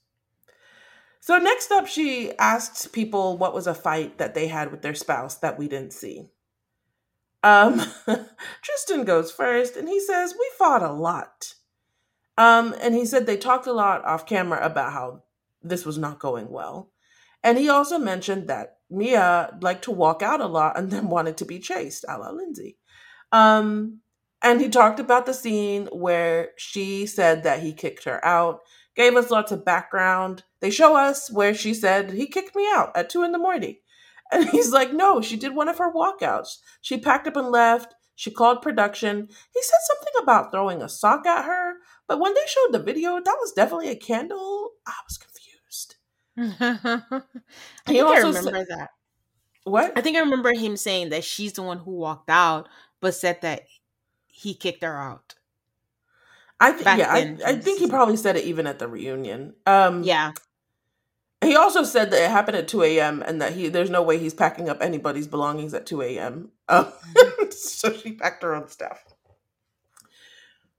So 1.20 1.38
next 1.38 1.72
up, 1.72 1.88
she 1.88 2.32
asked 2.38 2.92
people 2.92 3.36
what 3.36 3.54
was 3.54 3.66
a 3.66 3.74
fight 3.74 4.18
that 4.18 4.34
they 4.34 4.46
had 4.46 4.70
with 4.70 4.82
their 4.82 4.94
spouse 4.94 5.34
that 5.38 5.58
we 5.58 5.66
didn't 5.66 5.92
see. 5.92 6.30
Um, 7.42 7.82
Tristan 8.62 9.04
goes 9.04 9.32
first, 9.32 9.76
and 9.76 9.88
he 9.88 10.00
says 10.00 10.34
we 10.38 10.48
fought 10.56 10.82
a 10.82 10.92
lot. 10.92 11.54
Um, 12.38 12.74
and 12.80 12.94
he 12.94 13.06
said 13.06 13.26
they 13.26 13.36
talked 13.36 13.66
a 13.66 13.72
lot 13.72 14.04
off 14.04 14.26
camera 14.26 14.64
about 14.64 14.92
how 14.92 15.22
this 15.62 15.86
was 15.86 15.98
not 15.98 16.18
going 16.18 16.50
well. 16.50 16.90
And 17.42 17.58
he 17.58 17.68
also 17.68 17.98
mentioned 17.98 18.48
that 18.48 18.78
Mia 18.90 19.56
liked 19.60 19.84
to 19.84 19.90
walk 19.90 20.22
out 20.22 20.40
a 20.40 20.46
lot 20.46 20.78
and 20.78 20.90
then 20.92 21.08
wanted 21.08 21.36
to 21.38 21.44
be 21.44 21.58
chased, 21.58 22.04
a 22.08 22.18
la 22.18 22.30
Lindsey. 22.30 22.76
Um, 23.32 24.00
and 24.42 24.60
he 24.60 24.68
talked 24.68 25.00
about 25.00 25.26
the 25.26 25.34
scene 25.34 25.86
where 25.86 26.50
she 26.56 27.06
said 27.06 27.42
that 27.44 27.60
he 27.60 27.72
kicked 27.72 28.04
her 28.04 28.24
out, 28.24 28.60
gave 28.94 29.16
us 29.16 29.30
lots 29.30 29.50
of 29.50 29.64
background. 29.64 30.44
They 30.60 30.70
show 30.70 30.96
us 30.96 31.30
where 31.30 31.54
she 31.54 31.74
said 31.74 32.12
he 32.12 32.26
kicked 32.26 32.54
me 32.54 32.66
out 32.72 32.96
at 32.96 33.10
two 33.10 33.22
in 33.22 33.32
the 33.32 33.38
morning. 33.38 33.76
And 34.32 34.48
he's 34.48 34.72
like, 34.72 34.92
no, 34.92 35.20
she 35.20 35.36
did 35.36 35.54
one 35.54 35.68
of 35.68 35.78
her 35.78 35.92
walkouts. 35.92 36.56
She 36.80 36.98
packed 36.98 37.28
up 37.28 37.36
and 37.36 37.46
left. 37.46 37.94
She 38.16 38.32
called 38.32 38.60
production. 38.60 39.28
He 39.54 39.62
said 39.62 39.78
something 39.86 40.20
about 40.20 40.50
throwing 40.50 40.82
a 40.82 40.88
sock 40.88 41.24
at 41.26 41.44
her, 41.44 41.74
but 42.08 42.20
when 42.20 42.34
they 42.34 42.40
showed 42.46 42.72
the 42.72 42.82
video, 42.82 43.16
that 43.16 43.36
was 43.40 43.52
definitely 43.52 43.88
a 43.88 43.96
candle. 43.96 44.72
I 44.86 44.92
was 45.06 45.18
confused. 45.18 45.96
I 46.38 47.22
think 47.86 48.06
I 48.06 48.18
remember 48.18 48.50
said, 48.50 48.66
that. 48.68 48.90
What? 49.64 49.92
I 49.96 50.00
think 50.00 50.16
I 50.16 50.20
remember 50.20 50.52
him 50.54 50.76
saying 50.76 51.08
that 51.10 51.24
she's 51.24 51.54
the 51.54 51.62
one 51.62 51.78
who 51.78 51.92
walked 51.92 52.30
out, 52.30 52.68
but 53.00 53.14
said 53.14 53.40
that 53.42 53.62
he 54.28 54.54
kicked 54.54 54.82
her 54.82 54.96
out. 54.96 55.34
I 56.60 56.72
think 56.72 56.98
yeah, 56.98 57.12
I, 57.12 57.36
I 57.44 57.56
think 57.56 57.80
he 57.80 57.88
probably 57.88 58.16
said 58.16 58.36
it 58.36 58.44
even 58.44 58.66
at 58.66 58.78
the 58.78 58.88
reunion. 58.88 59.54
Um 59.66 60.02
Yeah. 60.02 60.32
He 61.42 61.54
also 61.54 61.82
said 61.82 62.10
that 62.10 62.24
it 62.24 62.30
happened 62.30 62.56
at 62.56 62.68
2 62.68 62.82
a.m. 62.82 63.22
and 63.26 63.42
that 63.42 63.52
he 63.52 63.68
there's 63.68 63.90
no 63.90 64.02
way 64.02 64.18
he's 64.18 64.34
packing 64.34 64.68
up 64.68 64.78
anybody's 64.80 65.28
belongings 65.28 65.74
at 65.74 65.84
2 65.86 66.02
a.m. 66.02 66.50
Um, 66.68 66.90
so 67.50 67.92
she 67.92 68.12
packed 68.12 68.42
her 68.42 68.54
own 68.54 68.68
stuff. 68.68 69.04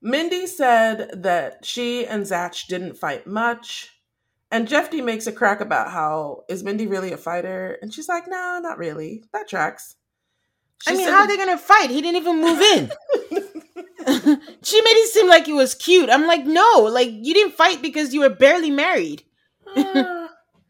Mindy 0.00 0.46
said 0.46 1.22
that 1.22 1.64
she 1.64 2.06
and 2.06 2.26
Zach 2.26 2.54
didn't 2.68 2.96
fight 2.96 3.26
much. 3.26 3.90
And 4.50 4.68
Jephte 4.68 5.04
makes 5.04 5.26
a 5.26 5.32
crack 5.32 5.60
about 5.60 5.90
how 5.90 6.44
is 6.48 6.64
Mindy 6.64 6.86
really 6.86 7.12
a 7.12 7.18
fighter? 7.18 7.78
And 7.82 7.92
she's 7.92 8.08
like, 8.08 8.24
no, 8.26 8.60
not 8.62 8.78
really. 8.78 9.24
That 9.32 9.48
tracks. 9.48 9.96
She 10.82 10.92
I 10.92 10.96
mean, 10.96 11.08
how 11.08 11.20
are 11.20 11.26
they 11.26 11.36
gonna 11.36 11.58
fight? 11.58 11.90
He 11.90 12.00
didn't 12.00 12.16
even 12.16 12.40
move 12.40 12.60
in. 12.60 12.90
she 14.62 14.80
made 14.80 14.90
it 14.90 15.12
seem 15.12 15.28
like 15.28 15.46
he 15.46 15.52
was 15.52 15.74
cute. 15.74 16.08
I'm 16.08 16.26
like, 16.26 16.46
no, 16.46 16.88
like 16.90 17.10
you 17.10 17.34
didn't 17.34 17.54
fight 17.54 17.82
because 17.82 18.14
you 18.14 18.20
were 18.20 18.30
barely 18.30 18.70
married. 18.70 19.24
uh, 19.76 20.28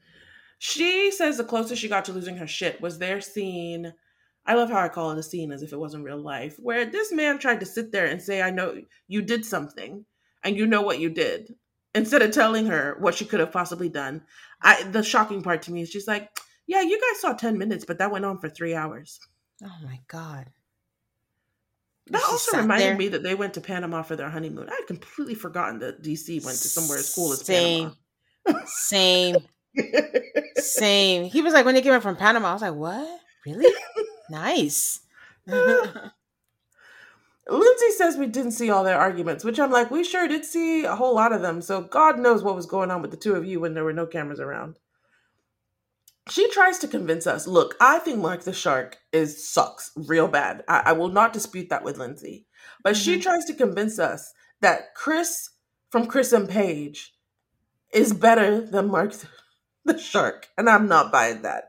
she 0.58 1.10
says 1.12 1.36
the 1.36 1.44
closest 1.44 1.80
she 1.80 1.88
got 1.88 2.06
to 2.06 2.12
losing 2.12 2.38
her 2.38 2.46
shit 2.46 2.80
was 2.80 2.98
their 2.98 3.20
scene 3.20 3.92
I 4.48 4.54
love 4.54 4.70
how 4.70 4.80
I 4.80 4.88
call 4.88 5.10
it 5.10 5.18
a 5.18 5.22
scene 5.22 5.52
as 5.52 5.62
if 5.62 5.74
it 5.74 5.78
wasn't 5.78 6.04
real 6.04 6.16
life, 6.16 6.56
where 6.58 6.86
this 6.86 7.12
man 7.12 7.38
tried 7.38 7.60
to 7.60 7.66
sit 7.66 7.92
there 7.92 8.06
and 8.06 8.20
say, 8.20 8.40
I 8.40 8.50
know 8.50 8.80
you 9.06 9.20
did 9.20 9.44
something 9.44 10.06
and 10.42 10.56
you 10.56 10.66
know 10.66 10.80
what 10.80 10.98
you 10.98 11.10
did, 11.10 11.54
instead 11.94 12.22
of 12.22 12.30
telling 12.30 12.64
her 12.66 12.96
what 12.98 13.14
she 13.14 13.26
could 13.26 13.40
have 13.40 13.52
possibly 13.52 13.90
done. 13.90 14.22
I 14.62 14.84
the 14.84 15.02
shocking 15.02 15.42
part 15.42 15.62
to 15.62 15.72
me 15.72 15.82
is 15.82 15.90
she's 15.90 16.08
like, 16.08 16.30
Yeah, 16.66 16.80
you 16.80 16.98
guys 16.98 17.20
saw 17.20 17.34
10 17.34 17.58
minutes, 17.58 17.84
but 17.84 17.98
that 17.98 18.10
went 18.10 18.24
on 18.24 18.38
for 18.38 18.48
three 18.48 18.74
hours. 18.74 19.20
Oh 19.62 19.76
my 19.84 20.00
God. 20.08 20.46
That 22.10 22.22
also 22.24 22.56
reminded 22.56 22.88
there. 22.88 22.96
me 22.96 23.08
that 23.08 23.22
they 23.22 23.34
went 23.34 23.52
to 23.54 23.60
Panama 23.60 24.00
for 24.00 24.16
their 24.16 24.30
honeymoon. 24.30 24.70
I 24.70 24.76
had 24.76 24.86
completely 24.86 25.34
forgotten 25.34 25.80
that 25.80 26.02
DC 26.02 26.42
went 26.42 26.56
to 26.56 26.68
somewhere 26.68 26.96
as 26.96 27.14
cool 27.14 27.32
as 27.32 27.44
Same. 27.44 27.92
Panama. 28.46 28.64
Same. 28.66 29.36
Same. 30.56 31.24
He 31.24 31.42
was 31.42 31.52
like, 31.52 31.66
when 31.66 31.74
they 31.74 31.82
came 31.82 31.92
back 31.92 32.00
from 32.00 32.16
Panama, 32.16 32.48
I 32.48 32.52
was 32.54 32.62
like, 32.62 32.74
what? 32.74 33.20
Really? 33.44 33.70
Nice. 34.30 35.00
Lindsey 37.48 37.90
says 37.96 38.16
we 38.16 38.26
didn't 38.26 38.52
see 38.52 38.70
all 38.70 38.84
their 38.84 38.98
arguments, 38.98 39.42
which 39.42 39.58
I'm 39.58 39.70
like, 39.70 39.90
we 39.90 40.04
sure 40.04 40.28
did 40.28 40.44
see 40.44 40.84
a 40.84 40.96
whole 40.96 41.14
lot 41.14 41.32
of 41.32 41.40
them. 41.40 41.62
So 41.62 41.80
God 41.80 42.18
knows 42.18 42.42
what 42.42 42.54
was 42.54 42.66
going 42.66 42.90
on 42.90 43.00
with 43.00 43.10
the 43.10 43.16
two 43.16 43.34
of 43.34 43.46
you 43.46 43.60
when 43.60 43.74
there 43.74 43.84
were 43.84 43.92
no 43.92 44.06
cameras 44.06 44.40
around. 44.40 44.78
She 46.28 46.50
tries 46.50 46.78
to 46.80 46.88
convince 46.88 47.26
us. 47.26 47.46
Look, 47.46 47.74
I 47.80 48.00
think 48.00 48.18
Mark 48.18 48.42
the 48.42 48.52
Shark 48.52 48.98
is 49.12 49.48
sucks 49.48 49.92
real 49.96 50.28
bad. 50.28 50.62
I, 50.68 50.82
I 50.86 50.92
will 50.92 51.08
not 51.08 51.32
dispute 51.32 51.70
that 51.70 51.82
with 51.82 51.96
Lindsey, 51.96 52.46
but 52.82 52.94
mm-hmm. 52.94 53.02
she 53.02 53.18
tries 53.18 53.46
to 53.46 53.54
convince 53.54 53.98
us 53.98 54.34
that 54.60 54.94
Chris 54.94 55.50
from 55.90 56.06
Chris 56.06 56.34
and 56.34 56.46
Paige 56.46 57.14
is 57.94 58.12
better 58.12 58.60
than 58.60 58.90
Mark 58.90 59.14
the 59.86 59.98
Shark, 59.98 60.48
and 60.58 60.68
I'm 60.68 60.86
not 60.86 61.10
buying 61.10 61.40
that. 61.42 61.67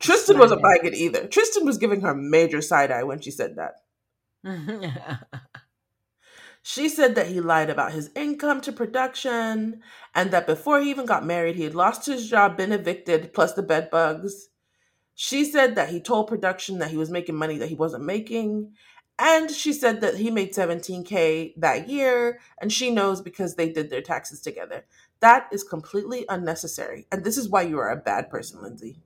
Tristan 0.00 0.38
wasn't 0.38 0.62
buying 0.62 0.84
it 0.84 0.94
either. 0.94 1.26
Tristan 1.26 1.66
was 1.66 1.78
giving 1.78 2.00
her 2.00 2.14
major 2.14 2.62
side 2.62 2.90
eye 2.90 3.04
when 3.04 3.20
she 3.20 3.30
said 3.30 3.56
that. 3.56 3.82
she 6.62 6.88
said 6.88 7.14
that 7.14 7.28
he 7.28 7.40
lied 7.40 7.68
about 7.68 7.92
his 7.92 8.10
income 8.16 8.62
to 8.62 8.72
production 8.72 9.82
and 10.14 10.30
that 10.30 10.46
before 10.46 10.80
he 10.80 10.90
even 10.90 11.04
got 11.04 11.26
married, 11.26 11.56
he 11.56 11.64
had 11.64 11.74
lost 11.74 12.06
his 12.06 12.28
job, 12.28 12.56
been 12.56 12.72
evicted, 12.72 13.34
plus 13.34 13.52
the 13.52 13.62
bed 13.62 13.90
bugs. 13.90 14.48
She 15.14 15.44
said 15.44 15.74
that 15.74 15.90
he 15.90 16.00
told 16.00 16.28
production 16.28 16.78
that 16.78 16.90
he 16.90 16.96
was 16.96 17.10
making 17.10 17.34
money 17.34 17.58
that 17.58 17.68
he 17.68 17.74
wasn't 17.74 18.04
making. 18.04 18.72
And 19.18 19.50
she 19.50 19.74
said 19.74 20.00
that 20.00 20.16
he 20.16 20.30
made 20.30 20.54
17K 20.54 21.52
that 21.58 21.90
year, 21.90 22.40
and 22.58 22.72
she 22.72 22.90
knows 22.90 23.20
because 23.20 23.54
they 23.54 23.68
did 23.68 23.90
their 23.90 24.00
taxes 24.00 24.40
together. 24.40 24.86
That 25.20 25.46
is 25.52 25.62
completely 25.62 26.24
unnecessary. 26.26 27.06
And 27.12 27.22
this 27.22 27.36
is 27.36 27.50
why 27.50 27.62
you 27.62 27.78
are 27.78 27.90
a 27.90 27.96
bad 27.96 28.30
person, 28.30 28.62
Lindsey. 28.62 28.96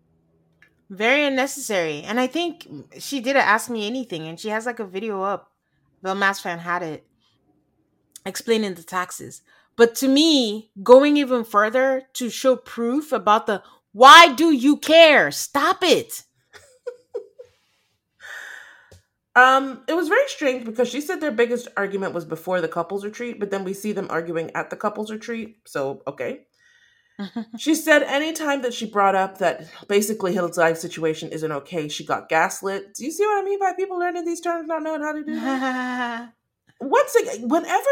Very 0.95 1.25
unnecessary. 1.25 2.03
And 2.03 2.21
I 2.21 2.29
think 2.29 2.69
she 2.99 3.21
did 3.21 3.35
not 3.35 3.45
Ask 3.45 3.69
Me 3.69 3.87
Anything, 3.87 4.29
and 4.29 4.39
she 4.39 4.49
has 4.51 4.65
like 4.65 4.79
a 4.79 4.87
video 4.87 5.23
up. 5.23 5.51
Bill 6.03 6.15
Mass 6.15 6.39
fan 6.41 6.61
had 6.61 6.83
it 6.83 7.05
explaining 8.25 8.75
the 8.75 8.85
taxes. 8.85 9.43
But 9.77 9.97
to 9.97 10.09
me, 10.09 10.71
going 10.85 11.17
even 11.17 11.43
further 11.43 12.05
to 12.15 12.31
show 12.31 12.55
proof 12.55 13.11
about 13.11 13.47
the 13.47 13.63
Why 13.91 14.35
do 14.35 14.53
you 14.53 14.77
care? 14.77 15.31
Stop 15.31 15.83
it. 15.83 16.23
Um, 19.37 19.83
it 19.89 19.95
was 19.95 20.07
very 20.07 20.29
strange 20.29 20.65
because 20.65 20.89
she 20.89 21.01
said 21.01 21.21
their 21.21 21.33
biggest 21.33 21.67
argument 21.77 22.15
was 22.15 22.25
before 22.25 22.61
the 22.61 22.69
couples 22.69 23.05
retreat, 23.05 23.41
but 23.41 23.51
then 23.51 23.65
we 23.65 23.75
see 23.75 23.91
them 23.91 24.07
arguing 24.09 24.53
at 24.55 24.71
the 24.71 24.77
couples 24.77 25.11
retreat. 25.11 25.57
So 25.67 26.03
okay. 26.07 26.47
She 27.59 27.75
said 27.75 28.03
anytime 28.03 28.63
that 28.63 28.75
she 28.75 28.87
brought 28.87 29.15
up 29.15 29.39
that 29.39 29.67
basically 29.89 30.33
Hill's 30.33 30.59
life 30.59 30.79
situation 30.79 31.31
isn't 31.31 31.53
okay, 31.53 31.89
she 31.89 32.05
got 32.05 32.29
gaslit. 32.29 32.95
Do 32.95 33.05
you 33.05 33.13
see 33.13 33.25
what 33.25 33.41
I 33.41 33.45
mean 33.45 33.59
by 33.61 33.73
people 33.73 33.99
learning 33.99 34.25
these 34.25 34.41
terms, 34.41 34.67
not 34.67 34.83
knowing 34.83 35.03
how 35.03 35.13
to 35.13 35.23
do 35.23 35.33
it? 35.33 36.29
Once 36.81 37.15
again, 37.15 37.49
whenever 37.49 37.89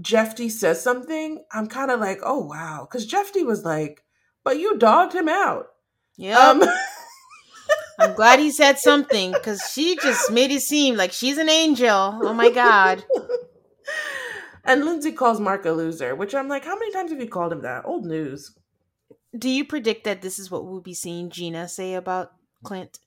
Jephte 0.00 0.50
says 0.50 0.80
something, 0.80 1.44
I'm 1.52 1.66
kind 1.66 1.90
of 1.90 2.00
like, 2.00 2.20
oh 2.22 2.44
wow, 2.44 2.86
because 2.88 3.04
Jephte 3.04 3.44
was 3.44 3.64
like, 3.64 4.04
but 4.44 4.58
you 4.58 4.78
dogged 4.78 5.12
him 5.12 5.28
out. 5.28 5.66
Yeah. 6.16 6.38
Um, 6.38 6.62
I'm 7.98 8.14
glad 8.14 8.38
he 8.38 8.50
said 8.50 8.78
something 8.78 9.32
because 9.32 9.60
she 9.72 9.96
just 9.96 10.30
made 10.30 10.50
it 10.50 10.62
seem 10.62 10.96
like 10.96 11.12
she's 11.12 11.38
an 11.38 11.48
angel. 11.48 12.18
Oh 12.22 12.32
my 12.32 12.50
god. 12.50 13.04
And 14.64 14.84
Lindsey 14.84 15.12
calls 15.12 15.40
Mark 15.40 15.64
a 15.64 15.72
loser, 15.72 16.14
which 16.14 16.34
I'm 16.34 16.48
like, 16.48 16.64
how 16.64 16.74
many 16.74 16.92
times 16.92 17.10
have 17.10 17.20
you 17.20 17.28
called 17.28 17.52
him 17.52 17.62
that? 17.62 17.84
Old 17.84 18.06
news. 18.06 18.56
Do 19.36 19.48
you 19.48 19.64
predict 19.64 20.04
that 20.04 20.22
this 20.22 20.38
is 20.38 20.50
what 20.50 20.64
we'll 20.64 20.80
be 20.80 20.94
seeing 20.94 21.30
Gina 21.30 21.68
say 21.68 21.94
about 21.94 22.32
Clint 22.62 22.98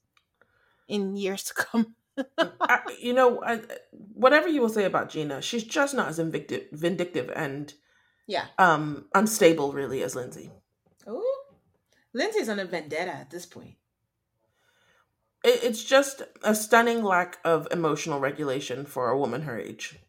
in 0.88 1.16
years 1.16 1.44
to 1.44 1.54
come? 1.54 1.96
I, 2.38 2.80
you 3.00 3.14
know, 3.14 3.44
I, 3.44 3.62
whatever 4.14 4.48
you 4.48 4.62
will 4.62 4.70
say 4.70 4.86
about 4.86 5.10
Gina, 5.10 5.42
she's 5.42 5.64
just 5.64 5.94
not 5.94 6.10
as 6.10 6.18
vindictive, 6.18 6.68
vindictive 6.72 7.32
and 7.36 7.74
yeah, 8.28 8.46
um, 8.58 9.06
unstable 9.14 9.72
really 9.72 10.02
as 10.02 10.16
Lindsey. 10.16 10.50
Oh, 11.06 11.44
Lindsey's 12.14 12.50
on 12.50 12.60
a 12.60 12.66
vendetta 12.66 13.12
at 13.12 13.30
this 13.30 13.46
point 13.46 13.76
it, 15.46 15.64
it's 15.64 15.84
just 15.84 16.24
a 16.44 16.56
stunning 16.56 17.04
lack 17.04 17.38
of 17.46 17.68
emotional 17.72 18.20
regulation 18.20 18.86
for 18.86 19.10
a 19.10 19.18
woman 19.18 19.44
her 19.44 19.58
age. 19.58 20.00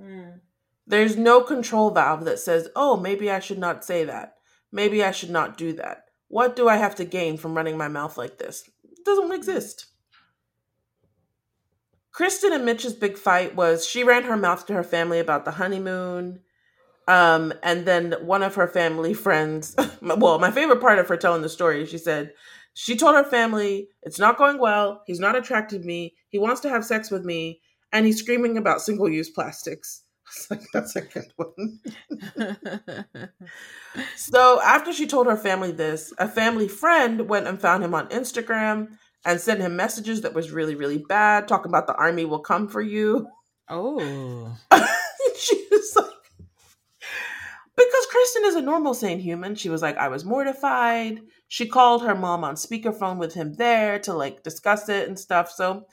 Mm. 0.00 0.40
There's 0.86 1.16
no 1.16 1.40
control 1.42 1.90
valve 1.90 2.24
that 2.24 2.38
says, 2.38 2.68
oh, 2.76 2.96
maybe 2.96 3.30
I 3.30 3.40
should 3.40 3.58
not 3.58 3.84
say 3.84 4.04
that. 4.04 4.34
Maybe 4.70 5.02
I 5.02 5.12
should 5.12 5.30
not 5.30 5.56
do 5.56 5.72
that. 5.74 6.04
What 6.28 6.56
do 6.56 6.68
I 6.68 6.76
have 6.76 6.94
to 6.96 7.04
gain 7.04 7.36
from 7.36 7.56
running 7.56 7.78
my 7.78 7.88
mouth 7.88 8.18
like 8.18 8.38
this? 8.38 8.68
It 8.84 9.04
doesn't 9.04 9.32
exist. 9.32 9.86
Krysten 12.14 12.54
and 12.54 12.64
Mitch's 12.64 12.92
big 12.92 13.18
fight 13.18 13.56
was 13.56 13.86
she 13.86 14.04
ran 14.04 14.24
her 14.24 14.36
mouth 14.36 14.66
to 14.66 14.74
her 14.74 14.84
family 14.84 15.18
about 15.18 15.44
the 15.44 15.52
honeymoon. 15.52 16.40
Um, 17.08 17.52
and 17.62 17.86
then 17.86 18.14
one 18.22 18.42
of 18.42 18.54
her 18.54 18.68
family 18.68 19.14
friends, 19.14 19.74
well, 20.02 20.38
my 20.38 20.50
favorite 20.50 20.80
part 20.80 20.98
of 20.98 21.08
her 21.08 21.16
telling 21.16 21.42
the 21.42 21.48
story, 21.48 21.84
she 21.86 21.98
said, 21.98 22.32
she 22.74 22.96
told 22.96 23.14
her 23.14 23.24
family, 23.24 23.88
It's 24.02 24.18
not 24.18 24.38
going 24.38 24.58
well. 24.58 25.02
He's 25.06 25.20
not 25.20 25.36
attracted 25.36 25.82
to 25.82 25.86
me. 25.86 26.14
He 26.28 26.38
wants 26.38 26.60
to 26.62 26.68
have 26.68 26.84
sex 26.84 27.10
with 27.10 27.24
me. 27.24 27.60
And 27.92 28.06
he's 28.06 28.18
screaming 28.18 28.56
about 28.56 28.80
single 28.80 29.08
use 29.08 29.30
plastics. 29.30 30.03
Like, 30.50 30.62
That's 30.72 30.96
a 30.96 31.02
good 31.02 31.32
one. 31.36 31.80
so 34.16 34.60
after 34.62 34.92
she 34.92 35.06
told 35.06 35.26
her 35.26 35.36
family 35.36 35.72
this, 35.72 36.12
a 36.18 36.28
family 36.28 36.68
friend 36.68 37.28
went 37.28 37.46
and 37.46 37.60
found 37.60 37.84
him 37.84 37.94
on 37.94 38.08
Instagram 38.08 38.88
and 39.24 39.40
sent 39.40 39.60
him 39.60 39.76
messages 39.76 40.20
that 40.22 40.34
was 40.34 40.50
really, 40.50 40.74
really 40.74 40.98
bad, 40.98 41.48
talking 41.48 41.70
about 41.70 41.86
the 41.86 41.94
army 41.94 42.24
will 42.24 42.40
come 42.40 42.68
for 42.68 42.82
you. 42.82 43.26
Oh. 43.68 44.56
she 45.38 45.66
was 45.70 45.96
like, 45.96 46.06
because 47.76 48.06
Krysten 48.06 48.46
is 48.46 48.54
a 48.54 48.62
normal, 48.62 48.94
sane 48.94 49.20
human. 49.20 49.54
She 49.54 49.70
was 49.70 49.82
like, 49.82 49.96
I 49.96 50.08
was 50.08 50.24
mortified. 50.24 51.20
She 51.48 51.66
called 51.66 52.02
her 52.02 52.14
mom 52.14 52.44
on 52.44 52.54
speakerphone 52.54 53.18
with 53.18 53.34
him 53.34 53.54
there 53.54 53.98
to 54.00 54.14
like 54.14 54.42
discuss 54.42 54.88
it 54.88 55.08
and 55.08 55.18
stuff. 55.18 55.50
So 55.50 55.86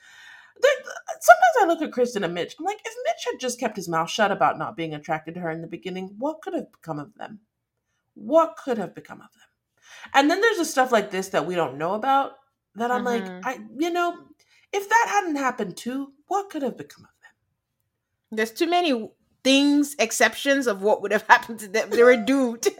sometimes 0.61 1.55
I 1.61 1.65
look 1.65 1.81
at 1.81 1.91
Krysten 1.91 2.23
and 2.23 2.33
Mitch. 2.33 2.55
I'm 2.59 2.65
like, 2.65 2.81
if 2.83 2.93
Mitch 3.05 3.25
had 3.31 3.39
just 3.39 3.59
kept 3.59 3.75
his 3.75 3.89
mouth 3.89 4.09
shut 4.09 4.31
about 4.31 4.57
not 4.57 4.75
being 4.75 4.93
attracted 4.93 5.35
to 5.35 5.41
her 5.41 5.51
in 5.51 5.61
the 5.61 5.67
beginning, 5.67 6.15
what 6.17 6.41
could 6.41 6.53
have 6.53 6.71
become 6.71 6.99
of 6.99 7.13
them? 7.15 7.39
What 8.13 8.57
could 8.57 8.77
have 8.77 8.95
become 8.95 9.21
of 9.21 9.31
them? 9.33 9.41
And 10.13 10.29
then 10.29 10.41
there's 10.41 10.57
the 10.57 10.65
stuff 10.65 10.91
like 10.91 11.11
this 11.11 11.29
that 11.29 11.45
we 11.45 11.55
don't 11.55 11.77
know 11.77 11.93
about 11.93 12.33
that 12.75 12.91
I'm 12.91 13.05
mm-hmm. 13.05 13.43
like, 13.43 13.45
I, 13.45 13.59
you 13.77 13.91
know, 13.91 14.17
if 14.73 14.87
that 14.87 15.05
hadn't 15.09 15.35
happened 15.35 15.77
too, 15.77 16.13
what 16.27 16.49
could 16.49 16.61
have 16.61 16.77
become 16.77 17.03
of 17.03 17.09
them? 17.21 18.37
There's 18.37 18.51
too 18.51 18.69
many 18.69 19.11
things, 19.43 19.95
exceptions 19.99 20.67
of 20.67 20.81
what 20.81 21.01
would 21.01 21.11
have 21.11 21.25
happened 21.27 21.59
to 21.59 21.67
them. 21.67 21.89
They 21.89 22.03
were 22.03 22.15
doomed. 22.15 22.63
so 22.65 22.71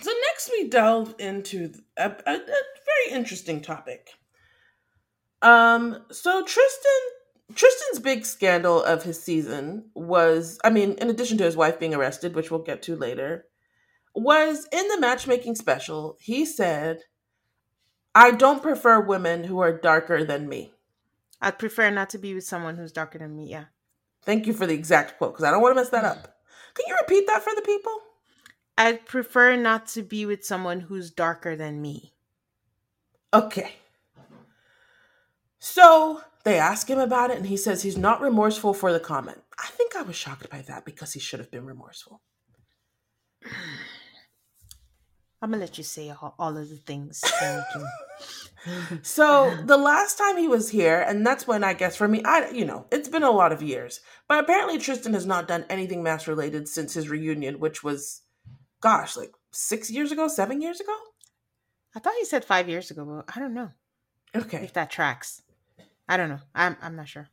next 0.00 0.50
we 0.50 0.68
delve 0.68 1.14
into 1.18 1.72
a, 1.96 2.10
a, 2.10 2.34
a, 2.34 2.36
very 2.36 3.10
interesting 3.12 3.60
topic. 3.60 4.10
Um, 5.42 6.04
so 6.10 6.44
Tristan, 6.44 7.00
Tristan's 7.54 7.98
big 7.98 8.24
scandal 8.24 8.82
of 8.82 9.02
his 9.02 9.22
season 9.22 9.90
was, 9.94 10.58
I 10.64 10.70
mean, 10.70 10.92
in 10.94 11.10
addition 11.10 11.36
to 11.38 11.44
his 11.44 11.56
wife 11.56 11.78
being 11.78 11.94
arrested, 11.94 12.34
which 12.34 12.50
we'll 12.50 12.62
get 12.62 12.82
to 12.82 12.96
later, 12.96 13.46
was 14.14 14.68
in 14.72 14.88
the 14.88 15.00
matchmaking 15.00 15.56
special. 15.56 16.16
He 16.20 16.44
said, 16.44 17.00
"I 18.14 18.30
don't 18.30 18.62
prefer 18.62 19.00
women 19.00 19.44
who 19.44 19.58
are 19.60 19.76
darker 19.76 20.24
than 20.24 20.48
me." 20.48 20.72
I'd 21.40 21.58
prefer 21.58 21.90
not 21.90 22.10
to 22.10 22.18
be 22.18 22.34
with 22.34 22.44
someone 22.44 22.76
who's 22.76 22.92
darker 22.92 23.18
than 23.18 23.34
me. 23.34 23.50
Yeah. 23.50 23.64
Thank 24.22 24.46
you 24.46 24.52
for 24.52 24.66
the 24.66 24.74
exact 24.74 25.18
quote 25.18 25.32
because 25.32 25.44
I 25.44 25.50
don't 25.50 25.60
want 25.60 25.74
to 25.74 25.80
mess 25.80 25.90
that 25.90 26.04
up. 26.04 26.36
Can 26.74 26.84
you 26.86 26.96
repeat 27.00 27.26
that 27.26 27.42
for 27.42 27.52
the 27.54 27.62
people? 27.62 27.92
I'd 28.78 29.04
prefer 29.04 29.56
not 29.56 29.86
to 29.88 30.02
be 30.02 30.24
with 30.24 30.44
someone 30.44 30.80
who's 30.80 31.10
darker 31.10 31.56
than 31.56 31.82
me. 31.82 32.14
Okay. 33.34 33.72
So 35.64 36.22
they 36.42 36.58
ask 36.58 36.90
him 36.90 36.98
about 36.98 37.30
it, 37.30 37.36
and 37.36 37.46
he 37.46 37.56
says 37.56 37.82
he's 37.82 37.96
not 37.96 38.20
remorseful 38.20 38.74
for 38.74 38.92
the 38.92 38.98
comment. 38.98 39.44
I 39.56 39.68
think 39.68 39.94
I 39.94 40.02
was 40.02 40.16
shocked 40.16 40.50
by 40.50 40.60
that 40.62 40.84
because 40.84 41.12
he 41.12 41.20
should 41.20 41.38
have 41.38 41.52
been 41.52 41.66
remorseful. 41.66 42.20
I'm 45.40 45.52
gonna 45.52 45.58
let 45.58 45.78
you 45.78 45.84
say 45.84 46.10
all, 46.10 46.34
all 46.36 46.56
of 46.56 46.68
the 46.68 46.74
things. 46.74 47.22
so 49.02 49.56
the 49.64 49.76
last 49.76 50.18
time 50.18 50.36
he 50.36 50.48
was 50.48 50.68
here, 50.68 51.00
and 51.00 51.24
that's 51.24 51.46
when 51.46 51.62
I 51.62 51.74
guess 51.74 51.94
for 51.94 52.08
me, 52.08 52.24
I 52.24 52.50
you 52.50 52.64
know, 52.64 52.86
it's 52.90 53.08
been 53.08 53.22
a 53.22 53.30
lot 53.30 53.52
of 53.52 53.62
years. 53.62 54.00
But 54.26 54.42
apparently 54.42 54.78
Tristan 54.78 55.14
has 55.14 55.26
not 55.26 55.46
done 55.46 55.64
anything 55.70 56.02
MAFS 56.02 56.26
related 56.26 56.66
since 56.66 56.94
his 56.94 57.08
reunion, 57.08 57.60
which 57.60 57.84
was 57.84 58.22
gosh, 58.80 59.16
like 59.16 59.30
six 59.52 59.92
years 59.92 60.10
ago, 60.10 60.26
seven 60.26 60.60
years 60.60 60.80
ago? 60.80 60.96
I 61.94 62.00
thought 62.00 62.14
he 62.18 62.24
said 62.24 62.44
five 62.44 62.68
years 62.68 62.90
ago, 62.90 63.04
but 63.04 63.36
I 63.36 63.38
don't 63.38 63.54
know. 63.54 63.70
Okay. 64.34 64.64
If 64.64 64.72
that 64.72 64.90
tracks. 64.90 65.42
I 66.08 66.16
don't 66.16 66.28
know. 66.28 66.40
I'm 66.54 66.76
I'm 66.82 66.96
not 66.96 67.08
sure. 67.08 67.28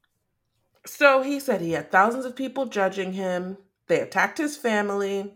So 0.86 1.22
he 1.22 1.40
said 1.40 1.62
he 1.62 1.72
had 1.72 1.92
thousands 1.92 2.26
of 2.26 2.36
people 2.36 2.66
judging 2.66 3.14
him. 3.14 3.58
They 3.88 4.00
attacked 4.00 4.38
his 4.38 4.58
family. 4.58 5.36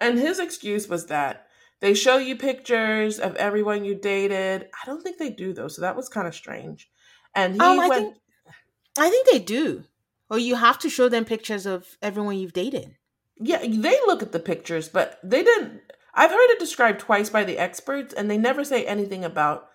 And 0.00 0.18
his 0.18 0.38
excuse 0.38 0.88
was 0.88 1.06
that 1.06 1.46
they 1.80 1.94
show 1.94 2.16
you 2.18 2.36
pictures 2.36 3.18
of 3.18 3.36
everyone 3.36 3.84
you 3.84 3.94
dated. 3.94 4.62
I 4.62 4.86
don't 4.86 5.02
think 5.02 5.18
they 5.18 5.30
do 5.30 5.52
though, 5.52 5.68
so 5.68 5.82
that 5.82 5.96
was 5.96 6.08
kind 6.08 6.26
of 6.26 6.34
strange. 6.34 6.90
And 7.34 7.54
he 7.54 7.60
oh, 7.60 7.80
I 7.80 7.88
went. 7.88 8.02
Think, 8.02 8.16
I 8.98 9.10
think 9.10 9.28
they 9.28 9.38
do. 9.38 9.84
Or 10.30 10.38
you 10.38 10.54
have 10.56 10.78
to 10.80 10.90
show 10.90 11.08
them 11.08 11.24
pictures 11.24 11.66
of 11.66 11.96
everyone 12.00 12.38
you've 12.38 12.52
dated. 12.52 12.96
Yeah, 13.36 13.58
they 13.58 13.98
look 14.06 14.22
at 14.22 14.32
the 14.32 14.40
pictures, 14.40 14.88
but 14.88 15.18
they 15.22 15.42
didn't. 15.42 15.80
I've 16.14 16.30
heard 16.30 16.50
it 16.50 16.60
described 16.60 17.00
twice 17.00 17.28
by 17.30 17.44
the 17.44 17.58
experts, 17.58 18.14
and 18.14 18.30
they 18.30 18.38
never 18.38 18.64
say 18.64 18.84
anything 18.86 19.24
about. 19.24 19.68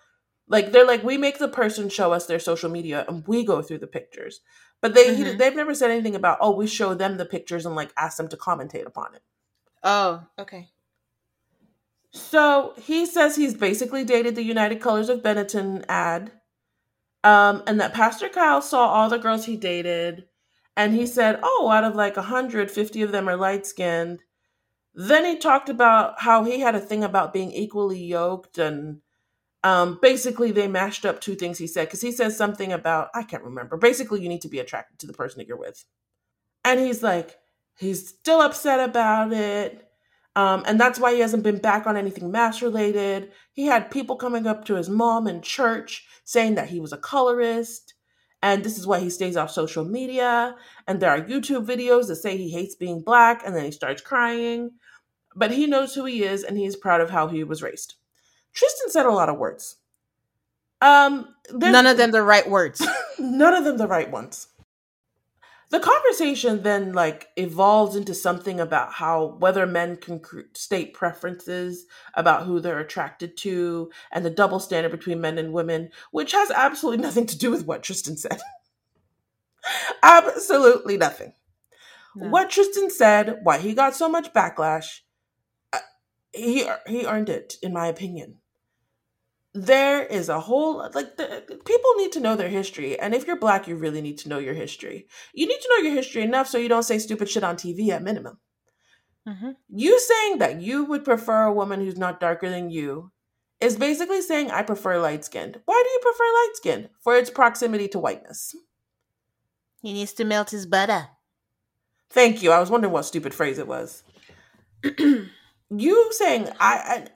Like 0.50 0.72
they're 0.72 0.86
like, 0.86 1.04
we 1.04 1.16
make 1.16 1.38
the 1.38 1.48
person 1.48 1.88
show 1.88 2.12
us 2.12 2.26
their 2.26 2.40
social 2.40 2.68
media, 2.68 3.04
and 3.08 3.26
we 3.26 3.44
go 3.44 3.62
through 3.62 3.78
the 3.78 3.86
pictures. 3.86 4.40
But 4.82 4.94
they 4.94 5.14
mm-hmm. 5.14 5.38
they've 5.38 5.54
never 5.54 5.74
said 5.74 5.90
anything 5.90 6.16
about 6.16 6.38
oh 6.40 6.50
we 6.50 6.66
show 6.66 6.92
them 6.92 7.16
the 7.16 7.24
pictures 7.24 7.64
and 7.64 7.76
like 7.76 7.92
ask 7.96 8.16
them 8.16 8.28
to 8.28 8.36
commentate 8.36 8.86
upon 8.86 9.14
it. 9.14 9.22
Oh, 9.82 10.26
okay. 10.38 10.68
So 12.12 12.74
he 12.76 13.06
says 13.06 13.36
he's 13.36 13.54
basically 13.54 14.04
dated 14.04 14.34
the 14.34 14.42
United 14.42 14.80
Colors 14.80 15.08
of 15.08 15.22
Benetton 15.22 15.84
ad. 15.88 16.32
Um, 17.22 17.62
and 17.66 17.78
that 17.80 17.94
Pastor 17.94 18.28
Cal 18.28 18.62
saw 18.62 18.88
all 18.88 19.08
the 19.08 19.18
girls 19.18 19.44
he 19.44 19.56
dated, 19.56 20.24
and 20.74 20.94
he 20.94 21.06
said, 21.06 21.38
Oh, 21.42 21.68
out 21.70 21.84
of 21.84 21.94
like 21.94 22.16
150 22.16 23.02
of 23.02 23.12
them 23.12 23.28
are 23.28 23.36
light 23.36 23.66
skinned. 23.66 24.22
Then 24.94 25.24
he 25.24 25.36
talked 25.36 25.68
about 25.68 26.22
how 26.22 26.44
he 26.44 26.60
had 26.60 26.74
a 26.74 26.80
thing 26.80 27.04
about 27.04 27.32
being 27.32 27.52
equally 27.52 28.02
yoked, 28.02 28.58
and 28.58 29.00
um, 29.62 29.98
basically 30.00 30.52
they 30.52 30.68
mashed 30.68 31.04
up 31.04 31.20
two 31.20 31.34
things 31.34 31.58
he 31.58 31.66
said 31.66 31.86
because 31.86 32.00
he 32.00 32.12
says 32.12 32.36
something 32.36 32.72
about, 32.72 33.08
I 33.14 33.22
can't 33.22 33.44
remember. 33.44 33.76
Basically, 33.76 34.22
you 34.22 34.28
need 34.28 34.42
to 34.42 34.48
be 34.48 34.58
attracted 34.58 34.98
to 35.00 35.06
the 35.06 35.12
person 35.12 35.38
that 35.38 35.48
you're 35.48 35.58
with. 35.58 35.84
And 36.64 36.80
he's 36.80 37.02
like, 37.02 37.38
he's 37.78 38.08
still 38.08 38.40
upset 38.40 38.80
about 38.80 39.32
it 39.32 39.90
um, 40.36 40.62
and 40.66 40.78
that's 40.78 41.00
why 41.00 41.12
he 41.12 41.20
hasn't 41.20 41.42
been 41.42 41.58
back 41.58 41.86
on 41.86 41.96
anything 41.96 42.30
MAFS 42.30 42.62
related. 42.62 43.32
He 43.52 43.66
had 43.66 43.90
people 43.90 44.16
coming 44.16 44.46
up 44.46 44.64
to 44.66 44.74
his 44.74 44.88
mom 44.88 45.26
in 45.26 45.42
church 45.42 46.06
saying 46.24 46.54
that 46.54 46.68
he 46.68 46.80
was 46.80 46.92
a 46.92 46.98
colorist. 46.98 47.94
And 48.42 48.64
this 48.64 48.78
is 48.78 48.86
why 48.86 49.00
he 49.00 49.10
stays 49.10 49.36
off 49.36 49.50
social 49.50 49.84
media. 49.84 50.56
And 50.86 51.00
there 51.00 51.10
are 51.10 51.20
YouTube 51.20 51.66
videos 51.66 52.06
that 52.08 52.16
say 52.16 52.36
he 52.36 52.50
hates 52.50 52.74
being 52.74 53.02
black 53.02 53.42
and 53.44 53.54
then 53.54 53.64
he 53.64 53.72
starts 53.72 54.02
crying. 54.02 54.72
but 55.36 55.52
he 55.52 55.66
knows 55.66 55.94
who 55.94 56.04
he 56.06 56.24
is 56.24 56.42
and 56.44 56.58
he's 56.58 56.76
proud 56.76 57.00
of 57.00 57.10
how 57.10 57.28
he 57.28 57.44
was 57.44 57.62
raised. 57.62 57.94
Tristan 58.52 58.90
said 58.90 59.06
a 59.06 59.10
lot 59.10 59.28
of 59.28 59.38
words. 59.38 59.76
Um, 60.80 61.34
none 61.52 61.86
of 61.86 61.96
them 61.96 62.10
the 62.10 62.22
right 62.22 62.48
words. 62.48 62.84
none 63.18 63.54
of 63.54 63.64
them 63.64 63.76
the 63.76 63.88
right 63.88 64.10
ones. 64.10 64.48
The 65.70 65.78
conversation 65.78 66.64
then 66.64 66.94
like 66.94 67.28
evolves 67.36 67.94
into 67.94 68.12
something 68.12 68.58
about 68.58 68.92
how 68.94 69.36
whether 69.38 69.66
men 69.66 69.96
can 69.96 70.20
state 70.54 70.94
preferences 70.94 71.86
about 72.14 72.44
who 72.44 72.58
they're 72.58 72.80
attracted 72.80 73.36
to 73.38 73.90
and 74.10 74.24
the 74.24 74.30
double 74.30 74.58
standard 74.58 74.90
between 74.90 75.20
men 75.20 75.38
and 75.38 75.52
women, 75.52 75.90
which 76.10 76.32
has 76.32 76.50
absolutely 76.50 77.02
nothing 77.02 77.26
to 77.26 77.38
do 77.38 77.52
with 77.52 77.66
what 77.66 77.84
Tristan 77.84 78.16
said. 78.16 78.40
absolutely 80.02 80.96
nothing. 80.96 81.34
No. 82.16 82.30
What 82.30 82.50
Tristan 82.50 82.90
said, 82.90 83.38
why 83.44 83.58
he 83.58 83.72
got 83.72 83.94
so 83.94 84.08
much 84.08 84.32
backlash, 84.32 85.00
uh, 85.72 85.78
he 86.32 86.68
he 86.88 87.06
earned 87.06 87.28
it, 87.28 87.54
in 87.62 87.72
my 87.72 87.86
opinion 87.86 88.39
there 89.52 90.04
is 90.04 90.28
a 90.28 90.40
whole 90.40 90.78
like 90.94 91.16
the, 91.16 91.42
people 91.64 91.90
need 91.96 92.12
to 92.12 92.20
know 92.20 92.36
their 92.36 92.48
history 92.48 92.98
and 92.98 93.14
if 93.14 93.26
you're 93.26 93.38
black 93.38 93.66
you 93.66 93.74
really 93.74 94.00
need 94.00 94.18
to 94.18 94.28
know 94.28 94.38
your 94.38 94.54
history. 94.54 95.06
You 95.34 95.46
need 95.46 95.60
to 95.60 95.68
know 95.70 95.88
your 95.88 95.94
history 95.96 96.22
enough 96.22 96.48
so 96.48 96.58
you 96.58 96.68
don't 96.68 96.84
say 96.84 96.98
stupid 96.98 97.28
shit 97.28 97.44
on 97.44 97.56
tv 97.56 97.88
at 97.88 98.02
minimum. 98.02 98.38
Mm-hmm. 99.28 99.50
you 99.68 100.00
saying 100.00 100.38
that 100.38 100.62
you 100.62 100.84
would 100.84 101.04
prefer 101.04 101.44
a 101.44 101.52
woman 101.52 101.80
who's 101.80 101.98
not 101.98 102.20
darker 102.20 102.48
than 102.48 102.70
you 102.70 103.12
is 103.60 103.76
basically 103.76 104.22
saying 104.22 104.50
i 104.50 104.62
prefer 104.62 104.98
light 104.98 105.26
skinned 105.26 105.60
why 105.66 105.82
do 105.84 105.90
you 105.90 105.98
prefer 106.00 106.24
light 106.24 106.52
skinned 106.54 106.88
for 107.00 107.16
its 107.16 107.28
proximity 107.28 107.86
to 107.88 107.98
whiteness. 107.98 108.54
He 109.82 109.92
needs 109.92 110.12
to 110.14 110.24
melt 110.24 110.50
his 110.50 110.66
butter. 110.66 111.08
Thank 112.10 112.42
you. 112.42 112.50
I 112.50 112.60
was 112.60 112.70
wondering 112.70 112.92
what 112.92 113.04
stupid 113.04 113.32
phrase 113.32 113.58
it 113.58 113.68
was. 113.68 114.02
You 115.70 116.08
saying 116.12 116.48
I, 116.58 116.74
I 116.84 117.06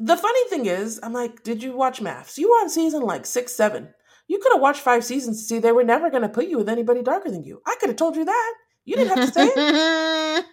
the 0.00 0.16
funny 0.16 0.48
thing 0.48 0.64
is, 0.64 0.98
I'm 1.02 1.12
like, 1.12 1.42
did 1.42 1.62
you 1.62 1.76
watch 1.76 2.00
MAFS? 2.00 2.38
You 2.38 2.48
were 2.48 2.56
on 2.56 2.70
season 2.70 3.02
like 3.02 3.26
six, 3.26 3.52
seven. 3.52 3.92
You 4.28 4.38
could 4.38 4.52
have 4.52 4.62
watched 4.62 4.80
five 4.80 5.04
seasons 5.04 5.38
to 5.38 5.44
see 5.44 5.58
they 5.58 5.72
were 5.72 5.84
never 5.84 6.08
going 6.08 6.22
to 6.22 6.28
put 6.28 6.46
you 6.46 6.56
with 6.56 6.70
anybody 6.70 7.02
darker 7.02 7.30
than 7.30 7.44
you. 7.44 7.60
I 7.66 7.76
could 7.78 7.90
have 7.90 7.96
told 7.96 8.16
you 8.16 8.24
that. 8.24 8.54
You 8.86 8.96
didn't 8.96 9.18
have 9.18 9.26
to 9.26 9.32
say 9.32 9.50
it. 9.54 10.46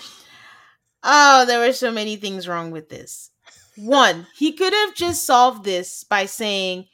oh, 1.02 1.44
there 1.44 1.60
were 1.60 1.74
so 1.74 1.92
many 1.92 2.16
things 2.16 2.48
wrong 2.48 2.70
with 2.70 2.88
this. 2.88 3.30
One, 3.76 4.26
he 4.34 4.52
could 4.52 4.72
have 4.72 4.94
just 4.94 5.26
solved 5.26 5.64
this 5.64 6.04
by 6.04 6.24
saying, 6.24 6.86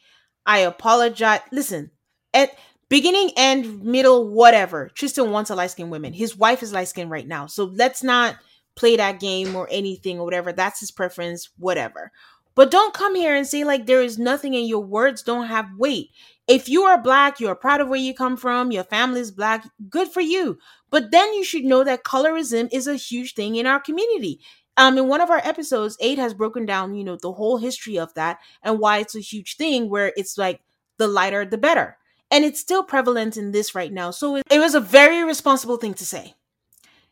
I 0.44 0.58
apologize. 0.60 1.40
Listen, 1.52 1.92
at 2.32 2.50
beginning, 2.88 3.30
end, 3.36 3.82
middle, 3.84 4.28
whatever. 4.28 4.88
Tristan 4.88 5.30
wants 5.30 5.50
a 5.50 5.54
light 5.54 5.70
skinned 5.70 5.92
woman. 5.92 6.12
His 6.12 6.36
wife 6.36 6.64
is 6.64 6.72
light 6.72 6.88
skinned 6.88 7.10
right 7.10 7.28
now. 7.28 7.46
So 7.46 7.64
let's 7.64 8.02
not 8.02 8.36
play 8.76 8.96
that 8.96 9.20
game 9.20 9.54
or 9.54 9.68
anything 9.70 10.18
or 10.18 10.24
whatever. 10.24 10.52
That's 10.52 10.80
his 10.80 10.90
preference, 10.90 11.50
whatever. 11.58 12.12
But 12.54 12.70
don't 12.70 12.94
come 12.94 13.14
here 13.14 13.34
and 13.34 13.46
say 13.46 13.64
like 13.64 13.86
there 13.86 14.02
is 14.02 14.18
nothing 14.18 14.54
and 14.54 14.68
your 14.68 14.84
words 14.84 15.22
don't 15.22 15.48
have 15.48 15.76
weight. 15.76 16.10
If 16.46 16.68
you 16.68 16.82
are 16.82 17.00
black, 17.00 17.40
you 17.40 17.48
are 17.48 17.56
proud 17.56 17.80
of 17.80 17.88
where 17.88 17.98
you 17.98 18.14
come 18.14 18.36
from, 18.36 18.70
your 18.70 18.84
family 18.84 19.20
is 19.20 19.30
black, 19.30 19.66
good 19.88 20.08
for 20.08 20.20
you. 20.20 20.58
But 20.90 21.10
then 21.10 21.32
you 21.34 21.42
should 21.42 21.64
know 21.64 21.82
that 21.84 22.04
colorism 22.04 22.68
is 22.70 22.86
a 22.86 22.96
huge 22.96 23.34
thing 23.34 23.56
in 23.56 23.66
our 23.66 23.80
community. 23.80 24.40
Um, 24.76 24.98
in 24.98 25.08
one 25.08 25.20
of 25.20 25.30
our 25.30 25.38
episodes, 25.38 25.96
Aid 26.00 26.18
has 26.18 26.34
broken 26.34 26.66
down, 26.66 26.94
you 26.94 27.04
know, 27.04 27.16
the 27.16 27.32
whole 27.32 27.58
history 27.58 27.98
of 27.98 28.12
that 28.14 28.38
and 28.62 28.78
why 28.78 28.98
it's 28.98 29.14
a 29.14 29.20
huge 29.20 29.56
thing 29.56 29.88
where 29.88 30.12
it's 30.16 30.36
like 30.36 30.60
the 30.98 31.08
lighter 31.08 31.44
the 31.44 31.58
better. 31.58 31.96
And 32.30 32.44
it's 32.44 32.60
still 32.60 32.82
prevalent 32.82 33.36
in 33.36 33.52
this 33.52 33.74
right 33.74 33.92
now. 33.92 34.10
So 34.10 34.36
it, 34.36 34.42
it 34.50 34.58
was 34.58 34.74
a 34.74 34.80
very 34.80 35.24
responsible 35.24 35.76
thing 35.76 35.94
to 35.94 36.06
say. 36.06 36.34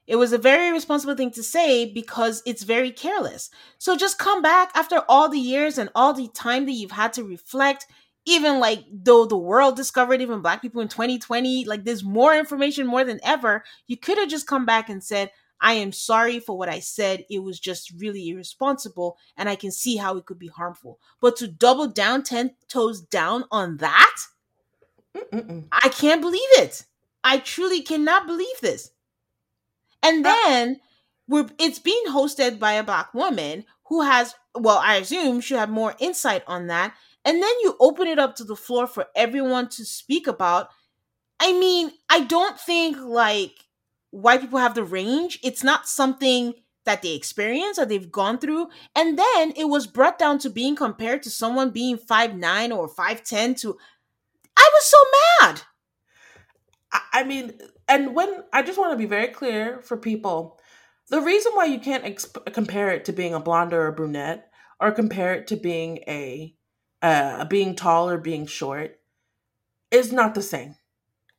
It 0.06 0.16
was 0.16 0.32
a 0.32 0.38
very 0.38 0.72
responsible 0.72 1.14
thing 1.14 1.30
to 1.32 1.42
say 1.42 1.90
because 1.90 2.42
it's 2.44 2.64
very 2.64 2.90
careless. 2.90 3.50
So 3.78 3.96
just 3.96 4.18
come 4.18 4.42
back 4.42 4.70
after 4.74 5.02
all 5.08 5.28
the 5.28 5.38
years 5.38 5.78
and 5.78 5.90
all 5.94 6.12
the 6.12 6.28
time 6.28 6.66
that 6.66 6.72
you've 6.72 6.90
had 6.90 7.12
to 7.14 7.24
reflect, 7.24 7.86
even 8.26 8.58
like 8.58 8.84
though 8.92 9.26
the 9.26 9.36
world 9.36 9.76
discovered 9.76 10.20
even 10.20 10.42
black 10.42 10.60
people 10.60 10.80
in 10.80 10.88
2020, 10.88 11.64
like 11.66 11.84
there's 11.84 12.04
more 12.04 12.34
information 12.34 12.86
more 12.86 13.04
than 13.04 13.20
ever. 13.22 13.64
You 13.86 13.96
could 13.96 14.18
have 14.18 14.28
just 14.28 14.46
come 14.46 14.66
back 14.66 14.88
and 14.88 15.02
said, 15.02 15.30
I 15.60 15.74
am 15.74 15.92
sorry 15.92 16.40
for 16.40 16.58
what 16.58 16.68
I 16.68 16.80
said. 16.80 17.24
It 17.30 17.38
was 17.38 17.60
just 17.60 17.92
really 17.92 18.28
irresponsible, 18.30 19.16
and 19.36 19.48
I 19.48 19.54
can 19.54 19.70
see 19.70 19.96
how 19.96 20.16
it 20.16 20.26
could 20.26 20.38
be 20.38 20.48
harmful. 20.48 20.98
But 21.20 21.36
to 21.36 21.46
double 21.46 21.86
down 21.86 22.24
10 22.24 22.56
toes 22.68 23.00
down 23.00 23.44
on 23.52 23.76
that, 23.76 24.16
Mm-mm-mm. 25.16 25.66
I 25.70 25.88
can't 25.90 26.20
believe 26.20 26.40
it. 26.54 26.84
I 27.22 27.38
truly 27.38 27.80
cannot 27.80 28.26
believe 28.26 28.60
this. 28.60 28.90
And 30.02 30.24
then 30.24 30.80
we're 31.28 31.48
it's 31.58 31.78
being 31.78 32.04
hosted 32.08 32.58
by 32.58 32.72
a 32.72 32.82
black 32.82 33.14
woman 33.14 33.64
who 33.86 34.02
has 34.02 34.34
well, 34.54 34.78
I 34.78 34.96
assume 34.96 35.40
she 35.40 35.54
had 35.54 35.70
more 35.70 35.94
insight 35.98 36.42
on 36.46 36.66
that. 36.66 36.94
And 37.24 37.42
then 37.42 37.54
you 37.62 37.76
open 37.80 38.06
it 38.06 38.18
up 38.18 38.36
to 38.36 38.44
the 38.44 38.56
floor 38.56 38.86
for 38.86 39.06
everyone 39.14 39.68
to 39.70 39.84
speak 39.84 40.26
about. 40.26 40.68
I 41.40 41.52
mean, 41.52 41.92
I 42.10 42.20
don't 42.20 42.58
think 42.58 42.98
like 42.98 43.52
white 44.10 44.40
people 44.40 44.58
have 44.58 44.74
the 44.74 44.84
range. 44.84 45.38
It's 45.42 45.64
not 45.64 45.88
something 45.88 46.54
that 46.84 47.02
they 47.02 47.14
experience 47.14 47.78
or 47.78 47.86
they've 47.86 48.10
gone 48.10 48.38
through. 48.38 48.68
And 48.94 49.18
then 49.18 49.52
it 49.56 49.68
was 49.68 49.86
brought 49.86 50.18
down 50.18 50.38
to 50.40 50.50
being 50.50 50.74
compared 50.76 51.22
to 51.22 51.30
someone 51.30 51.70
being 51.70 51.96
five 51.96 52.36
nine 52.36 52.72
or 52.72 52.88
5'10 52.88 53.58
to 53.60 53.78
I 54.56 54.70
was 54.74 54.84
so 54.84 54.98
mad. 55.40 55.62
I 57.12 57.24
mean, 57.24 57.52
and 57.88 58.14
when 58.14 58.44
I 58.52 58.62
just 58.62 58.78
want 58.78 58.92
to 58.92 58.98
be 58.98 59.06
very 59.06 59.28
clear 59.28 59.80
for 59.82 59.96
people, 59.96 60.60
the 61.08 61.20
reason 61.20 61.52
why 61.52 61.66
you 61.66 61.78
can't 61.78 62.04
exp- 62.04 62.52
compare 62.52 62.90
it 62.90 63.04
to 63.06 63.12
being 63.12 63.34
a 63.34 63.40
blonde 63.40 63.72
or 63.72 63.86
a 63.86 63.92
brunette, 63.92 64.50
or 64.80 64.92
compare 64.92 65.34
it 65.34 65.46
to 65.48 65.56
being 65.56 65.98
a 66.08 66.54
uh, 67.00 67.44
being 67.46 67.74
tall 67.74 68.08
or 68.08 68.18
being 68.18 68.46
short, 68.46 69.00
is 69.90 70.12
not 70.12 70.34
the 70.34 70.42
same. 70.42 70.76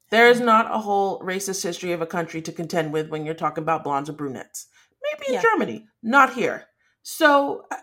There 0.10 0.28
is 0.28 0.40
not 0.40 0.74
a 0.74 0.80
whole 0.80 1.20
racist 1.22 1.64
history 1.64 1.92
of 1.92 2.02
a 2.02 2.06
country 2.06 2.42
to 2.44 2.52
contend 2.52 2.94
with 2.94 3.10
when 3.10 3.26
you're 3.26 3.34
talking 3.34 3.64
about 3.64 3.84
blondes 3.84 4.10
or 4.10 4.14
brunettes. 4.14 4.68
Maybe 5.02 5.30
in 5.30 5.34
yeah. 5.36 5.42
Germany, 5.42 5.88
not 6.02 6.34
here. 6.34 6.66
So, 7.02 7.66
uh, 7.72 7.78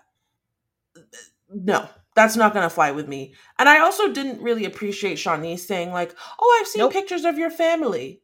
no, 1.53 1.89
that's 2.15 2.37
not 2.37 2.53
going 2.53 2.65
to 2.65 2.75
fly 2.75 2.91
with 2.91 3.09
me. 3.09 3.35
And 3.59 3.69
I 3.69 3.81
also 3.81 4.13
didn't 4.13 4.43
really 4.43 4.65
appreciate 4.65 5.19
Shawniece 5.19 5.61
saying, 5.61 5.93
like, 5.93 6.15
oh, 6.41 6.59
I've 6.61 6.67
seen 6.67 6.81
nope. 6.81 6.93
pictures 6.93 7.25
of 7.25 7.39
your 7.39 7.51
family. 7.51 8.21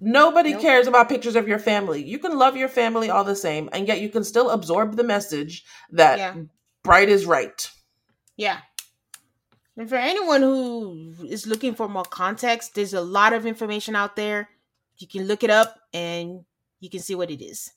Nobody 0.00 0.52
nope. 0.52 0.62
cares 0.62 0.86
about 0.86 1.08
pictures 1.08 1.36
of 1.36 1.48
your 1.48 1.58
family. 1.58 2.02
You 2.02 2.18
can 2.18 2.36
love 2.36 2.56
your 2.56 2.68
family 2.68 3.08
all 3.08 3.24
the 3.24 3.36
same, 3.36 3.68
and 3.72 3.88
yet 3.88 4.00
you 4.00 4.08
can 4.08 4.24
still 4.24 4.50
absorb 4.50 4.96
the 4.96 5.04
message 5.04 5.64
that 5.90 6.18
yeah. 6.18 6.34
bright 6.82 7.08
is 7.08 7.24
right. 7.24 7.70
Yeah. 8.36 8.58
And 9.76 9.88
for 9.88 9.96
anyone 9.96 10.42
who 10.42 11.14
is 11.28 11.46
looking 11.46 11.74
for 11.74 11.88
more 11.88 12.04
context, 12.04 12.74
there's 12.74 12.94
a 12.94 13.00
lot 13.00 13.32
of 13.32 13.46
information 13.46 13.94
out 13.94 14.16
there. 14.16 14.48
You 14.98 15.06
can 15.06 15.26
look 15.26 15.44
it 15.44 15.50
up 15.50 15.78
and 15.92 16.44
you 16.80 16.90
can 16.90 17.00
see 17.00 17.14
what 17.14 17.30
it 17.30 17.42
is. 17.42 17.72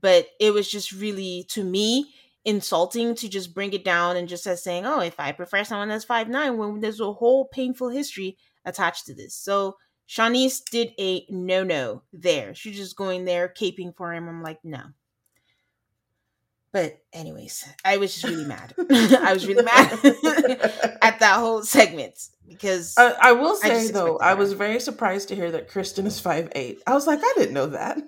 But 0.00 0.28
it 0.38 0.52
was 0.52 0.70
just 0.70 0.92
really, 0.92 1.44
to 1.50 1.64
me, 1.64 2.14
insulting 2.44 3.14
to 3.16 3.28
just 3.28 3.54
bring 3.54 3.72
it 3.72 3.84
down 3.84 4.16
and 4.16 4.28
just 4.28 4.46
as 4.46 4.62
saying, 4.62 4.86
oh, 4.86 5.00
if 5.00 5.18
I 5.18 5.32
prefer 5.32 5.64
someone 5.64 5.88
that's 5.88 6.04
five 6.04 6.28
nine, 6.28 6.56
when 6.56 6.80
there's 6.80 7.00
a 7.00 7.12
whole 7.12 7.46
painful 7.46 7.90
history 7.90 8.36
attached 8.64 9.06
to 9.06 9.14
this. 9.14 9.34
So 9.34 9.76
Shawniece 10.08 10.62
did 10.70 10.92
a 10.98 11.24
no 11.28 11.62
no 11.62 12.02
there. 12.12 12.54
She's 12.54 12.76
just 12.76 12.96
going 12.96 13.24
there 13.24 13.52
caping 13.56 13.94
for 13.96 14.12
him. 14.12 14.28
I'm 14.28 14.42
like, 14.42 14.58
no. 14.64 14.82
But 16.72 16.98
anyways, 17.12 17.66
I 17.84 17.96
was 17.96 18.12
just 18.14 18.24
really 18.24 18.44
mad. 18.44 18.74
I 18.90 19.32
was 19.32 19.46
really 19.46 19.64
mad 19.64 19.92
at 21.02 21.18
that 21.18 21.36
whole 21.38 21.62
segment 21.64 22.14
because 22.48 22.94
uh, 22.96 23.14
I 23.20 23.32
will 23.32 23.56
say 23.56 23.88
I 23.88 23.90
though, 23.90 24.18
I 24.18 24.34
was 24.34 24.52
very 24.52 24.78
surprised 24.78 25.28
to 25.28 25.36
hear 25.36 25.50
that 25.50 25.68
Krysten 25.68 26.06
is 26.06 26.20
five 26.20 26.50
eight. 26.54 26.80
I 26.86 26.94
was 26.94 27.06
like, 27.06 27.18
I 27.20 27.32
didn't 27.36 27.54
know 27.54 27.66
that. 27.66 27.98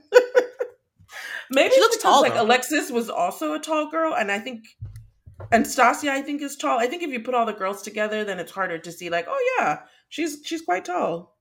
Maybe 1.53 1.75
she 1.75 1.81
looks 1.81 1.99
tall, 1.99 2.23
like. 2.23 2.35
Alexis 2.35 2.91
was 2.91 3.11
also 3.11 3.55
a 3.55 3.59
tall 3.59 3.91
girl, 3.91 4.15
and 4.15 4.31
I 4.31 4.39
think 4.39 4.65
and 5.51 5.65
Stasia 5.65 6.09
I 6.09 6.23
think 6.23 6.43
is 6.43 6.57
tall. 6.57 6.79
I 6.79 6.87
think 6.87 7.03
if 7.03 7.11
you 7.11 7.21
put 7.21 7.35
all 7.35 7.47
the 7.47 7.53
girls 7.53 7.83
together, 7.83 8.25
then 8.25 8.39
it's 8.39 8.53
harder 8.53 8.79
to 8.79 8.93
see 8.93 9.11
like, 9.11 9.27
oh 9.29 9.57
yeah, 9.59 9.81
she's 10.09 10.39
she's 10.45 10.63
quite 10.63 10.85
tall. 10.85 11.37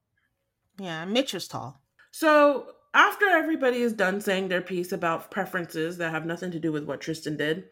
Yeah, 0.80 1.05
Mitch 1.05 1.34
is 1.34 1.47
tall. 1.47 1.82
So 2.12 2.68
after 2.93 3.26
everybody 3.28 3.82
is 3.82 3.93
done 3.93 4.20
saying 4.20 4.47
their 4.47 4.62
piece 4.62 4.91
about 4.91 5.32
preferences 5.32 5.97
that 5.97 6.12
have 6.12 6.26
nothing 6.26 6.51
to 6.51 6.59
do 6.59 6.72
with 6.72 6.86
what 6.86 7.01
Tristan 7.01 7.38
did, 7.38 7.66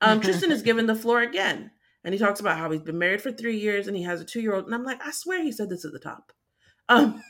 um, 0.00 0.20
Tristan 0.22 0.50
is 0.50 0.62
given 0.62 0.86
the 0.86 0.94
floor 0.94 1.22
again. 1.22 1.70
And 2.04 2.14
he 2.14 2.20
talks 2.20 2.38
about 2.38 2.58
how 2.58 2.70
he's 2.70 2.82
been 2.82 2.98
married 2.98 3.20
for 3.20 3.32
three 3.32 3.58
years 3.58 3.88
and 3.88 3.96
he 3.96 4.04
has 4.04 4.20
a 4.20 4.24
two 4.24 4.40
year 4.40 4.54
old. 4.54 4.66
And 4.66 4.74
I'm 4.74 4.84
like, 4.84 5.00
I 5.04 5.10
swear 5.10 5.42
he 5.42 5.50
said 5.50 5.70
this 5.70 5.84
at 5.84 5.92
the 5.92 5.98
top. 5.98 6.32
Um, 6.88 7.20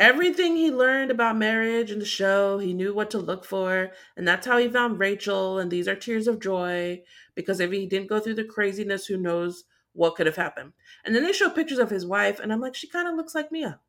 Everything 0.00 0.56
he 0.56 0.70
learned 0.70 1.10
about 1.10 1.36
marriage 1.36 1.90
and 1.90 2.00
the 2.00 2.06
show, 2.06 2.58
he 2.58 2.72
knew 2.72 2.94
what 2.94 3.10
to 3.10 3.18
look 3.18 3.44
for. 3.44 3.90
And 4.16 4.26
that's 4.26 4.46
how 4.46 4.58
he 4.58 4.68
found 4.68 4.98
Rachel. 4.98 5.58
And 5.58 5.70
these 5.70 5.88
are 5.88 5.94
tears 5.94 6.26
of 6.26 6.40
joy 6.40 7.02
because 7.34 7.60
if 7.60 7.70
he 7.70 7.86
didn't 7.86 8.08
go 8.08 8.20
through 8.20 8.34
the 8.34 8.44
craziness, 8.44 9.06
who 9.06 9.16
knows 9.16 9.64
what 9.94 10.16
could 10.16 10.26
have 10.26 10.36
happened. 10.36 10.72
And 11.04 11.14
then 11.14 11.22
they 11.22 11.32
show 11.32 11.48
pictures 11.48 11.78
of 11.78 11.90
his 11.90 12.04
wife, 12.04 12.40
and 12.40 12.52
I'm 12.52 12.60
like, 12.60 12.74
she 12.74 12.88
kind 12.88 13.08
of 13.08 13.14
looks 13.14 13.34
like 13.34 13.50
Mia. 13.50 13.80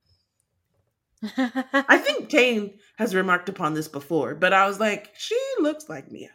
I 1.37 1.97
think 1.97 2.29
Kane 2.29 2.77
has 2.97 3.15
remarked 3.15 3.49
upon 3.49 3.73
this 3.73 3.87
before, 3.87 4.35
but 4.35 4.53
I 4.53 4.67
was 4.67 4.79
like, 4.79 5.11
she 5.17 5.39
looks 5.59 5.89
like 5.89 6.11
Mia. 6.11 6.29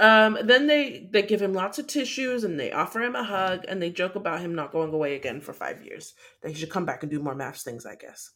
Um, 0.00 0.38
then 0.42 0.66
they 0.66 1.06
they 1.12 1.20
give 1.20 1.42
him 1.42 1.52
lots 1.52 1.78
of 1.78 1.86
tissues 1.86 2.42
and 2.42 2.58
they 2.58 2.72
offer 2.72 3.00
him 3.02 3.14
a 3.14 3.22
hug 3.22 3.66
and 3.68 3.82
they 3.82 3.90
joke 3.90 4.14
about 4.14 4.40
him 4.40 4.54
not 4.54 4.72
going 4.72 4.94
away 4.94 5.14
again 5.14 5.42
for 5.42 5.52
five 5.52 5.84
years. 5.84 6.14
That 6.42 6.48
he 6.48 6.54
should 6.54 6.70
come 6.70 6.86
back 6.86 7.02
and 7.02 7.10
do 7.10 7.20
more 7.20 7.34
MAFS 7.34 7.62
things, 7.62 7.84
I 7.84 7.96
guess. 7.96 8.30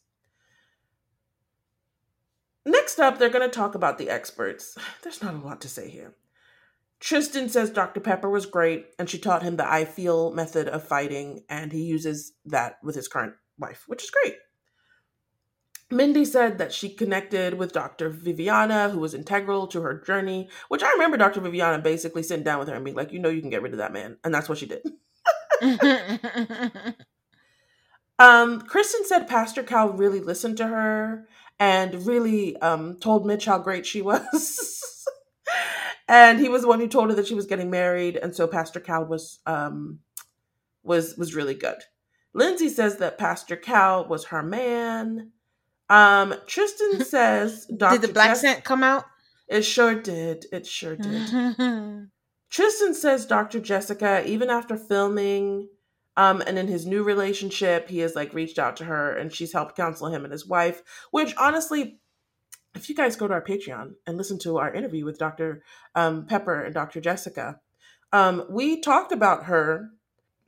Next 2.67 2.99
up, 2.99 3.17
they're 3.17 3.29
going 3.29 3.49
to 3.49 3.53
talk 3.53 3.73
about 3.73 3.97
the 3.97 4.11
experts. 4.11 4.77
There's 5.03 5.23
not 5.23 5.33
a 5.33 5.39
lot 5.39 5.59
to 5.61 5.67
say 5.67 5.89
here. 5.89 6.13
Tristan 6.99 7.49
says 7.49 7.71
Dr. 7.71 7.99
Pepper 7.99 8.29
was 8.29 8.45
great 8.45 8.87
and 8.97 9.09
she 9.09 9.17
taught 9.17 9.43
him 9.43 9.57
the 9.57 9.69
I 9.69 9.85
feel 9.85 10.31
method 10.31 10.69
of 10.69 10.87
fighting, 10.87 11.43
and 11.49 11.71
he 11.71 11.81
uses 11.81 12.33
that 12.45 12.77
with 12.83 12.95
his 12.95 13.07
current 13.07 13.33
wife, 13.57 13.85
which 13.87 14.03
is 14.03 14.11
great. 14.11 14.35
Mindy 15.91 16.25
said 16.25 16.57
that 16.57 16.73
she 16.73 16.89
connected 16.89 17.53
with 17.55 17.71
Dr. 17.71 18.09
Viviana, 18.09 18.89
who 18.89 18.99
was 18.99 19.13
integral 19.13 19.67
to 19.67 19.81
her 19.81 19.93
journey, 19.93 20.49
which 20.67 20.81
I 20.81 20.91
remember 20.91 21.17
Dr. 21.17 21.41
Viviana 21.41 21.81
basically 21.81 22.23
sitting 22.23 22.43
down 22.43 22.59
with 22.59 22.67
her 22.67 22.75
and 22.75 22.83
being 22.83 22.97
like, 22.97 23.11
you 23.11 23.19
know, 23.19 23.29
you 23.29 23.41
can 23.41 23.51
get 23.51 23.61
rid 23.61 23.71
of 23.71 23.77
that 23.77 23.93
man. 23.93 24.17
And 24.23 24.33
that's 24.33 24.49
what 24.49 24.57
she 24.57 24.65
did. 24.65 24.81
um, 28.19 28.61
Krysten 28.61 29.05
said 29.05 29.27
Pastor 29.27 29.61
Cal 29.63 29.89
really 29.89 30.19
listened 30.19 30.57
to 30.57 30.67
her 30.67 31.27
and 31.59 32.05
really 32.05 32.57
um, 32.57 32.97
told 32.99 33.25
Mitch 33.25 33.45
how 33.45 33.59
great 33.59 33.85
she 33.85 34.01
was. 34.01 35.05
and 36.07 36.39
he 36.39 36.49
was 36.49 36.63
the 36.63 36.67
one 36.67 36.79
who 36.79 36.87
told 36.87 37.09
her 37.09 37.15
that 37.15 37.27
she 37.27 37.35
was 37.35 37.45
getting 37.45 37.69
married. 37.69 38.15
And 38.17 38.35
so 38.35 38.47
Pastor 38.47 38.79
Cal 38.79 39.05
was 39.05 39.39
um, 39.45 39.99
was 40.83 41.15
was 41.15 41.35
really 41.35 41.55
good. 41.55 41.77
Lindsey 42.33 42.69
says 42.69 42.97
that 42.97 43.17
Pastor 43.17 43.55
Cal 43.55 44.05
was 44.07 44.25
her 44.25 44.43
man. 44.43 45.31
Um, 45.89 46.35
Tristan 46.47 47.03
says 47.05 47.65
Dr. 47.65 47.99
Did 47.99 48.09
the 48.09 48.13
black 48.13 48.35
scent 48.35 48.63
come 48.63 48.83
out? 48.83 49.05
It 49.47 49.63
sure 49.63 49.95
did. 49.95 50.45
It 50.51 50.65
sure 50.65 50.95
did. 50.95 52.09
Tristan 52.49 52.93
says 52.93 53.25
Dr. 53.25 53.59
Jessica, 53.59 54.23
even 54.25 54.49
after 54.49 54.77
filming, 54.77 55.67
um, 56.17 56.41
and 56.47 56.57
in 56.57 56.67
his 56.67 56.85
new 56.85 57.03
relationship, 57.03 57.89
he 57.89 57.99
has 57.99 58.15
like 58.15 58.33
reached 58.33 58.57
out 58.57 58.77
to 58.77 58.85
her 58.85 59.15
and 59.15 59.33
she's 59.33 59.53
helped 59.53 59.75
counsel 59.75 60.07
him 60.07 60.23
and 60.23 60.31
his 60.31 60.47
wife, 60.47 60.81
which 61.11 61.33
honestly, 61.37 61.99
if 62.73 62.89
you 62.89 62.95
guys 62.95 63.15
go 63.15 63.27
to 63.27 63.33
our 63.33 63.43
Patreon 63.43 63.93
and 64.07 64.17
listen 64.17 64.39
to 64.39 64.57
our 64.57 64.73
interview 64.73 65.05
with 65.05 65.17
Dr. 65.17 65.63
Um, 65.93 66.25
Pepper 66.25 66.63
and 66.63 66.73
Dr. 66.73 67.01
Jessica, 67.01 67.59
um, 68.13 68.45
we 68.49 68.79
talked 68.79 69.11
about 69.11 69.45
her 69.45 69.89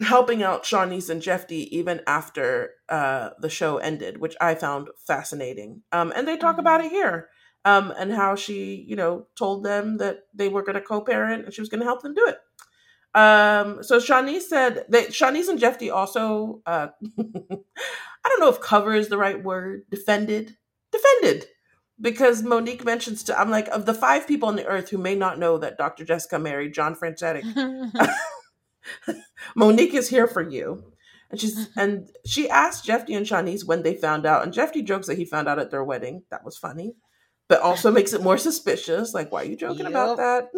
helping 0.02 0.44
out 0.44 0.64
Shawniece 0.64 1.10
and 1.10 1.22
Jephte 1.22 1.52
even 1.52 2.02
after 2.06 2.72
uh, 2.90 3.32
the 3.40 3.50
show 3.50 3.78
ended, 3.78 4.20
which 4.20 4.36
I 4.40 4.56
found 4.56 4.90
fascinating. 5.06 5.82
Um, 5.92 6.14
and 6.16 6.28
they 6.28 6.38
talk 6.38 6.54
mm-hmm. 6.54 6.60
about 6.62 6.84
it 6.84 6.92
here. 6.92 7.30
Um, 7.66 7.94
and 8.00 8.14
how 8.14 8.36
she, 8.36 8.86
you 8.88 8.96
know, 8.96 9.28
told 9.36 9.66
them 9.66 9.98
that 9.98 10.20
they 10.34 10.48
were 10.48 10.62
going 10.62 10.76
to 10.76 10.82
co-parent 10.82 11.44
and 11.44 11.54
she 11.54 11.60
was 11.60 11.68
going 11.68 11.82
to 11.82 11.86
help 11.86 12.02
them 12.02 12.14
do 12.14 12.26
it. 12.26 12.38
Um, 13.18 13.84
so 13.84 13.98
Shawniece 13.98 14.44
said 14.44 14.86
that 14.90 15.10
Shawniece 15.10 15.50
and 15.50 15.60
Jephte 15.60 15.90
also, 15.90 16.62
uh, 16.66 16.90
I 17.20 18.30
don't 18.30 18.40
know 18.40 18.50
if 18.50 18.62
cover 18.62 18.94
is 18.94 19.10
the 19.10 19.18
right 19.18 19.44
word, 19.44 19.84
defended, 19.90 20.56
defended, 20.92 21.48
because 22.00 22.44
Monique 22.44 22.86
mentions 22.86 23.24
to, 23.24 23.40
I'm 23.40 23.50
like, 23.50 23.68
of 23.70 23.86
the 23.86 23.94
five 23.94 24.28
people 24.28 24.48
on 24.50 24.56
the 24.56 24.68
earth 24.68 24.90
who 24.90 24.98
may 24.98 25.16
not 25.16 25.40
know 25.40 25.58
that 25.58 25.78
Dr. 25.78 26.06
Jessica 26.06 26.38
married 26.38 26.74
John 26.74 26.96
Francetic, 26.96 27.44
Monique 29.56 29.94
is 29.94 30.10
here 30.10 30.28
for 30.28 30.48
you. 30.48 30.84
And 31.30 31.40
she's 31.40 31.58
uh-huh. 31.58 31.82
and 31.82 32.10
she 32.26 32.50
asked 32.50 32.86
Jephte 32.86 33.10
and 33.10 33.26
Shawniece 33.26 33.66
when 33.66 33.84
they 33.84 33.96
found 33.96 34.26
out, 34.26 34.44
and 34.44 34.54
Jephte 34.54 34.86
jokes 34.86 35.08
that 35.08 35.18
he 35.18 35.26
found 35.26 35.48
out 35.48 35.60
at 35.60 35.72
their 35.72 35.84
wedding. 35.84 36.24
That 36.32 36.46
was 36.46 36.58
funny, 36.58 36.96
but 37.50 37.62
also 37.62 37.92
makes 37.92 38.14
it 38.14 38.24
more 38.24 38.38
suspicious. 38.38 39.14
Like, 39.14 39.32
why 39.32 39.42
are 39.42 39.46
you 39.46 39.58
joking 39.58 39.82
yep. 39.82 39.90
about 39.90 40.18
that? 40.18 40.50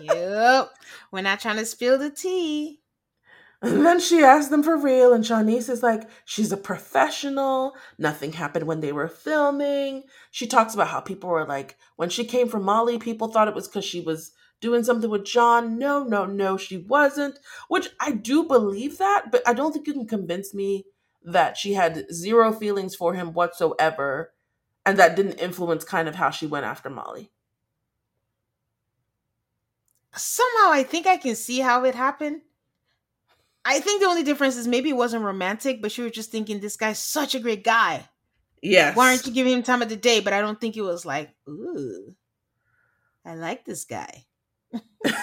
yep, 0.00 0.70
we're 1.10 1.22
not 1.22 1.40
trying 1.40 1.56
to 1.56 1.66
spill 1.66 1.98
the 1.98 2.10
tea. 2.10 2.80
And 3.62 3.86
then 3.86 3.98
she 3.98 4.22
asked 4.22 4.50
them 4.50 4.62
for 4.62 4.76
real, 4.76 5.14
and 5.14 5.24
Shawniece 5.24 5.70
is 5.70 5.82
like, 5.82 6.06
she's 6.26 6.52
a 6.52 6.56
professional. 6.56 7.74
Nothing 7.96 8.32
happened 8.32 8.66
when 8.66 8.80
they 8.80 8.92
were 8.92 9.08
filming. 9.08 10.02
She 10.30 10.46
talks 10.46 10.74
about 10.74 10.88
how 10.88 11.00
people 11.00 11.30
were 11.30 11.46
like, 11.46 11.78
when 11.96 12.10
she 12.10 12.26
came 12.26 12.48
from 12.48 12.64
Molly, 12.64 12.98
people 12.98 13.28
thought 13.28 13.48
it 13.48 13.54
was 13.54 13.66
because 13.66 13.86
she 13.86 14.02
was 14.02 14.32
doing 14.60 14.84
something 14.84 15.10
with 15.10 15.24
John. 15.24 15.78
No, 15.78 16.04
no, 16.04 16.24
no, 16.24 16.56
she 16.56 16.78
wasn't. 16.78 17.38
Which 17.68 17.88
I 18.00 18.12
do 18.12 18.44
believe 18.44 18.98
that, 18.98 19.26
but 19.30 19.46
I 19.46 19.52
don't 19.52 19.72
think 19.72 19.86
you 19.86 19.92
can 19.92 20.06
convince 20.06 20.54
me 20.54 20.84
that 21.24 21.56
she 21.56 21.74
had 21.74 22.12
zero 22.12 22.52
feelings 22.52 22.94
for 22.94 23.14
him 23.14 23.32
whatsoever 23.32 24.32
and 24.86 24.98
that 24.98 25.16
didn't 25.16 25.40
influence 25.40 25.84
kind 25.84 26.08
of 26.08 26.14
how 26.14 26.30
she 26.30 26.46
went 26.46 26.66
after 26.66 26.90
Molly. 26.90 27.30
Somehow 30.14 30.70
I 30.70 30.82
think 30.82 31.06
I 31.06 31.16
can 31.16 31.34
see 31.34 31.60
how 31.60 31.84
it 31.84 31.94
happened. 31.94 32.42
I 33.64 33.80
think 33.80 34.00
the 34.00 34.08
only 34.08 34.22
difference 34.22 34.56
is 34.56 34.68
maybe 34.68 34.90
it 34.90 34.96
wasn't 34.96 35.24
romantic, 35.24 35.80
but 35.80 35.90
she 35.90 36.02
was 36.02 36.12
just 36.12 36.30
thinking 36.30 36.60
this 36.60 36.76
guy's 36.76 36.98
such 36.98 37.34
a 37.34 37.40
great 37.40 37.64
guy. 37.64 38.08
Yes. 38.60 38.94
Why 38.94 39.10
aren't 39.10 39.26
you 39.26 39.32
giving 39.32 39.54
him 39.54 39.62
time 39.62 39.82
of 39.82 39.88
the 39.88 39.96
day? 39.96 40.20
But 40.20 40.34
I 40.34 40.40
don't 40.40 40.60
think 40.60 40.76
it 40.76 40.82
was 40.82 41.06
like, 41.06 41.34
ooh, 41.48 42.14
I 43.24 43.34
like 43.34 43.64
this 43.64 43.84
guy. 43.84 44.24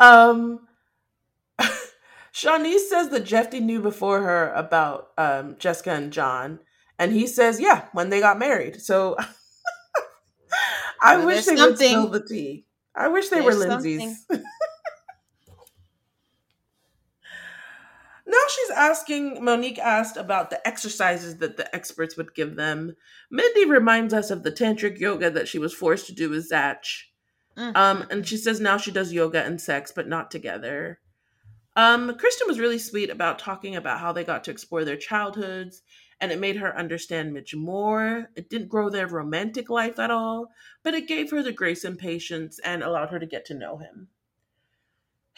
um, 0.00 0.60
Shawniece 2.32 2.88
says 2.88 3.08
that 3.10 3.24
Jephte 3.24 3.60
knew 3.60 3.80
before 3.80 4.22
her 4.22 4.52
about 4.52 5.08
um, 5.18 5.56
Jessica 5.58 5.92
and 5.92 6.12
John, 6.12 6.60
and 6.98 7.12
he 7.12 7.26
says, 7.26 7.60
yeah, 7.60 7.86
when 7.92 8.10
they 8.10 8.20
got 8.20 8.38
married. 8.38 8.80
So 8.80 9.16
I 11.02 11.16
well, 11.16 11.26
wish 11.26 11.44
they 11.46 11.56
something. 11.56 11.68
would 11.68 11.78
spill 11.78 12.08
the 12.08 12.24
tea. 12.26 12.64
I 12.94 13.08
wish 13.08 13.28
they 13.28 13.40
there's 13.40 13.56
were 13.56 13.66
Lindsey's. 13.66 14.24
Now 18.30 18.36
she's 18.50 18.67
asking, 18.78 19.44
Monique 19.44 19.78
asked 19.78 20.16
about 20.16 20.50
the 20.50 20.66
exercises 20.66 21.38
that 21.38 21.56
the 21.56 21.74
experts 21.74 22.16
would 22.16 22.34
give 22.34 22.56
them. 22.56 22.94
Mindy 23.30 23.66
reminds 23.66 24.14
us 24.14 24.30
of 24.30 24.42
the 24.42 24.52
tantric 24.52 24.98
yoga 24.98 25.30
that 25.30 25.48
she 25.48 25.58
was 25.58 25.74
forced 25.74 26.06
to 26.06 26.14
do 26.14 26.30
with 26.30 26.48
Zach. 26.48 26.84
Mm-hmm. 27.56 27.76
Um, 27.76 28.06
and 28.10 28.26
she 28.26 28.36
says 28.36 28.60
now 28.60 28.76
she 28.76 28.90
does 28.90 29.12
yoga 29.12 29.44
and 29.44 29.60
sex, 29.60 29.92
but 29.94 30.08
not 30.08 30.30
together. 30.30 31.00
Um, 31.76 32.10
Krysten 32.14 32.46
was 32.46 32.58
really 32.58 32.78
sweet 32.78 33.10
about 33.10 33.38
talking 33.38 33.76
about 33.76 34.00
how 34.00 34.12
they 34.12 34.24
got 34.24 34.44
to 34.44 34.50
explore 34.50 34.84
their 34.84 34.96
childhoods, 34.96 35.82
and 36.20 36.32
it 36.32 36.40
made 36.40 36.56
her 36.56 36.76
understand 36.76 37.32
Mitch 37.32 37.54
more. 37.54 38.30
It 38.34 38.50
didn't 38.50 38.68
grow 38.68 38.90
their 38.90 39.06
romantic 39.06 39.70
life 39.70 39.98
at 39.98 40.10
all, 40.10 40.48
but 40.82 40.94
it 40.94 41.06
gave 41.06 41.30
her 41.30 41.42
the 41.42 41.52
grace 41.52 41.84
and 41.84 41.98
patience 41.98 42.58
and 42.64 42.82
allowed 42.82 43.10
her 43.10 43.18
to 43.18 43.26
get 43.26 43.44
to 43.46 43.54
know 43.54 43.78
him. 43.78 44.08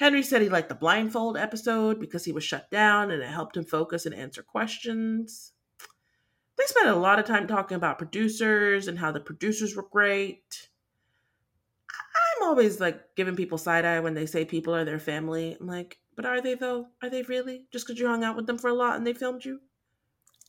Henry 0.00 0.22
said 0.22 0.40
he 0.40 0.48
liked 0.48 0.70
the 0.70 0.74
blindfold 0.74 1.36
episode 1.36 2.00
because 2.00 2.24
he 2.24 2.32
was 2.32 2.42
shut 2.42 2.70
down 2.70 3.10
and 3.10 3.22
it 3.22 3.28
helped 3.28 3.54
him 3.54 3.66
focus 3.66 4.06
and 4.06 4.14
answer 4.14 4.42
questions. 4.42 5.52
They 6.56 6.64
spent 6.64 6.88
a 6.88 6.96
lot 6.96 7.18
of 7.18 7.26
time 7.26 7.46
talking 7.46 7.76
about 7.76 7.98
producers 7.98 8.88
and 8.88 8.98
how 8.98 9.12
the 9.12 9.20
producers 9.20 9.76
were 9.76 9.86
great. 9.92 10.70
I'm 12.40 12.48
always 12.48 12.80
like 12.80 13.14
giving 13.14 13.36
people 13.36 13.58
side 13.58 13.84
eye 13.84 14.00
when 14.00 14.14
they 14.14 14.24
say 14.24 14.46
people 14.46 14.74
are 14.74 14.86
their 14.86 14.98
family. 14.98 15.54
I'm 15.60 15.66
like, 15.66 15.98
but 16.16 16.24
are 16.24 16.40
they 16.40 16.54
though? 16.54 16.86
Are 17.02 17.10
they 17.10 17.20
really? 17.20 17.66
Just 17.70 17.86
because 17.86 18.00
you 18.00 18.06
hung 18.06 18.24
out 18.24 18.36
with 18.36 18.46
them 18.46 18.56
for 18.56 18.68
a 18.68 18.74
lot 18.74 18.96
and 18.96 19.06
they 19.06 19.12
filmed 19.12 19.44
you? 19.44 19.60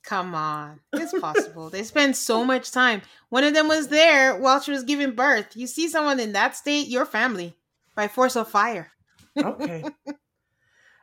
Come 0.06 0.34
on. 0.34 0.80
It's 0.93 1.20
possible. 1.20 1.70
they 1.70 1.84
spend 1.84 2.16
so 2.16 2.45
much 2.45 2.72
time. 2.72 3.02
One 3.28 3.43
of 3.43 3.54
them 3.54 3.68
was 3.68 3.89
there 3.89 4.34
while 4.34 4.62
she 4.62 4.72
was 4.72 4.86
giving 4.86 5.12
birth. 5.12 5.58
You 5.58 5.68
see 5.68 5.89
someone 5.89 6.22
in 6.22 6.32
that 6.32 6.56
state, 6.56 6.88
your 6.88 7.06
family, 7.06 7.58
by 7.97 8.08
force 8.08 8.38
of 8.38 8.47
fire 8.47 8.93
okay. 9.38 9.84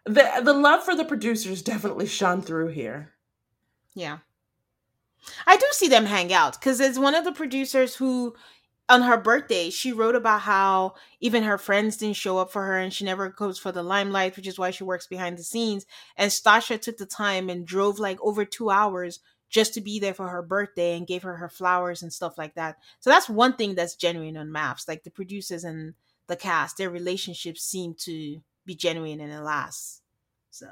the 0.05 0.41
the 0.43 0.53
love 0.53 0.85
for 0.85 0.95
the 0.95 1.05
producers 1.05 1.63
definitely 1.63 2.07
shone 2.07 2.43
through 2.43 2.69
here. 2.69 3.13
Yeah. 3.95 4.19
I 5.47 5.57
do 5.57 5.67
see 5.73 5.89
them 5.89 6.07
hang 6.07 6.33
out 6.33 6.55
because 6.55 6.81
it's 6.81 6.99
one 6.99 7.15
of 7.15 7.25
the 7.25 7.33
producers 7.33 7.97
who 7.97 8.35
on 8.89 9.03
her 9.03 9.19
birthday, 9.19 9.69
she 9.69 9.93
wrote 9.93 10.15
about 10.15 10.41
how 10.41 10.95
even 11.21 11.43
her 11.43 11.59
friends 11.59 11.99
didn't 11.99 12.17
show 12.17 12.39
up 12.39 12.51
for 12.51 12.65
her 12.65 12.79
and 12.79 12.93
she 12.93 13.05
never 13.05 13.29
goes 13.29 13.59
for 13.59 13.71
the 13.71 13.83
limelight, 13.83 14.37
which 14.37 14.47
is 14.47 14.59
why 14.59 14.71
she 14.71 14.85
works 14.85 15.07
behind 15.07 15.37
the 15.37 15.43
scenes. 15.43 15.85
And 16.17 16.31
Stasha 16.31 16.81
took 16.81 16.97
the 16.97 17.07
time 17.07 17.51
and 17.51 17.67
drove 17.67 17.99
like 17.99 18.19
over 18.23 18.45
two 18.45 18.71
hours 18.71 19.21
just 19.51 19.75
to 19.75 19.81
be 19.81 19.99
there 19.99 20.15
for 20.15 20.29
her 20.29 20.43
birthday 20.43 20.97
and 20.97 21.07
gave 21.07 21.23
her 21.23 21.37
her 21.37 21.49
flowers 21.49 22.03
and 22.03 22.13
stuff 22.13 22.39
like 22.39 22.55
that. 22.55 22.77
So 23.01 23.11
that's 23.11 23.29
one 23.29 23.55
thing 23.55 23.75
that's 23.75 23.95
genuine 23.95 24.37
on 24.37 24.49
MAFS, 24.49 24.89
Like 24.89 25.05
the 25.05 25.11
producers 25.11 25.65
and 25.65 25.95
the 26.29 26.37
cast, 26.37 26.77
their 26.77 26.91
relationships 26.91 27.63
seem 27.63 27.95
to 28.01 28.41
be 28.65 28.75
genuine 28.75 29.21
and 29.21 29.33
it 29.33 29.41
lasts. 29.41 30.03
So 30.51 30.69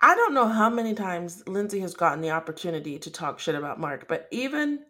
I 0.00 0.14
don't 0.14 0.34
know 0.34 0.48
how 0.48 0.70
many 0.70 0.94
times 0.94 1.42
Lindsey 1.46 1.80
has 1.80 1.94
gotten 1.94 2.20
the 2.20 2.30
opportunity 2.30 2.98
to 2.98 3.10
talk 3.10 3.40
shit 3.40 3.54
about 3.54 3.80
Mark, 3.80 4.06
but 4.06 4.28
even 4.30 4.80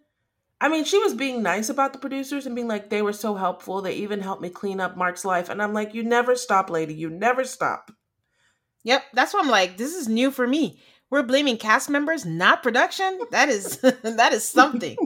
I 0.61 0.69
mean, 0.69 0.85
she 0.85 0.99
was 0.99 1.15
being 1.15 1.43
nice 1.43 1.69
about 1.69 1.93
the 1.93 2.01
producers 2.01 2.45
and 2.45 2.55
being 2.57 2.67
like, 2.67 2.91
they 2.91 3.01
were 3.01 3.13
so 3.13 3.37
helpful. 3.37 3.81
They 3.81 3.95
even 3.95 4.21
helped 4.21 4.43
me 4.43 4.49
clean 4.49 4.81
up 4.81 4.97
Mark's 4.97 5.25
life. 5.25 5.49
And 5.49 5.63
I'm 5.63 5.73
like, 5.73 5.95
you 5.95 6.03
never 6.03 6.35
stop, 6.35 6.69
lady. 6.69 6.95
You 6.95 7.11
never 7.11 7.45
stop. 7.45 7.93
Yep, 8.83 9.05
that's 9.13 9.33
what 9.33 9.45
I'm 9.45 9.51
like. 9.51 9.77
This 9.77 9.95
is 9.95 10.09
new 10.09 10.31
for 10.33 10.47
me. 10.47 10.81
We're 11.11 11.23
blaming 11.23 11.59
cast 11.59 11.89
members, 11.89 12.27
not 12.27 12.63
production. 12.63 13.21
That 13.31 13.49
is 13.49 13.77
that 14.03 14.33
is 14.33 14.47
something. 14.47 14.97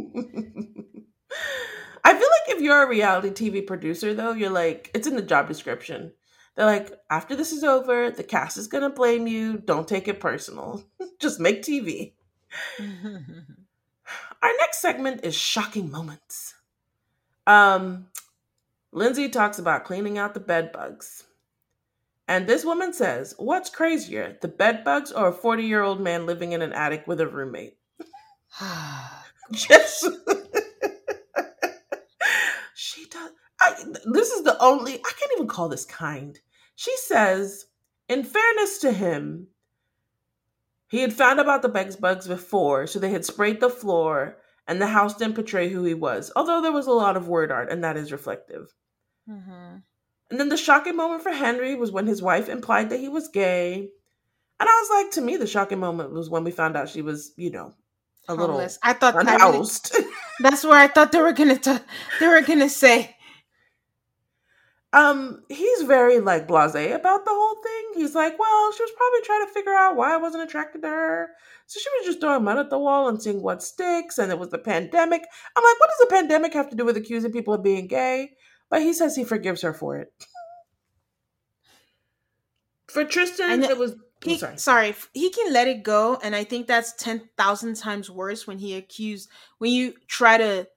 I 2.05 2.13
feel 2.13 2.29
like 2.29 2.52
if 2.52 2.52
you're 2.63 2.83
a 2.83 2.89
reality 2.89 3.31
TV 3.31 3.67
producer, 3.67 4.15
though, 4.15 4.33
you're 4.33 4.51
like 4.51 4.91
it's 4.95 5.07
in 5.07 5.17
the 5.17 5.23
job 5.23 5.49
description. 5.49 6.13
They're 6.55 6.67
like, 6.67 6.93
after 7.11 7.35
this 7.35 7.53
is 7.53 7.65
over, 7.65 8.11
the 8.11 8.25
cast 8.25 8.57
is 8.57 8.67
gonna 8.67 8.91
blame 8.91 9.27
you. 9.27 9.59
Don't 9.59 9.89
take 9.89 10.09
it 10.09 10.21
personal. 10.21 10.85
Just 11.19 11.41
make 11.41 11.63
TV. 11.63 12.13
Our 14.43 14.51
next 14.59 14.81
segment 14.81 15.25
is 15.25 15.35
shocking 15.35 15.91
moments. 15.91 16.55
Um, 17.47 18.09
Lindsey 18.93 19.29
talks 19.29 19.59
about 19.59 19.85
cleaning 19.85 20.19
out 20.19 20.35
the 20.35 20.41
bed 20.41 20.73
bugs. 20.73 21.25
And 22.29 22.47
this 22.47 22.65
woman 22.65 22.93
says, 22.93 23.35
What's 23.39 23.71
crazier, 23.71 24.37
the 24.41 24.49
bed 24.49 24.85
bugs 24.85 25.13
or 25.13 25.29
a 25.29 25.33
40 25.33 25.65
year 25.65 25.83
old 25.83 26.01
man 26.01 26.27
living 26.27 26.53
in 26.53 26.63
an 26.63 26.73
attic 26.73 27.07
with 27.07 27.21
a 27.21 27.27
roommate? 27.27 27.77
Just. 29.53 30.07
she 32.75 33.07
does. 33.07 33.31
I, 33.63 33.85
this 34.13 34.31
is 34.31 34.43
the 34.43 34.61
only, 34.61 34.95
I 34.95 35.13
can't 35.19 35.33
even 35.37 35.47
call 35.47 35.69
this 35.69 35.85
kind. 35.85 36.39
She 36.75 36.97
says, 36.97 37.67
in 38.09 38.25
fairness 38.25 38.79
to 38.79 38.93
him, 38.93 39.47
he 40.89 41.01
had 41.01 41.13
found 41.13 41.41
about 41.41 41.63
the 41.63 41.69
bed 41.69 41.97
bugs 42.01 42.27
before, 42.27 42.87
so 42.87 42.99
they 42.99 43.11
had 43.11 43.25
sprayed 43.25 43.61
the 43.61 43.71
floor, 43.71 44.39
and 44.67 44.81
the 44.81 44.87
house 44.87 45.17
didn't 45.17 45.37
portray 45.37 45.69
who 45.69 45.85
he 45.85 45.95
was, 45.95 46.33
although 46.37 46.61
there 46.61 46.73
was 46.73 46.87
a 46.87 46.93
lot 46.93 47.17
of 47.17 47.29
word 47.29 47.51
art, 47.51 47.71
and 47.71 47.85
that 47.85 47.97
is 47.97 48.13
reflective. 48.13 48.75
Mm-hmm. 49.29 49.77
And 50.31 50.41
then 50.41 50.49
the 50.49 50.57
shocking 50.57 50.97
moment 50.97 51.23
for 51.23 51.31
Henry 51.31 51.75
was 51.75 51.93
when 51.93 52.07
his 52.07 52.23
wife 52.23 52.49
implied 52.49 52.91
that 52.91 53.01
he 53.01 53.09
was 53.09 53.29
gay. 53.29 53.91
And 54.61 54.69
I 54.69 54.73
was 54.73 54.91
like, 54.91 55.13
to 55.13 55.21
me, 55.21 55.37
the 55.37 55.47
shocking 55.47 55.79
moment 55.79 56.13
was 56.13 56.31
when 56.31 56.45
we 56.45 56.51
found 56.51 56.77
out 56.77 56.89
she 56.89 57.03
was, 57.03 57.33
you 57.37 57.51
know, 57.51 57.75
a 58.29 58.37
Homeless. 58.37 58.79
little 58.79 58.79
I 58.83 58.93
thought 58.93 59.19
unhoused. 59.19 59.93
I 59.95 59.99
really, 59.99 60.13
that's 60.41 60.65
where 60.65 60.79
I 60.79 60.89
thought 60.89 61.13
they 61.13 61.21
were 61.21 61.33
gonna 61.33 61.59
t- 61.59 61.79
they 62.21 62.29
were 62.29 62.41
gonna 62.43 62.69
say. 62.69 63.17
Um, 64.95 65.43
he's 65.49 65.83
very 65.83 66.21
like 66.21 66.47
blasé 66.47 66.95
about 66.95 67.25
the 67.25 67.31
whole 67.31 67.63
thing. 67.63 68.03
He's 68.03 68.15
like, 68.15 68.39
well, 68.39 68.73
she 68.73 68.83
was 68.83 68.93
probably 68.95 69.21
trying 69.25 69.47
to 69.47 69.53
figure 69.53 69.75
out 69.75 69.97
why 69.97 70.13
I 70.13 70.19
wasn't 70.19 70.45
attracted 70.45 70.83
to 70.83 70.89
her. 70.89 71.31
So 71.67 71.81
she 71.81 71.89
was 71.99 72.07
just 72.07 72.21
throwing 72.21 72.45
mud 72.45 72.59
at 72.59 72.69
the 72.69 72.79
wall 72.79 73.09
and 73.09 73.23
seeing 73.23 73.43
what 73.43 73.63
sticks, 73.63 74.19
and 74.19 74.31
it 74.31 74.39
was 74.39 74.51
the 74.51 74.59
pandemic. 74.59 75.23
I'm 75.57 75.65
like, 75.65 75.81
what 75.81 75.89
does 75.89 76.09
the 76.09 76.15
pandemic 76.15 76.53
have 76.53 76.69
to 76.71 76.77
do 76.77 76.85
with 76.85 76.99
accusing 76.99 77.33
people 77.33 77.55
of 77.55 77.63
being 77.63 77.87
gay? 77.87 78.33
But 78.69 78.83
he 78.83 78.93
says 78.93 79.17
he 79.17 79.25
forgives 79.25 79.63
her 79.63 79.73
for 79.73 79.97
it. 79.97 80.13
For 82.89 83.05
Tristan, 83.05 83.63
it 83.63 83.79
was. 83.79 83.95
He, 84.23 84.39
sorry. 84.39 84.59
sorry, 84.59 84.95
he 85.15 85.31
can 85.31 85.53
let 85.53 85.67
it 85.67 85.83
go, 85.83 86.19
and 86.23 86.37
I 86.37 86.45
think 86.45 86.67
that's 86.67 86.93
ten 86.93 87.29
thousand 87.39 87.77
times 87.77 88.11
worse 88.11 88.47
when 88.47 88.59
he 88.59 88.75
accused 88.75 89.29
when 89.59 89.73
you 89.73 89.95
try 90.07 90.37
to 90.37 90.69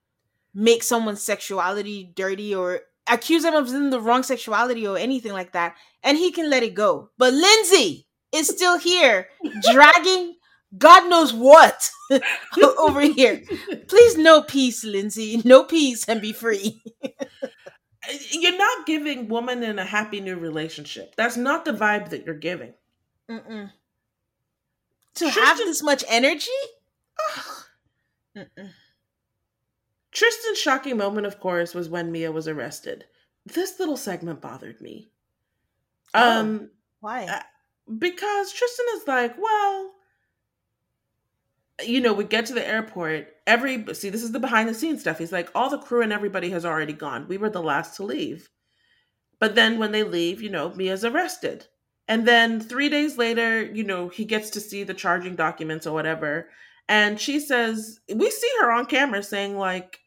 make 0.53 0.81
someone's 0.81 1.21
sexuality 1.21 2.11
dirty 2.15 2.55
or 2.55 2.81
accuse 3.07 3.43
him 3.43 3.53
of 3.53 3.65
being 3.67 3.89
the 3.89 4.01
wrong 4.01 4.23
sexuality 4.23 4.85
or 4.87 4.97
anything 4.97 5.33
like 5.33 5.51
that, 5.53 5.75
and 6.03 6.17
he 6.17 6.31
can 6.31 6.49
let 6.49 6.63
it 6.63 6.73
go. 6.73 7.09
But 7.17 7.33
Lindsey 7.33 8.07
is 8.31 8.47
still 8.47 8.77
here, 8.77 9.29
dragging 9.71 10.35
God 10.77 11.09
knows 11.09 11.33
what 11.33 11.89
over 12.77 13.01
here. 13.01 13.41
Please, 13.87 14.17
no 14.17 14.41
peace, 14.41 14.83
Lindsey. 14.83 15.41
No 15.45 15.63
peace 15.63 16.05
and 16.07 16.21
be 16.21 16.33
free. 16.33 16.81
you're 18.31 18.57
not 18.57 18.85
giving 18.85 19.27
woman 19.27 19.63
in 19.63 19.79
a 19.79 19.85
happy 19.85 20.19
new 20.21 20.37
relationship. 20.37 21.15
That's 21.15 21.37
not 21.37 21.65
the 21.65 21.71
vibe 21.71 22.09
that 22.09 22.25
you're 22.25 22.35
giving. 22.35 22.73
Mm-mm. 23.29 23.71
To 25.15 25.23
Tristan, 25.23 25.43
have 25.43 25.57
this 25.57 25.81
much 25.81 26.03
energy? 26.07 26.51
Tristan's 30.15 30.57
shocking 30.57 30.95
moment, 30.95 31.27
of 31.27 31.41
course, 31.41 31.73
was 31.73 31.89
when 31.89 32.11
Mia 32.11 32.31
was 32.31 32.47
arrested. 32.47 33.03
This 33.45 33.79
little 33.79 33.97
segment 33.97 34.41
bothered 34.41 34.79
me. 34.79 35.11
Oh, 36.13 36.39
um, 36.39 36.69
why? 37.01 37.25
Uh, 37.25 37.41
because 37.99 38.53
Tristan 38.53 38.85
is 38.95 39.07
like, 39.07 39.35
well, 39.37 39.91
you 41.83 41.99
know, 41.99 42.13
we 42.13 42.23
get 42.23 42.45
to 42.45 42.53
the 42.53 42.65
airport. 42.65 43.27
Every 43.45 43.93
see, 43.93 44.09
this 44.09 44.23
is 44.23 44.31
the 44.31 44.39
behind 44.39 44.69
the 44.69 44.73
scenes 44.73 45.01
stuff. 45.01 45.19
He's 45.19 45.33
like, 45.33 45.49
all 45.53 45.69
the 45.69 45.77
crew 45.77 46.01
and 46.01 46.13
everybody 46.13 46.49
has 46.51 46.65
already 46.65 46.93
gone. 46.93 47.27
We 47.27 47.37
were 47.37 47.49
the 47.49 47.61
last 47.61 47.97
to 47.97 48.03
leave. 48.03 48.49
But 49.37 49.55
then 49.55 49.77
when 49.77 49.91
they 49.91 50.03
leave, 50.03 50.41
you 50.41 50.49
know, 50.49 50.73
Mia's 50.73 51.03
arrested. 51.03 51.67
And 52.07 52.25
then 52.25 52.61
three 52.61 52.87
days 52.87 53.17
later, 53.17 53.61
you 53.61 53.83
know, 53.83 54.07
he 54.07 54.23
gets 54.23 54.49
to 54.51 54.61
see 54.61 54.83
the 54.83 54.93
charging 54.93 55.35
documents 55.35 55.85
or 55.85 55.93
whatever. 55.93 56.47
And 56.87 57.19
she 57.19 57.41
says, 57.41 57.99
we 58.13 58.29
see 58.29 58.51
her 58.61 58.71
on 58.71 58.85
camera 58.85 59.21
saying, 59.21 59.57
like, 59.57 59.99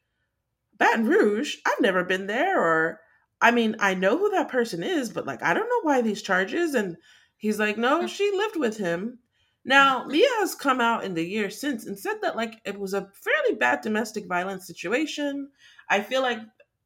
Baton 0.79 1.07
Rouge, 1.07 1.57
I've 1.67 1.81
never 1.81 2.05
been 2.05 2.27
there. 2.27 2.61
Or, 2.61 3.01
I 3.41 3.51
mean, 3.51 3.77
I 3.81 3.95
know 3.95 4.17
who 4.17 4.31
that 4.31 4.49
person 4.49 4.83
is, 4.83 5.11
but 5.11 5.27
like, 5.27 5.43
I 5.43 5.55
don't 5.55 5.69
know 5.69 5.81
why 5.83 6.03
these 6.03 6.23
charges. 6.23 6.75
And 6.75 6.97
he's 7.37 7.59
like, 7.59 7.77
no, 7.77 8.07
she 8.07 8.31
lived 8.35 8.57
with 8.57 8.79
him. 8.79 9.19
Now, 9.65 10.05
Mia 10.05 10.29
has 10.39 10.55
come 10.55 10.81
out 10.81 11.05
in 11.05 11.15
the 11.15 11.27
years 11.27 11.61
since 11.61 11.87
and 11.87 11.99
said 11.99 12.17
that 12.23 12.37
like 12.37 12.61
it 12.65 12.79
was 12.79 12.95
a 12.95 13.11
fairly 13.13 13.59
bad 13.59 13.83
domestic 13.83 14.27
violence 14.27 14.67
situation. 14.67 15.51
I 15.91 16.01
feel 16.01 16.23
like 16.23 16.39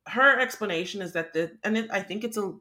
her 0.08 0.40
explanation 0.40 1.00
is 1.00 1.12
that 1.12 1.32
the 1.32 1.52
and 1.62 1.78
it, 1.78 1.88
I 1.92 2.00
think 2.00 2.24
it's 2.24 2.36
a 2.36 2.54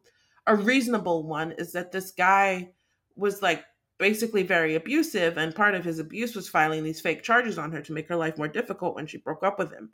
a 0.47 0.55
reasonable 0.55 1.27
one 1.27 1.53
is 1.53 1.71
that 1.73 1.91
this 1.91 2.11
guy 2.11 2.69
was 3.15 3.41
like 3.41 3.63
basically 3.97 4.43
very 4.43 4.75
abusive 4.75 5.37
and 5.37 5.55
part 5.55 5.75
of 5.75 5.85
his 5.85 5.99
abuse 5.99 6.35
was 6.35 6.49
filing 6.49 6.83
these 6.83 7.01
fake 7.01 7.23
charges 7.23 7.57
on 7.57 7.71
her 7.71 7.81
to 7.81 7.93
make 7.93 8.07
her 8.07 8.15
life 8.15 8.37
more 8.37 8.47
difficult 8.47 8.95
when 8.95 9.05
she 9.05 9.17
broke 9.17 9.43
up 9.43 9.59
with 9.59 9.71
him. 9.71 9.91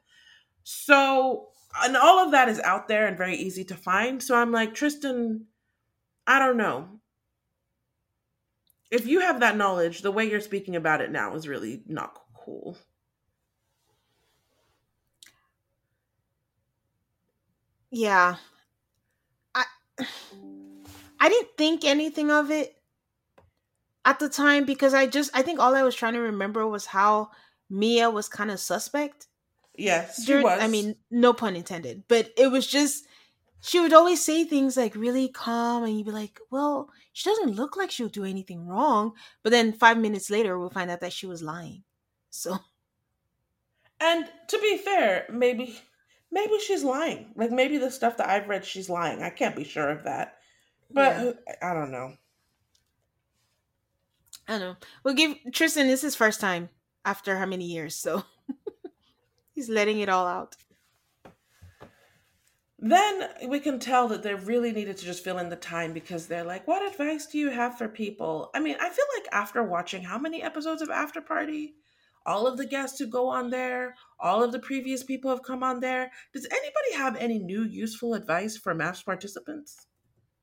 So, 0.70 1.48
and 1.82 1.96
all 1.96 2.20
of 2.20 2.32
that 2.32 2.50
is 2.50 2.60
out 2.60 2.90
there 2.90 3.08
and 3.08 3.18
very 3.18 3.36
easy 3.38 3.64
to 3.66 3.76
find. 3.76 4.22
So 4.22 4.36
I'm 4.36 4.52
like, 4.52 4.74
Tristan, 4.74 5.46
I 6.28 6.40
don't 6.40 6.58
know 6.58 7.00
if 8.92 9.06
you 9.06 9.20
have 9.20 9.40
that 9.40 9.58
knowledge, 9.58 10.02
the 10.02 10.12
way 10.12 10.30
you're 10.30 10.42
speaking 10.42 10.76
about 10.76 11.02
it 11.02 11.12
now 11.12 11.36
is 11.36 11.48
really 11.48 11.82
not 11.88 12.18
cool. 12.34 12.78
Yeah. 17.92 18.36
I 19.56 19.66
I 21.20 21.30
didn't 21.30 21.58
think 21.58 21.84
anything 21.84 22.30
of 22.32 22.52
it 22.52 22.76
at 24.06 24.20
the 24.20 24.30
time 24.30 24.66
because 24.66 24.94
I 24.94 25.08
just 25.08 25.32
I 25.34 25.42
think 25.42 25.60
all 25.60 25.76
I 25.76 25.84
was 25.84 25.96
trying 25.96 26.14
to 26.14 26.20
remember 26.20 26.68
was 26.68 26.86
how 26.88 27.32
Mia 27.70 28.10
was 28.10 28.30
kind 28.30 28.52
of 28.52 28.60
suspect. 28.60 29.28
Yes, 29.78 30.26
she 30.26 30.36
was. 30.36 30.60
I 30.62 30.68
mean, 30.68 30.96
no 31.12 31.34
pun 31.34 31.56
intended, 31.56 32.04
but 32.08 32.32
it 32.38 32.52
was 32.52 32.68
just 32.68 33.06
she 33.62 33.80
would 33.80 33.94
always 33.94 34.24
say 34.24 34.44
things 34.44 34.78
like 34.78 34.96
really 34.96 35.30
calm 35.30 35.84
and 35.84 35.98
you'd 35.98 36.06
be 36.06 36.12
like 36.12 36.40
well 36.52 36.90
she 37.14 37.30
doesn't 37.30 37.56
look 37.56 37.76
like 37.76 37.92
she'll 37.92 38.08
do 38.08 38.24
anything 38.24 38.68
wrong 38.68 39.14
but 39.44 39.50
then 39.52 39.74
five 39.74 39.98
minutes 39.98 40.30
later 40.30 40.58
we'll 40.58 40.70
find 40.70 40.92
out 40.92 41.02
that 41.02 41.14
she 41.14 41.28
was 41.28 41.42
lying. 41.42 41.84
So 42.30 42.58
and 44.00 44.26
to 44.48 44.60
be 44.60 44.78
fair 44.78 45.26
maybe 45.32 45.80
maybe 46.32 46.60
she's 46.60 46.84
lying. 46.84 47.34
Like 47.36 47.52
maybe 47.52 47.78
the 47.78 47.92
stuff 47.92 48.18
that 48.18 48.30
i've 48.30 48.48
read 48.48 48.66
she's 48.66 48.90
lying. 48.90 49.22
I 49.22 49.30
can't 49.30 49.56
be 49.56 49.64
sure 49.64 49.90
of 49.90 50.04
that. 50.04 50.38
But 50.92 51.24
yeah. 51.24 51.32
i 51.70 51.74
don't 51.74 51.92
know. 51.92 52.14
I 54.48 54.52
don't 54.54 54.62
know. 54.62 54.76
We'll 55.04 55.14
give 55.16 55.36
tristan 55.52 55.88
this 55.88 56.00
is 56.00 56.14
his 56.14 56.16
first 56.16 56.40
time 56.40 56.70
after 57.04 57.38
how 57.38 57.46
many 57.46 57.66
years 57.66 57.96
so 57.96 58.24
he's 59.58 59.70
letting 59.70 60.00
it 60.00 60.10
all 60.10 60.28
out 60.28 60.56
then 62.80 63.30
we 63.48 63.60
can 63.60 63.80
tell 63.80 64.08
that 64.08 64.22
they 64.22 64.36
really 64.36 64.72
needed 64.72 64.98
to 64.98 65.06
just 65.06 65.24
fill 65.24 65.40
in 65.40 65.50
the 65.50 65.56
time 65.56 65.94
because 65.94 66.28
they're 66.28 66.44
like, 66.44 66.68
what 66.68 66.88
advice 66.88 67.26
do 67.26 67.40
you 67.40 67.50
have 67.50 67.78
for 67.78 67.88
people? 67.88 68.52
I 68.54 68.60
mean, 68.60 68.76
I 68.80 68.90
feel 68.90 69.06
like 69.18 69.28
after 69.32 69.64
watching 69.64 70.04
how 70.04 70.20
many 70.20 70.44
episodes 70.44 70.84
of 70.84 70.92
After 70.92 71.20
Party, 71.20 71.74
all 72.24 72.46
of 72.46 72.58
the 72.58 72.68
guests 72.68 73.00
who 73.00 73.08
go 73.08 73.30
on 73.30 73.50
there, 73.50 73.96
all 74.20 74.44
of 74.44 74.52
the 74.52 74.60
previous 74.60 75.04
people 75.04 75.32
have 75.32 75.42
come 75.42 75.64
on 75.64 75.80
there. 75.80 76.12
Does 76.34 76.46
anybody 76.46 76.94
have 76.96 77.16
any 77.16 77.40
new 77.40 77.64
useful 77.64 78.14
advice 78.14 78.58
for 78.58 78.76
MAFS 78.76 79.04
participants? 79.04 79.88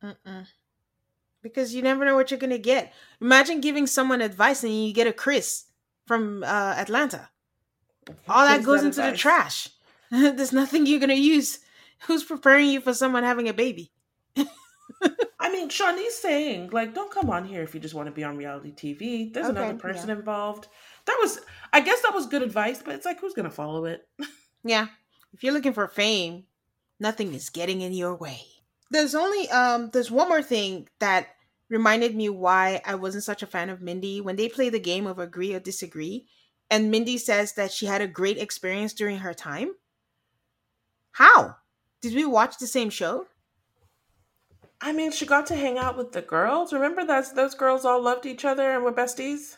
Mm-mm. 0.03 0.47
Because 1.41 1.73
you 1.73 1.83
never 1.83 2.05
know 2.05 2.17
what 2.17 2.31
you're 2.31 2.41
going 2.41 2.51
to 2.51 2.59
get. 2.59 2.93
Imagine 3.21 3.61
giving 3.61 3.87
someone 3.87 4.21
advice 4.21 4.65
and 4.65 4.73
you 4.73 4.93
get 4.93 5.07
a 5.07 5.13
Chris 5.13 5.67
from 6.07 6.43
uh, 6.43 6.75
Atlanta. 6.77 7.29
All 8.29 8.47
that 8.47 8.63
goes 8.63 8.83
that 8.83 8.89
into 8.89 9.01
advice? 9.01 9.13
the 9.13 9.19
trash. 9.19 9.69
There's 10.11 10.53
nothing 10.53 10.87
you're 10.87 11.01
going 11.01 11.11
to 11.11 11.17
use 11.17 11.59
Who's 12.07 12.25
preparing 12.25 12.69
you 12.69 12.81
for 12.81 12.93
someone 12.93 13.23
having 13.23 13.49
a 13.49 13.55
baby? 13.55 13.91
I 14.37 15.51
mean, 15.51 15.71
Shawniece's 15.71 16.19
saying, 16.19 16.71
like, 16.71 16.95
don't 16.95 17.11
come 17.11 17.31
on 17.31 17.45
here 17.45 17.63
if 17.63 17.75
you 17.75 17.81
just 17.81 17.95
want 17.95 18.07
to 18.07 18.13
be 18.13 18.25
on 18.25 18.37
reality 18.37 18.73
TV. 18.73 19.33
There's 19.33 19.47
okay, 19.47 19.57
another 19.57 19.79
person 19.79 20.09
yeah. 20.09 20.17
involved. 20.17 20.69
That 21.07 21.19
was, 21.21 21.41
I 21.73 21.81
guess 21.81 22.03
that 22.03 22.15
was 22.15 22.27
good 22.27 22.43
advice, 22.43 22.83
but 22.85 22.95
it's 22.95 23.07
like, 23.07 23.21
who's 23.21 23.35
going 23.35 23.49
to 23.49 23.55
follow 23.55 23.87
it? 23.87 24.07
yeah. 24.65 24.89
If 25.33 25.43
you're 25.43 25.55
looking 25.55 25.73
for 25.73 25.89
fame, 25.89 26.45
nothing 27.01 27.33
is 27.33 27.51
getting 27.51 27.81
in 27.81 27.93
your 27.93 28.15
way. 28.15 28.41
There's 28.91 29.15
only, 29.15 29.49
um, 29.51 29.91
there's 29.93 30.11
one 30.11 30.29
more 30.29 30.43
thing 30.43 30.89
that 31.01 31.29
reminded 31.71 32.15
me 32.15 32.29
why 32.29 32.83
I 32.85 32.97
wasn't 32.97 33.25
such 33.25 33.43
a 33.43 33.47
fan 33.47 33.71
of 33.71 33.81
Mindy 33.81 34.21
when 34.21 34.37
they 34.37 34.49
play 34.49 34.69
the 34.69 34.79
game 34.79 35.07
of 35.07 35.19
agree 35.19 35.55
or 35.55 35.61
disagree. 35.61 36.27
And 36.71 36.91
Mindy 36.91 37.19
says 37.19 37.55
that 37.55 37.73
she 37.73 37.87
had 37.87 38.01
a 38.01 38.09
great 38.09 38.39
experience 38.39 38.93
during 38.93 39.19
her 39.19 39.35
time. 39.35 39.75
How? 41.13 41.57
Did 42.01 42.15
we 42.15 42.25
watch 42.25 42.59
the 42.59 42.67
same 42.67 42.91
show? 42.91 43.27
I 44.81 44.93
mean, 44.93 45.13
she 45.13 45.25
got 45.25 45.47
to 45.47 45.55
hang 45.55 45.79
out 45.79 45.97
with 45.97 46.13
the 46.13 46.21
girls. 46.21 46.73
Remember 46.73 47.05
that 47.07 47.35
those 47.35 47.55
girls 47.55 47.85
all 47.85 48.03
loved 48.03 48.27
each 48.27 48.45
other 48.45 48.71
and 48.71 48.85
were 48.85 48.93
besties? 48.93 49.57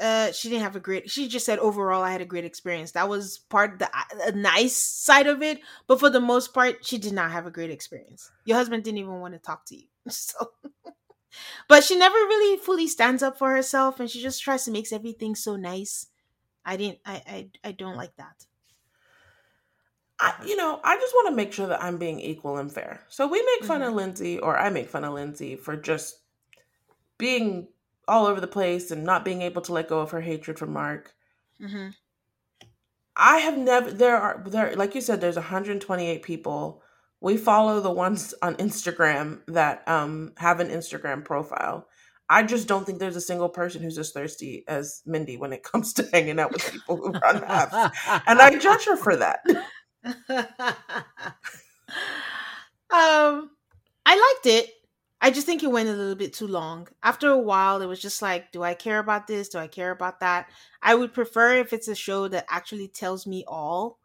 Uh, 0.00 0.32
she 0.32 0.48
didn't 0.48 0.64
have 0.64 0.76
a 0.76 0.80
great. 0.80 1.10
She 1.10 1.28
just 1.28 1.46
said 1.46 1.58
overall, 1.58 2.02
I 2.02 2.12
had 2.12 2.20
a 2.20 2.26
great 2.26 2.44
experience. 2.44 2.92
That 2.92 3.08
was 3.08 3.38
part 3.38 3.78
the 3.78 3.88
a 4.26 4.32
nice 4.32 4.76
side 4.76 5.26
of 5.26 5.42
it, 5.42 5.60
but 5.86 6.00
for 6.00 6.10
the 6.10 6.20
most 6.20 6.52
part, 6.52 6.84
she 6.84 6.98
did 6.98 7.12
not 7.12 7.30
have 7.30 7.46
a 7.46 7.50
great 7.50 7.70
experience. 7.70 8.30
Your 8.44 8.56
husband 8.56 8.84
didn't 8.84 8.98
even 8.98 9.20
want 9.20 9.34
to 9.34 9.40
talk 9.40 9.64
to 9.66 9.76
you, 9.76 9.86
so. 10.08 10.50
but 11.68 11.84
she 11.84 11.96
never 11.96 12.16
really 12.16 12.58
fully 12.58 12.86
stands 12.86 13.22
up 13.22 13.38
for 13.38 13.50
herself, 13.50 14.00
and 14.00 14.10
she 14.10 14.20
just 14.20 14.42
tries 14.42 14.64
to 14.64 14.70
make 14.70 14.92
everything 14.92 15.34
so 15.34 15.56
nice. 15.56 16.06
I 16.68 16.76
didn't. 16.76 16.98
I 17.06 17.22
I 17.26 17.48
I 17.64 17.72
don't 17.72 17.96
like 17.96 18.14
that. 18.16 18.44
I, 20.20 20.34
you 20.44 20.56
know, 20.56 20.80
I 20.84 20.96
just 20.96 21.14
want 21.14 21.28
to 21.28 21.34
make 21.34 21.52
sure 21.52 21.68
that 21.68 21.82
I'm 21.82 21.96
being 21.96 22.20
equal 22.20 22.58
and 22.58 22.70
fair. 22.70 23.00
So 23.08 23.26
we 23.26 23.38
make 23.38 23.66
fun 23.66 23.80
mm-hmm. 23.80 23.88
of 23.88 23.94
Lindsey, 23.94 24.38
or 24.38 24.58
I 24.58 24.68
make 24.68 24.88
fun 24.88 25.04
of 25.04 25.14
Lindsey 25.14 25.56
for 25.56 25.76
just 25.76 26.20
being 27.16 27.68
all 28.06 28.26
over 28.26 28.40
the 28.40 28.46
place 28.46 28.90
and 28.90 29.04
not 29.04 29.24
being 29.24 29.42
able 29.42 29.62
to 29.62 29.72
let 29.72 29.88
go 29.88 30.00
of 30.00 30.10
her 30.10 30.20
hatred 30.20 30.58
for 30.58 30.66
Mark. 30.66 31.14
Mm-hmm. 31.60 31.88
I 33.16 33.38
have 33.38 33.56
never. 33.56 33.90
There 33.90 34.16
are 34.16 34.44
there, 34.46 34.76
like 34.76 34.94
you 34.94 35.00
said, 35.00 35.22
there's 35.22 35.36
128 35.36 36.22
people. 36.22 36.82
We 37.20 37.38
follow 37.38 37.80
the 37.80 37.90
ones 37.90 38.34
on 38.42 38.56
Instagram 38.56 39.40
that 39.46 39.88
um 39.88 40.32
have 40.36 40.60
an 40.60 40.68
Instagram 40.68 41.24
profile. 41.24 41.88
I 42.30 42.42
just 42.42 42.68
don't 42.68 42.84
think 42.84 42.98
there's 42.98 43.16
a 43.16 43.20
single 43.20 43.48
person 43.48 43.82
who's 43.82 43.98
as 43.98 44.12
thirsty 44.12 44.64
as 44.68 45.02
Mindy 45.06 45.36
when 45.36 45.52
it 45.52 45.62
comes 45.70 45.92
to 45.94 46.08
hanging 46.12 46.38
out 46.38 46.52
with 46.52 46.70
people 46.70 46.96
who 46.96 47.10
run 47.10 47.40
apps, 47.40 47.92
and 48.26 48.40
I 48.40 48.58
judge 48.58 48.84
her 48.84 48.96
for 48.96 49.16
that. 49.16 49.40
um, 52.90 53.50
I 54.06 54.34
liked 54.34 54.46
it. 54.46 54.70
I 55.20 55.32
just 55.32 55.46
think 55.46 55.64
it 55.64 55.70
went 55.72 55.88
a 55.88 55.94
little 55.94 56.14
bit 56.14 56.32
too 56.32 56.46
long. 56.46 56.86
After 57.02 57.28
a 57.28 57.38
while, 57.38 57.82
it 57.82 57.86
was 57.86 58.00
just 58.00 58.22
like, 58.22 58.52
do 58.52 58.62
I 58.62 58.74
care 58.74 59.00
about 59.00 59.26
this? 59.26 59.48
Do 59.48 59.58
I 59.58 59.66
care 59.66 59.90
about 59.90 60.20
that? 60.20 60.48
I 60.80 60.94
would 60.94 61.12
prefer 61.12 61.56
if 61.56 61.72
it's 61.72 61.88
a 61.88 61.94
show 61.94 62.28
that 62.28 62.46
actually 62.48 62.86
tells 62.86 63.26
me 63.26 63.44
all 63.48 63.98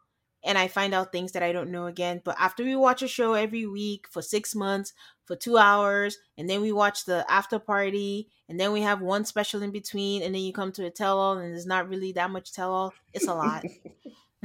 and 0.44 0.58
I 0.58 0.68
find 0.68 0.92
out 0.92 1.10
things 1.10 1.32
that 1.32 1.42
I 1.42 1.52
don't 1.52 1.70
know 1.70 1.86
again. 1.86 2.20
But 2.22 2.36
after 2.38 2.62
we 2.62 2.76
watch 2.76 3.02
a 3.02 3.08
show 3.08 3.32
every 3.32 3.66
week 3.66 4.06
for 4.10 4.20
six 4.20 4.54
months, 4.54 4.92
for 5.26 5.36
two 5.36 5.56
hours, 5.56 6.18
and 6.36 6.48
then 6.48 6.60
we 6.60 6.72
watch 6.72 7.04
the 7.04 7.24
after 7.30 7.58
party, 7.58 8.28
and 8.48 8.58
then 8.58 8.72
we 8.72 8.82
have 8.82 9.00
one 9.00 9.24
special 9.24 9.62
in 9.62 9.70
between, 9.70 10.22
and 10.22 10.34
then 10.34 10.42
you 10.42 10.52
come 10.52 10.72
to 10.72 10.86
a 10.86 10.90
tell 10.90 11.18
all, 11.18 11.38
and 11.38 11.52
there's 11.52 11.66
not 11.66 11.88
really 11.88 12.12
that 12.12 12.30
much 12.30 12.52
tell 12.52 12.72
all. 12.72 12.92
It's 13.12 13.26
a 13.26 13.34
lot. 13.34 13.64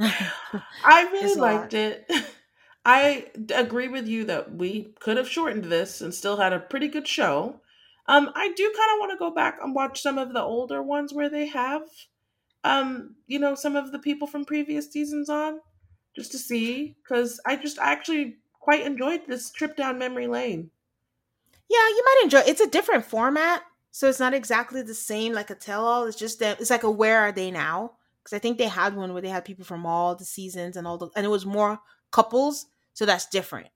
I 0.00 1.02
really 1.12 1.38
liked 1.38 1.74
lot. 1.74 1.74
it. 1.74 2.10
I 2.84 3.26
agree 3.54 3.88
with 3.88 4.06
you 4.06 4.24
that 4.24 4.54
we 4.54 4.94
could 5.00 5.18
have 5.18 5.28
shortened 5.28 5.64
this 5.64 6.00
and 6.00 6.14
still 6.14 6.38
had 6.38 6.54
a 6.54 6.58
pretty 6.58 6.88
good 6.88 7.06
show. 7.06 7.60
Um, 8.06 8.30
I 8.34 8.52
do 8.52 8.64
kind 8.64 8.92
of 8.94 8.98
want 8.98 9.12
to 9.12 9.18
go 9.18 9.30
back 9.30 9.58
and 9.62 9.74
watch 9.74 10.00
some 10.00 10.16
of 10.16 10.32
the 10.32 10.42
older 10.42 10.82
ones 10.82 11.12
where 11.12 11.28
they 11.28 11.46
have, 11.48 11.82
um, 12.64 13.16
you 13.26 13.38
know, 13.38 13.54
some 13.54 13.76
of 13.76 13.92
the 13.92 13.98
people 13.98 14.26
from 14.26 14.46
previous 14.46 14.90
seasons 14.90 15.28
on, 15.28 15.60
just 16.16 16.32
to 16.32 16.38
see, 16.38 16.96
because 17.02 17.38
I 17.44 17.56
just 17.56 17.78
I 17.78 17.92
actually 17.92 18.38
quite 18.60 18.86
enjoyed 18.86 19.22
this 19.26 19.50
trip 19.50 19.76
down 19.76 19.98
memory 19.98 20.28
lane. 20.28 20.70
Yeah, 21.68 21.88
you 21.88 22.02
might 22.04 22.20
enjoy. 22.24 22.42
It's 22.46 22.60
a 22.60 22.68
different 22.68 23.04
format, 23.04 23.62
so 23.90 24.08
it's 24.08 24.20
not 24.20 24.34
exactly 24.34 24.82
the 24.82 24.94
same 24.94 25.32
like 25.32 25.50
a 25.50 25.54
tell-all. 25.54 26.04
It's 26.04 26.16
just 26.16 26.38
that 26.38 26.60
it's 26.60 26.70
like 26.70 26.84
a 26.84 26.90
where 26.90 27.20
are 27.20 27.32
they 27.32 27.50
now? 27.50 27.92
Because 28.22 28.36
I 28.36 28.38
think 28.38 28.58
they 28.58 28.68
had 28.68 28.94
one 28.94 29.12
where 29.12 29.22
they 29.22 29.28
had 29.28 29.44
people 29.44 29.64
from 29.64 29.86
all 29.86 30.14
the 30.14 30.24
seasons 30.24 30.76
and 30.76 30.86
all 30.86 30.98
the, 30.98 31.08
and 31.16 31.24
it 31.24 31.30
was 31.30 31.46
more 31.46 31.80
couples, 32.10 32.66
so 32.92 33.06
that's 33.06 33.26
different. 33.26 33.68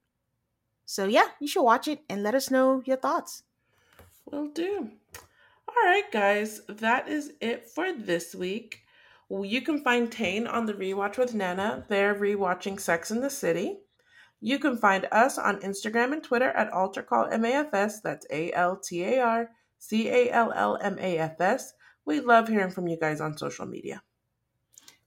So 0.86 1.06
yeah, 1.06 1.28
you 1.40 1.48
should 1.48 1.62
watch 1.62 1.88
it 1.88 2.00
and 2.10 2.22
let 2.22 2.34
us 2.34 2.50
know 2.50 2.82
your 2.84 2.98
thoughts. 2.98 3.42
Will 4.26 4.48
do. 4.48 4.90
All 5.66 5.82
right, 5.84 6.10
guys, 6.12 6.60
that 6.68 7.08
is 7.08 7.32
it 7.40 7.68
for 7.68 7.92
this 7.92 8.34
week. 8.34 8.82
You 9.30 9.62
can 9.62 9.80
find 9.80 10.12
Tane 10.12 10.46
on 10.46 10.66
the 10.66 10.74
Rewatch 10.74 11.16
with 11.16 11.34
Nana. 11.34 11.84
They're 11.88 12.14
rewatching 12.14 12.78
Sex 12.78 13.10
in 13.10 13.20
the 13.20 13.30
City. 13.30 13.78
You 14.44 14.58
can 14.58 14.76
find 14.76 15.08
us 15.10 15.38
on 15.38 15.62
Instagram 15.62 16.12
and 16.12 16.22
Twitter 16.22 16.50
at 16.50 16.70
AltarCallMAFS. 16.70 18.02
That's 18.02 18.26
A 18.30 18.52
L 18.52 18.76
T 18.76 19.02
A 19.02 19.20
R 19.20 19.50
C 19.78 20.10
A 20.10 20.30
L 20.30 20.52
L 20.54 20.76
M 20.82 20.98
A 21.00 21.16
F 21.16 21.40
S. 21.40 21.72
We 22.04 22.20
love 22.20 22.48
hearing 22.48 22.70
from 22.70 22.86
you 22.86 22.98
guys 23.00 23.22
on 23.22 23.38
social 23.38 23.64
media. 23.64 24.02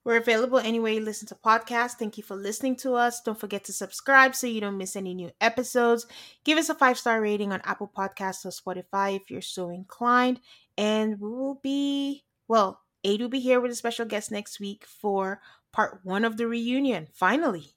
We're 0.03 0.17
available 0.17 0.57
anywhere 0.57 0.93
you 0.93 1.01
listen 1.01 1.27
to 1.27 1.35
podcasts. 1.35 1.99
Thank 1.99 2.17
you 2.17 2.23
for 2.23 2.35
listening 2.35 2.77
to 2.77 2.95
us. 2.95 3.21
Don't 3.21 3.39
forget 3.39 3.63
to 3.65 3.73
subscribe 3.73 4.33
so 4.33 4.47
you 4.47 4.59
don't 4.59 4.75
miss 4.75 4.95
any 4.95 5.13
new 5.13 5.29
episodes. 5.39 6.07
Give 6.43 6.57
us 6.57 6.69
a 6.69 6.73
five 6.73 6.97
star 6.97 7.21
rating 7.21 7.53
on 7.53 7.61
Apple 7.63 7.91
Podcasts 7.95 8.43
or 8.43 8.49
Spotify 8.49 9.17
if 9.17 9.29
you're 9.29 9.41
so 9.43 9.69
inclined. 9.69 10.39
And 10.79 11.19
we 11.19 11.29
will 11.29 11.59
be, 11.61 12.23
well, 12.47 12.81
Aid 13.03 13.21
will 13.21 13.29
be 13.29 13.39
here 13.39 13.61
with 13.61 13.71
a 13.71 13.75
special 13.75 14.07
guest 14.07 14.31
next 14.31 14.59
week 14.59 14.83
for 14.87 15.41
part 15.71 15.99
one 16.01 16.25
of 16.25 16.37
the 16.37 16.47
reunion. 16.47 17.09
Finally. 17.13 17.76